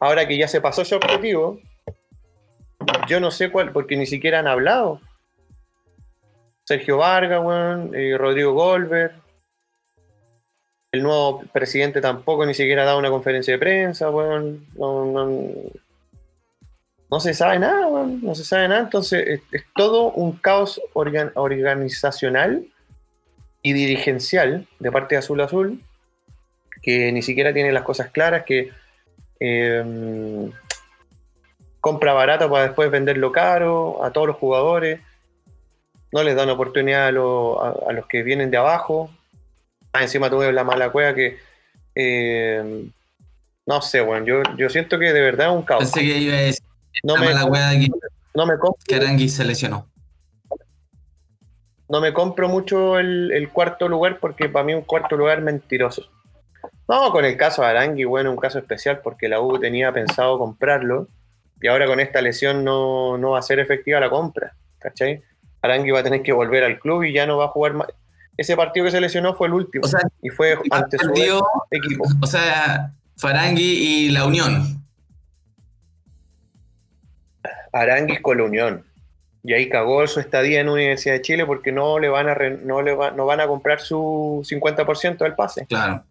[0.00, 1.60] Ahora que ya se pasó ese objetivo,
[3.06, 5.00] yo no sé cuál, porque ni siquiera han hablado.
[6.66, 9.12] Sergio Vargas, weón, eh, Rodrigo Goldberg,
[10.90, 14.66] el nuevo presidente tampoco ni siquiera ha dado una conferencia de prensa, weón.
[14.74, 15.42] No, no,
[17.08, 18.20] no se sabe nada, weón.
[18.20, 18.80] No se sabe nada.
[18.80, 22.66] Entonces, es, todo un caos organ- organizacional
[23.62, 25.80] y dirigencial de parte de Azul Azul,
[26.82, 28.72] que ni siquiera tiene las cosas claras, que
[29.38, 30.50] eh,
[31.80, 35.00] compra barato para después venderlo caro a todos los jugadores.
[36.12, 39.10] No les dan oportunidad a, lo- a- a los que vienen de abajo.
[39.92, 41.38] Ah, encima tuve la mala cueva que.
[41.94, 42.88] eh,
[43.66, 45.80] no sé, bueno, yo, yo siento que de verdad es un caos.
[45.84, 46.62] Pensé que iba a decir
[47.02, 47.88] No la me, de
[48.34, 49.88] no, me compro, se lesionó.
[51.88, 55.44] no me compro mucho el, el cuarto lugar porque para mí un cuarto lugar es
[55.44, 56.02] mentiroso.
[56.88, 60.38] No, con el caso de Arangui, bueno, un caso especial porque la U tenía pensado
[60.38, 61.08] comprarlo
[61.60, 65.22] y ahora con esta lesión no, no va a ser efectiva la compra, ¿cachai?
[65.62, 67.88] Arangui va a tener que volver al club y ya no va a jugar más.
[68.36, 71.10] Ese partido que se lesionó fue el último O sea, y fue ante su
[71.70, 72.04] equipo.
[72.22, 74.82] o sea, Farangui y la Unión.
[77.72, 78.84] Aranguis con la Unión.
[79.42, 82.58] Y ahí cagó su estadía en Universidad de Chile porque no le van a re-
[82.58, 85.66] no le va- no van a comprar su 50% del pase.
[85.66, 86.04] Claro.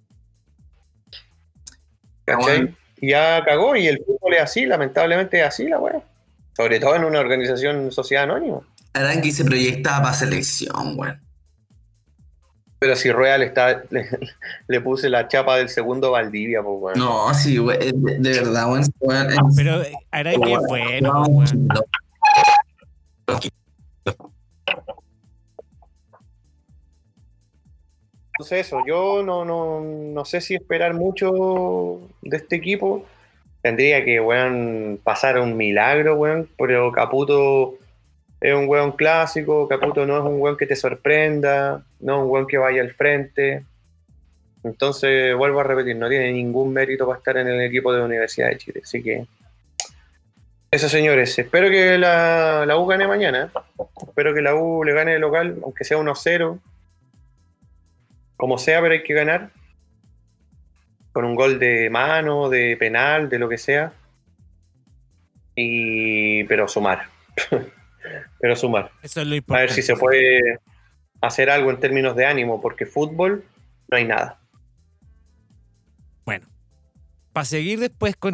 [3.02, 6.02] ya cagó y el fútbol es así, lamentablemente es así la weá.
[6.56, 8.62] Sobre todo en una organización sociedad anónima.
[8.96, 11.22] Arangui se proyectaba para selección, weón.
[12.80, 14.08] Pero si Rueda le, está, le,
[14.68, 17.00] le puse la chapa del segundo Valdivia, pues, weón.
[17.00, 18.84] No, sí, güey, de, de verdad, weón.
[19.00, 21.68] weón, es- Pero eh, Arabia es bueno, weón.
[28.34, 33.06] Entonces eso, yo no, no, no sé si esperar mucho de este equipo.
[33.62, 37.76] Tendría que, weón, pasar un milagro, weón, pero Caputo
[38.46, 42.30] es un weón clásico, Caputo no es un weón que te sorprenda, no es un
[42.30, 43.64] weón que vaya al frente.
[44.64, 48.06] Entonces, vuelvo a repetir, no tiene ningún mérito para estar en el equipo de la
[48.06, 48.82] Universidad de Chile.
[48.84, 49.26] Así que,
[50.70, 53.52] eso señores, espero que la, U gane mañana.
[54.08, 56.60] Espero que la U le gane de local, aunque sea 1-0
[58.38, 59.50] como sea, pero hay que ganar.
[61.14, 63.94] Con un gol de mano, de penal, de lo que sea.
[65.56, 66.44] Y.
[66.44, 67.08] Pero sumar.
[68.40, 68.92] pero sumar.
[69.02, 69.66] Eso es lo A importante.
[69.68, 70.60] ver si se puede
[71.22, 73.44] hacer algo en términos de ánimo, porque fútbol
[73.90, 74.40] no hay nada.
[76.26, 76.48] Bueno,
[77.34, 78.34] para seguir después con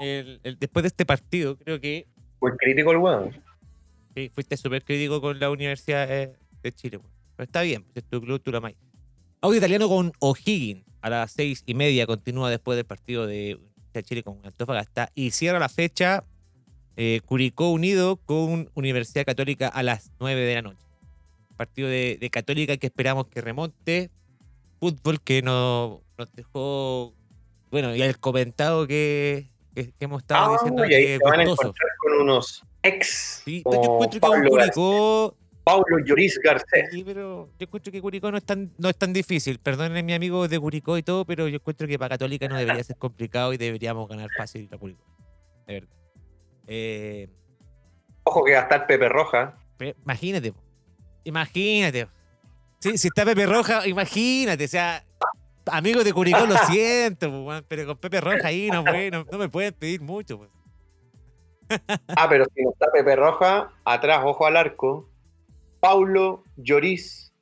[0.00, 2.06] el, el- después de este partido, creo que
[2.40, 3.42] Muy crítico el weón.
[4.14, 6.96] sí, fuiste súper crítico con la Universidad eh, de Chile.
[6.98, 7.10] weón.
[7.36, 8.76] Pero está bien, pues es tu club, tú la amáis.
[9.40, 13.72] Audio italiano con O'Higgins a las seis y media continúa después del partido de Universidad
[13.94, 16.24] de Chile con Antofagasta y cierra la fecha
[16.96, 20.78] eh, Curicó Unido con Universidad Católica a las 9 de la noche.
[21.56, 24.10] Partido de, de Católica que esperamos que remonte.
[24.80, 27.14] Fútbol que no, nos dejó,
[27.70, 31.42] bueno, ya el comentado que, que- que hemos estado Ah, diciendo y que van a
[31.44, 33.42] encontrar con unos ex.
[33.44, 36.88] Sí, yo encuentro que un Curicó Pablo Lloris Garcés.
[36.90, 39.60] Sí, pero yo encuentro que Curicó no es tan, no es tan difícil.
[39.60, 42.82] Perdonen mi amigo de Curicó y todo, pero yo encuentro que para Católica no debería
[42.82, 45.04] ser complicado y deberíamos ganar fácil a Curicó.
[45.68, 45.96] De verdad.
[46.74, 47.28] Eh,
[48.24, 49.58] Ojo que va a estar Pepe Roja.
[50.04, 50.54] imagínate,
[51.24, 52.08] imagínate.
[52.80, 54.64] Sí, si está Pepe Roja, imagínate.
[54.64, 55.04] O sea,
[55.66, 59.74] amigos de Curicó, lo siento, pero con Pepe Roja ahí no, no, no me pueden
[59.74, 60.38] pedir mucho.
[60.38, 60.50] pues.
[62.16, 65.08] Ah, pero si no está Pepe Roja, atrás, ojo al arco.
[65.80, 67.32] Paulo Lloris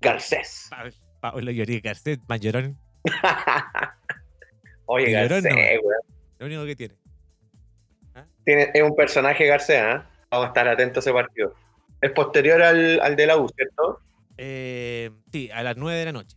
[0.00, 0.66] Garcés.
[0.70, 0.84] Pa-
[1.20, 2.78] Pablo Llorí Garcés, Mayorón,
[4.86, 5.50] Oye, Garcés, no.
[6.38, 6.94] lo único que tiene.
[8.44, 10.08] Tiene- es un personaje Garcés, ¿ah?
[10.30, 11.54] Vamos a estar atentos a ese partido.
[12.00, 14.00] Es posterior al, al de la U, ¿cierto?
[14.38, 16.36] Eh, sí, a las 9 de la noche.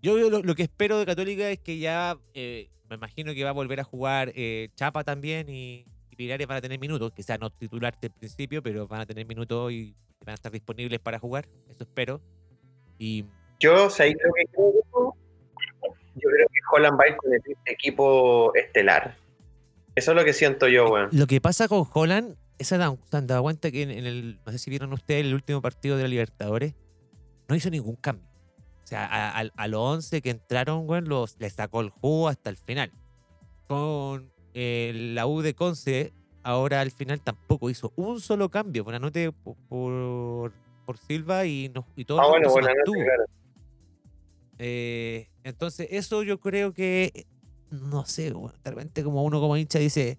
[0.00, 3.50] Yo lo, lo que espero de Católica es que ya eh, me imagino que va
[3.50, 7.38] a volver a jugar eh, Chapa también y, y Pirares van a tener minutos, quizás
[7.40, 9.94] no titularte al principio, pero van a tener minutos y
[10.24, 11.46] van a estar disponibles para jugar.
[11.68, 12.20] Eso espero.
[12.98, 13.24] Y
[13.60, 14.72] Yo, ¿sabéis lo que creo?
[16.14, 19.16] Yo creo que Holland va a ir con el equipo estelar.
[19.98, 21.08] Eso es lo que siento yo, weón.
[21.12, 24.58] lo que pasa con Holland, esa da- dado cuenta que en, en el, no sé
[24.58, 26.74] si vieron ustedes el último partido de la Libertadores,
[27.48, 28.26] no hizo ningún cambio.
[28.84, 32.28] O sea, a, a- a los 11 que entraron, weón, los, les sacó el jugo
[32.28, 32.90] hasta el final.
[33.66, 36.12] Con eh, la U de Conce,
[36.42, 38.84] ahora al final tampoco hizo un solo cambio.
[38.84, 40.52] Buena noche por, por,
[40.86, 43.24] por Silva y, no, y todo Ah, bueno, buena noche, claro.
[44.58, 47.26] Eh, entonces, eso yo creo que,
[47.70, 50.18] no sé, weón, de repente como uno como hincha dice,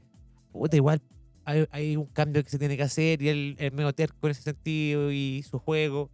[0.52, 1.02] puta, igual
[1.46, 4.32] hay, hay un cambio que se tiene que hacer y él es medio terco en
[4.32, 6.10] ese sentido y su juego.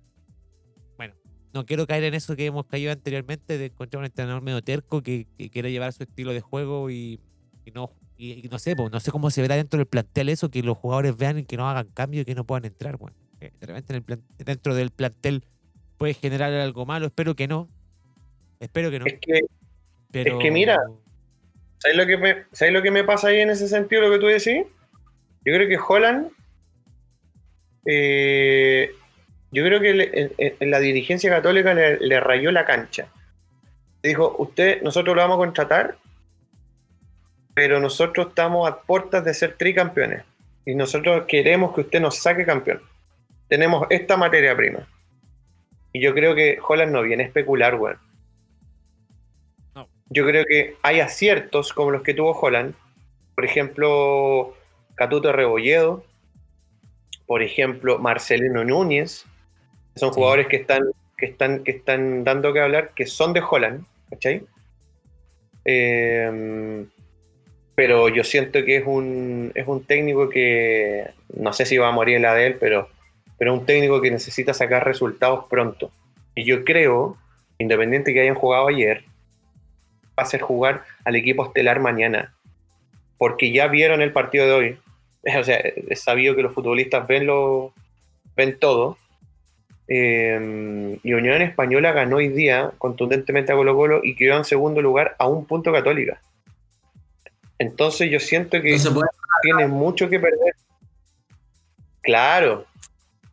[0.97, 1.13] Bueno,
[1.53, 5.01] no quiero caer en eso que hemos caído anteriormente de encontrar un entrenador medio terco
[5.01, 7.19] que, que quiere llevar su estilo de juego y,
[7.65, 10.29] y no y, y no sé, pues, no sé cómo se verá dentro del plantel
[10.29, 12.95] eso, que los jugadores vean y que no hagan cambio y que no puedan entrar,
[12.97, 13.17] bueno.
[13.41, 15.43] Que De repente en el plan- dentro del plantel
[15.97, 17.67] puede generar algo malo, espero que no.
[18.61, 19.05] Espero que no.
[19.05, 19.41] Es que,
[20.11, 20.39] Pero...
[20.39, 20.79] que mira,
[21.85, 24.19] ¿sabes lo, que me, ¿sabes lo que me pasa ahí en ese sentido, lo que
[24.19, 24.65] tú decís?
[25.45, 26.31] Yo creo que Holland,
[27.85, 28.91] eh,
[29.51, 33.07] yo creo que en, la dirigencia católica le, le rayó la cancha.
[34.01, 35.97] Dijo, usted, nosotros lo vamos a contratar,
[37.53, 40.23] pero nosotros estamos a puertas de ser tricampeones.
[40.65, 42.81] Y nosotros queremos que usted nos saque campeón.
[43.47, 44.87] Tenemos esta materia prima.
[45.93, 47.99] Y yo creo que Holland no viene a especular, weón.
[50.09, 52.73] Yo creo que hay aciertos como los que tuvo Holland.
[53.35, 54.53] Por ejemplo,
[54.95, 56.03] Catuto Rebolledo.
[57.25, 59.25] Por ejemplo, Marcelino Núñez.
[59.95, 60.15] Son Sí.
[60.15, 60.83] jugadores que están,
[61.17, 63.85] que, están, que están dando que hablar, que son de Holland.
[64.09, 64.43] ¿Cachai?
[65.65, 66.85] Eh,
[67.75, 71.91] pero yo siento que es un, es un técnico que no sé si va a
[71.91, 72.89] morir en la de él, pero,
[73.37, 75.91] pero es un técnico que necesita sacar resultados pronto.
[76.35, 77.17] Y yo creo,
[77.57, 79.03] independiente que hayan jugado ayer,
[80.15, 82.33] a hacer jugar al equipo estelar mañana.
[83.17, 84.79] Porque ya vieron el partido de hoy.
[85.39, 87.73] O sea, es sabido que los futbolistas ven, lo,
[88.35, 88.97] ven todo.
[89.87, 94.81] eh, y Unión Española ganó hoy día contundentemente a Colo Colo y quedó en segundo
[94.81, 96.21] lugar a un punto Católica.
[97.57, 99.01] Entonces yo siento que No
[99.41, 100.55] tiene mucho que perder.
[102.01, 102.65] Claro,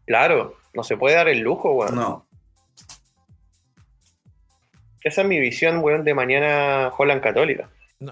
[0.07, 1.95] claro, no se puede dar el lujo, weón.
[1.95, 2.25] No.
[5.05, 7.69] Esa es mi visión, weón, de mañana Holland Católica.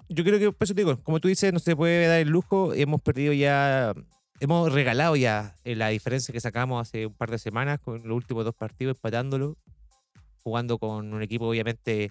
[0.09, 2.29] Yo creo que, por eso te digo, como tú dices, no se puede dar el
[2.29, 2.75] lujo.
[2.75, 3.93] Hemos perdido ya,
[4.41, 8.17] hemos regalado ya eh, la diferencia que sacamos hace un par de semanas con los
[8.17, 9.57] últimos dos partidos, empatándolo,
[10.43, 12.11] jugando con un equipo, obviamente,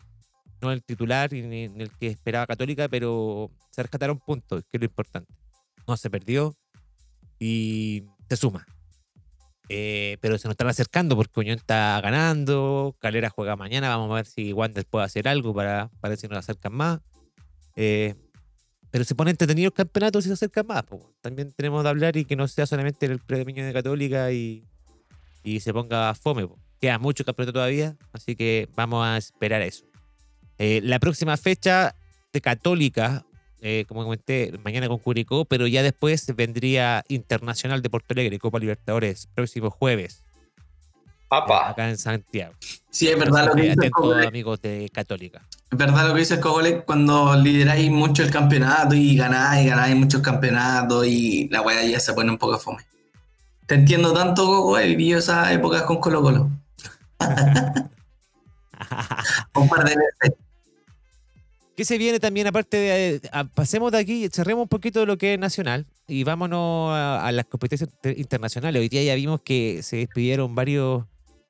[0.62, 4.86] no el titular ni el que esperaba Católica, pero se rescataron puntos, que es lo
[4.86, 5.34] importante.
[5.88, 6.56] No se perdió
[7.40, 8.66] y se suma.
[9.72, 14.16] Eh, pero se nos están acercando porque Unión está ganando, Calera juega mañana, vamos a
[14.16, 17.00] ver si Wander puede hacer algo para, para si nos acercan más.
[17.76, 18.16] Eh,
[18.90, 20.84] pero se pone entretenido el campeonato si se acercan más.
[21.22, 24.66] También tenemos que hablar y que no sea solamente el predominio de Católica y,
[25.44, 26.48] y se ponga fome.
[26.48, 26.58] po.
[26.82, 29.86] Queda mucho campeonato todavía, así que vamos a esperar eso.
[30.58, 31.96] Eh, la próxima fecha
[32.34, 33.26] de Católica,
[33.62, 38.60] eh, como comenté, mañana con Curicó, pero ya después vendría Internacional de Porto Alegre, Copa
[38.60, 42.54] Libertadores, próximo jueves, eh, Apa, acá en Santiago.
[42.90, 44.28] Sí, es verdad lo que dices, atentos, Cogolec.
[44.28, 45.42] amigos de Católica.
[45.72, 50.22] Es verdad lo que dices, Cogolec, cuando lideráis mucho el campeonato y ganáis, ganáis muchos
[50.22, 52.84] campeonatos y la weá ya se pone un poco fome.
[53.68, 56.50] Te entiendo tanto, Coco, he vivido esas épocas con Colo Colo.
[59.54, 60.40] Un par de veces.
[61.80, 63.16] ¿Qué se viene también aparte de...
[63.16, 66.92] eh, a- pasemos de aquí, cerremos un poquito de lo que es nacional y vámonos
[66.92, 68.82] a, a las competencias inter- internacionales.
[68.82, 71.06] Hoy día ya vimos que se despidieron varios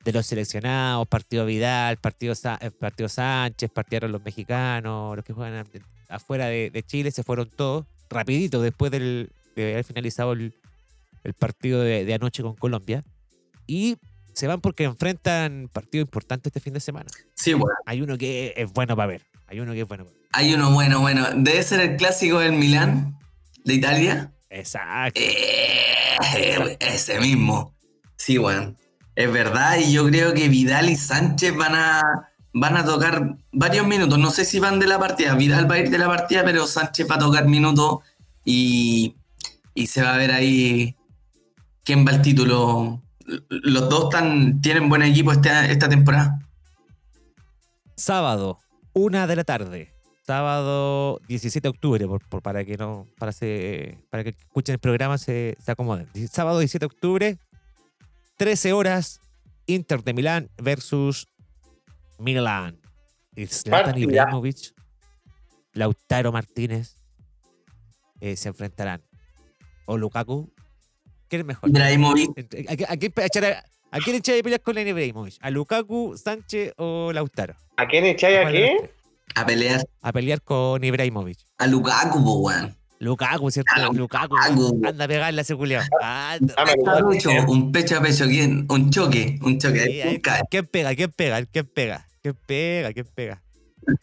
[0.06, 5.34] de los seleccionados, partido Vidal, partido, Sa- eh, partido Sánchez, partieron los mexicanos, los que
[5.34, 5.66] juegan
[6.10, 10.54] afuera de, de Chile, se fueron todos rapidito después del, de haber finalizado el,
[11.24, 13.04] el partido de, de anoche con Colombia.
[13.66, 13.98] Y
[14.34, 17.10] se van porque enfrentan partidos importantes este fin de semana.
[17.34, 17.74] Sí, bueno.
[17.88, 19.24] Hay uno que es bueno para ver.
[19.48, 20.19] Hay uno que es bueno para ver.
[20.32, 21.28] Hay uno bueno, bueno.
[21.36, 23.18] Debe ser el clásico del Milán,
[23.64, 24.32] de Italia.
[24.50, 25.20] Exacto.
[25.20, 27.76] Eh, ese mismo.
[28.16, 28.78] Sí, weón.
[29.16, 33.86] Es verdad, y yo creo que Vidal y Sánchez van a, van a tocar varios
[33.86, 34.18] minutos.
[34.18, 35.36] No sé si van de la partida.
[35.36, 38.00] Vidal va a ir de la partida, pero Sánchez va a tocar minutos
[38.46, 39.18] y,
[39.74, 40.96] y se va a ver ahí
[41.84, 43.02] quién va al título.
[43.50, 46.40] Los dos tan, tienen buen equipo esta, esta temporada.
[47.98, 48.60] Sábado,
[48.94, 49.94] una de la tarde.
[50.40, 54.80] Sábado 17 de octubre, por, por- para que no, para, se, para que escuchen el
[54.80, 56.08] programa se, se acomoden.
[56.32, 57.38] Sábado 17 de octubre,
[58.38, 59.22] 13 horas,
[59.66, 61.28] Inter de Milán versus
[62.20, 62.80] Milán.
[63.36, 63.98] Y Zlatan.
[63.98, 64.76] Ibrahimovic,
[65.74, 66.96] Lautaro Martínez
[68.22, 69.02] eh, se enfrentarán.
[69.88, 70.54] O Lukaku.
[71.28, 71.70] ¿Quién es mejor?
[71.72, 72.30] Ibrahimovic,
[72.70, 73.14] ¿A, a- a quién
[73.46, 75.38] a- a quién echar de pelear con Ibrahimovic?
[75.42, 77.56] ¿A Lukaku, Sánchez o Lautaro?
[77.78, 78.54] ¿a quién echáis a ¿Cuál
[79.36, 81.40] a pelear A pelear con Ibrahimovic.
[81.58, 82.76] a Lukaku, po, weón.
[83.00, 83.72] Lukaku, ¿cierto?
[83.76, 84.36] A Lukaku.
[84.36, 84.82] Lukaku.
[84.86, 85.82] Anda a pegarle a ese culiao.
[86.02, 86.54] Anda.
[86.58, 86.66] Ah,
[87.48, 88.66] un pecho a pecho, ¿quién?
[88.70, 89.86] Un choque, un choque.
[89.86, 90.22] Sí.
[90.50, 90.96] ¿Quién pega?
[90.96, 91.46] ¿Quién pega?
[91.46, 92.08] ¿Quién pega?
[92.22, 92.94] ¿Quién pega?
[92.94, 93.42] ¿Quién pega?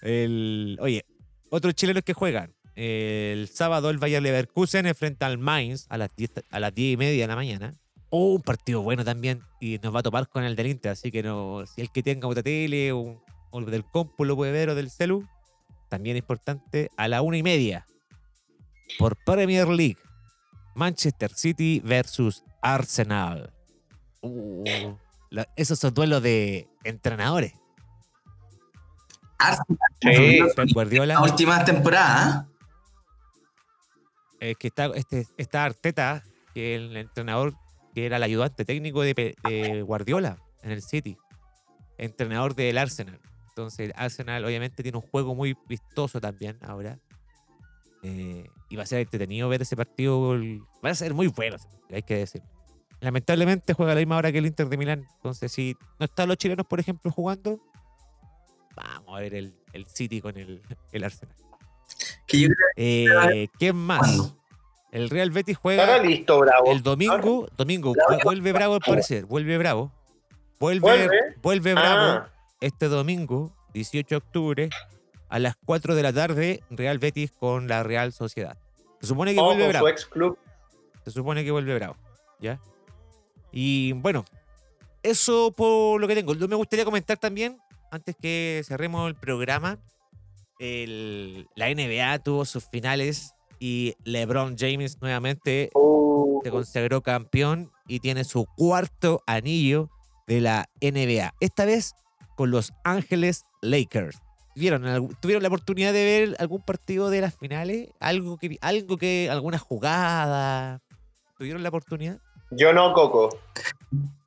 [0.00, 1.04] El, oye,
[1.50, 2.54] otros chilenos que juegan.
[2.74, 6.96] El sábado el Bayer Leverkusen enfrenta al Mainz a las 10, a las 10 y
[6.96, 7.74] media de la mañana.
[8.08, 9.42] Oh, un partido bueno también.
[9.60, 10.92] Y nos va a topar con el del Inter.
[10.92, 13.22] Así que no, si el que tenga otra tele o,
[13.64, 15.26] o del compu lo puede ver o del celu,
[15.88, 16.90] también es importante.
[16.96, 17.86] A la una y media.
[18.98, 19.98] Por Premier League.
[20.74, 23.52] Manchester City versus Arsenal.
[24.20, 24.94] Uh,
[25.30, 27.54] la- esos son duelos de entrenadores.
[29.38, 30.38] Arsenal, Sí.
[30.72, 31.14] Guardiola.
[31.14, 32.48] la última temporada,
[34.40, 36.22] eh, que está, este, está Arteta,
[36.54, 37.54] que es el entrenador
[37.94, 41.16] que era el ayudante técnico de Guardiola en el City,
[41.98, 43.20] entrenador del Arsenal.
[43.56, 46.98] Entonces, el Arsenal obviamente tiene un juego muy vistoso también ahora.
[48.02, 50.38] Eh, y va a ser entretenido ver ese partido.
[50.84, 51.56] Va a ser muy bueno,
[51.90, 52.42] hay que decir.
[53.00, 55.06] Lamentablemente juega a la misma hora que el Inter de Milán.
[55.16, 57.58] Entonces, si no están los chilenos, por ejemplo, jugando,
[58.74, 60.60] vamos a ver el, el City con el,
[60.92, 61.34] el Arsenal.
[62.76, 64.34] Eh, ¿Quién más?
[64.92, 66.70] El Real Betis juega listo, bravo.
[66.72, 67.48] el domingo.
[67.56, 68.20] Domingo, Bravo.
[68.22, 69.24] vuelve bravo al parecer.
[69.24, 69.92] Vuelve bravo.
[70.60, 71.16] Vuelve, ¿Vuelve?
[71.42, 72.30] vuelve bravo Ah,
[72.60, 74.70] este domingo, 18 de octubre,
[75.28, 78.56] a las 4 de la tarde, Real Betis con la Real Sociedad.
[79.00, 79.86] Se supone que oh, vuelve bravo.
[79.86, 80.38] su ex club.
[81.04, 81.96] Se supone que vuelve bravo.
[82.40, 82.60] ¿Ya?
[83.52, 84.24] Y bueno,
[85.02, 86.34] eso por lo que tengo.
[86.34, 87.58] Me gustaría comentar también,
[87.90, 89.78] antes que cerremos el programa,
[90.58, 98.00] el- la NBA tuvo sus finales y LeBron James nuevamente Uh, se consagró campeón y
[98.00, 99.90] tiene su cuarto anillo
[100.26, 101.34] de la NBA.
[101.40, 101.94] Esta vez
[102.36, 104.20] con los Ángeles Lakers.
[104.54, 107.88] ¿Vieron, ¿Tuvieron la oportunidad de ver algún partido de las finales?
[108.00, 110.80] ¿Algo que, algo que alguna jugada?
[111.36, 112.18] ¿Tuvieron la oportunidad?
[112.52, 113.38] Yo no, Coco.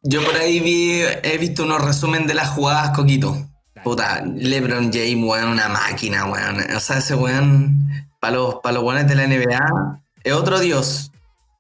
[0.03, 3.35] Yo por ahí vi, he visto unos resumen de las jugadas, Coquito.
[3.83, 6.57] Puta, LeBron James, weón, una máquina, weón.
[6.75, 11.11] O sea, ese weón, para los, pa' los weones de la NBA, es otro dios.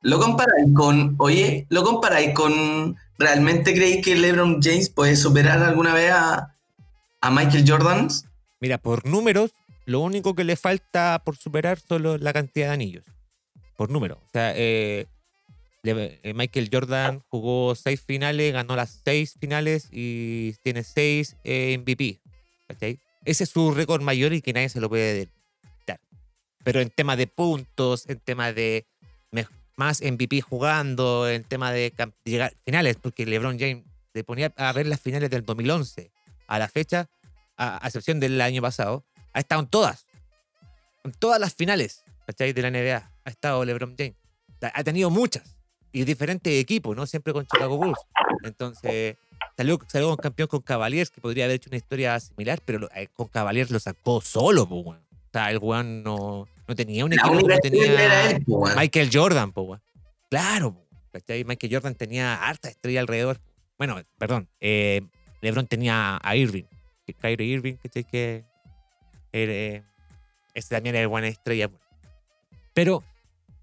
[0.01, 5.93] ¿Lo comparáis con, oye, lo comparáis con, ¿realmente creéis que LeBron James puede superar alguna
[5.93, 6.55] vez a,
[7.21, 8.07] a Michael Jordan?
[8.59, 9.51] Mira, por números,
[9.85, 13.05] lo único que le falta por superar solo la cantidad de anillos.
[13.77, 14.15] Por número.
[14.15, 15.05] O sea, eh,
[15.83, 22.19] eh, Michael Jordan jugó seis finales, ganó las seis finales y tiene seis eh, MVP.
[23.25, 25.29] Ese es su récord mayor y que nadie se lo puede
[25.85, 25.99] dar.
[26.63, 28.85] Pero en tema de puntos, en tema de
[29.79, 31.93] más MVP jugando, en tema de
[32.25, 36.11] llegar finales, porque LeBron James se ponía a ver las finales del 2011
[36.47, 37.09] a la fecha,
[37.55, 40.07] a, a excepción del año pasado, ha estado en todas.
[41.05, 42.51] En todas las finales, ¿cachai?
[42.51, 43.09] De la NBA.
[43.23, 44.15] Ha estado LeBron James.
[44.61, 45.57] Ha tenido muchas.
[45.93, 47.05] Y diferentes equipos, ¿no?
[47.05, 47.99] Siempre con Chicago Bulls.
[48.43, 49.15] Entonces,
[49.55, 53.07] salió, salió con campeón con Cavaliers, que podría haber hecho una historia similar, pero eh,
[53.13, 54.87] con Cavaliers lo sacó solo, pues.
[54.87, 58.65] O sea, el weón no, no tenía un equipo, era tenía él, po.
[58.77, 59.81] Michael Jordan, pues, weón.
[60.29, 61.43] Claro, po, ¿cachai?
[61.43, 63.39] Michael Jordan tenía harta estrella alrededor.
[63.77, 65.01] Bueno, perdón, eh,
[65.41, 66.65] LeBron tenía a Irving,
[67.07, 68.03] que Kyrie Irving, ¿cachai?
[68.03, 68.45] Que
[69.33, 69.81] eh,
[70.53, 71.71] ese también era buena estrella.
[72.75, 73.03] Pero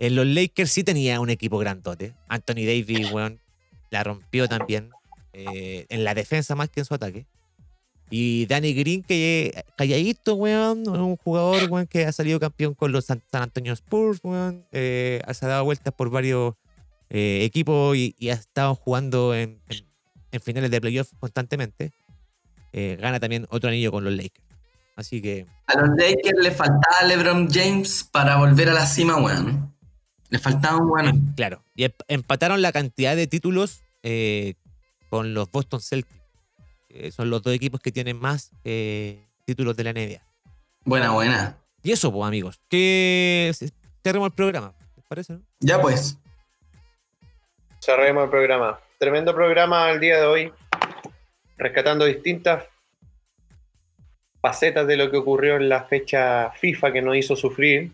[0.01, 2.13] en los Lakers sí tenía un equipo grandote.
[2.29, 3.39] Anthony Davis, weón,
[3.91, 4.91] la rompió también.
[5.33, 7.27] eh, en la defensa más que en su ataque.
[8.09, 13.05] Y Danny Green, que calladito, weón, un jugador, weón, que ha salido campeón con los
[13.07, 14.65] San, San Antonio Spurs, weón.
[14.73, 16.55] eh, se ha dado vueltas por varios
[17.11, 19.87] eh, equipos y, y ha estado jugando en, en-
[20.33, 21.93] en finales de playoff constantemente.
[22.73, 24.45] Eh, gana también otro anillo con los Lakers.
[24.97, 29.75] Así que A los Lakers le faltaba LeBron James para volver a la cima, weón.
[30.31, 31.33] Le faltaba un weón.
[31.37, 31.63] Claro.
[31.75, 33.81] Y emp- empataron la cantidad de títulos
[35.11, 36.15] con los Boston Celtics.
[36.99, 40.23] Eh, son los dos equipos que tienen más eh, títulos de la NBA.
[40.85, 41.59] Buena, buena.
[41.83, 42.61] Y eso, pues, amigos.
[42.69, 43.53] Que
[44.03, 44.75] cerremos el programa.
[44.97, 45.35] ¿Les parece?
[45.35, 45.43] no?
[45.61, 46.19] Ya pues.
[47.81, 48.81] Cerremos el programa.
[48.99, 50.53] Tremendo programa el día de hoy.
[51.59, 52.65] Rescatando distintas
[54.41, 57.93] facetas de lo que ocurrió en la fecha FIFA que nos hizo sufrir.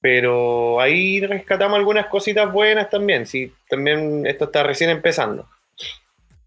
[0.00, 3.26] Pero ahí rescatamos algunas cositas buenas también.
[3.26, 5.48] Sí, también esto está recién empezando.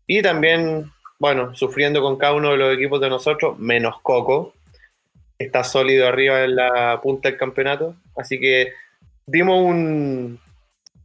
[0.08, 4.54] Y también, bueno, sufriendo con cada uno de los equipos de nosotros, menos Coco.
[5.38, 7.96] Está sólido arriba en la punta del campeonato.
[8.16, 8.74] Así que
[9.26, 10.40] dimos un,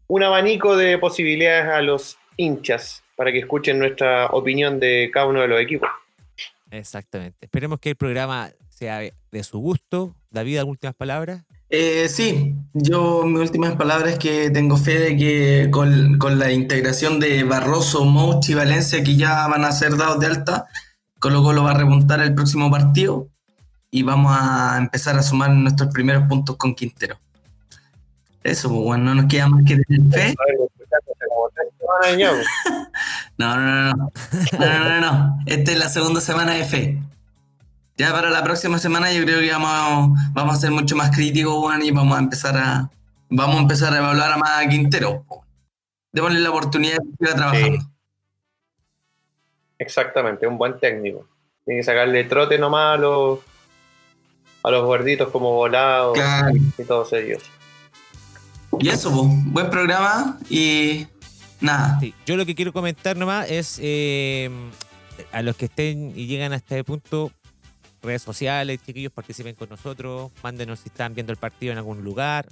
[0.07, 5.41] un abanico de posibilidades a los hinchas para que escuchen nuestra opinión de cada uno
[5.41, 5.89] de los equipos.
[6.71, 7.39] Exactamente.
[7.41, 10.15] Esperemos que el programa sea de su gusto.
[10.31, 11.45] David, ¿algunas últimas palabras?
[11.71, 16.53] Eh, sí, yo mi últimas palabras es que tengo fe de que con, con la
[16.53, 20.67] integración de Barroso, Mouch y Valencia que ya van a ser dados de alta,
[21.19, 23.29] Colo Colo va a remontar el próximo partido
[23.91, 27.19] y vamos a empezar a sumar nuestros primeros puntos con Quintero.
[28.43, 30.35] Eso, pues bueno, no nos queda más que tener fe.
[33.37, 34.11] No, no, no, no.
[34.53, 35.39] No, no, no, no.
[35.47, 37.03] Esta es la segunda semana de fe.
[37.97, 41.11] Ya para la próxima semana yo creo que vamos a, vamos a ser mucho más
[41.15, 42.91] críticos, weón, y vamos a empezar a
[43.29, 45.23] vamos a empezar a evaluar a más a Quintero.
[45.29, 45.45] po.
[46.13, 47.85] Démosle la oportunidad de que siga trabajando.
[49.79, 51.27] Exactamente, un buen técnico.
[51.65, 53.41] Tiene que sacarle trote nomás a los,
[54.63, 56.53] a los gorditos como volados Claro.
[56.57, 57.43] y todos ellos.
[58.79, 61.07] Y eso, pues, buen programa y
[61.61, 61.99] nada.
[62.01, 64.51] Sí, yo lo que quiero comentar nomás es eh,
[65.33, 67.31] a los que estén y llegan a este punto,
[68.05, 72.47] redes sociales, chiquillos, participen con nosotros, mándenos si están viendo el partido en algún lugar,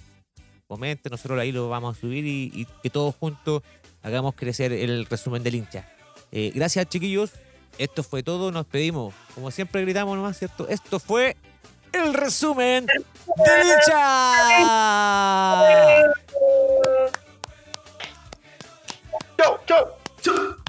[0.67, 3.63] comenten, nosotros ahí lo vamos a subir y, que todos juntos
[4.03, 5.87] hagamos crecer el resumen del hincha.
[6.33, 7.31] Eh, gracias, chiquillos.
[7.79, 9.15] Esto fue todo, nos pedimos.
[9.35, 10.69] Como siempre gritamos nomás, ¿cierto?
[10.69, 11.37] Esto fue
[11.93, 14.35] el resumen del hincha.
[19.37, 20.62] Chau, chau, chau.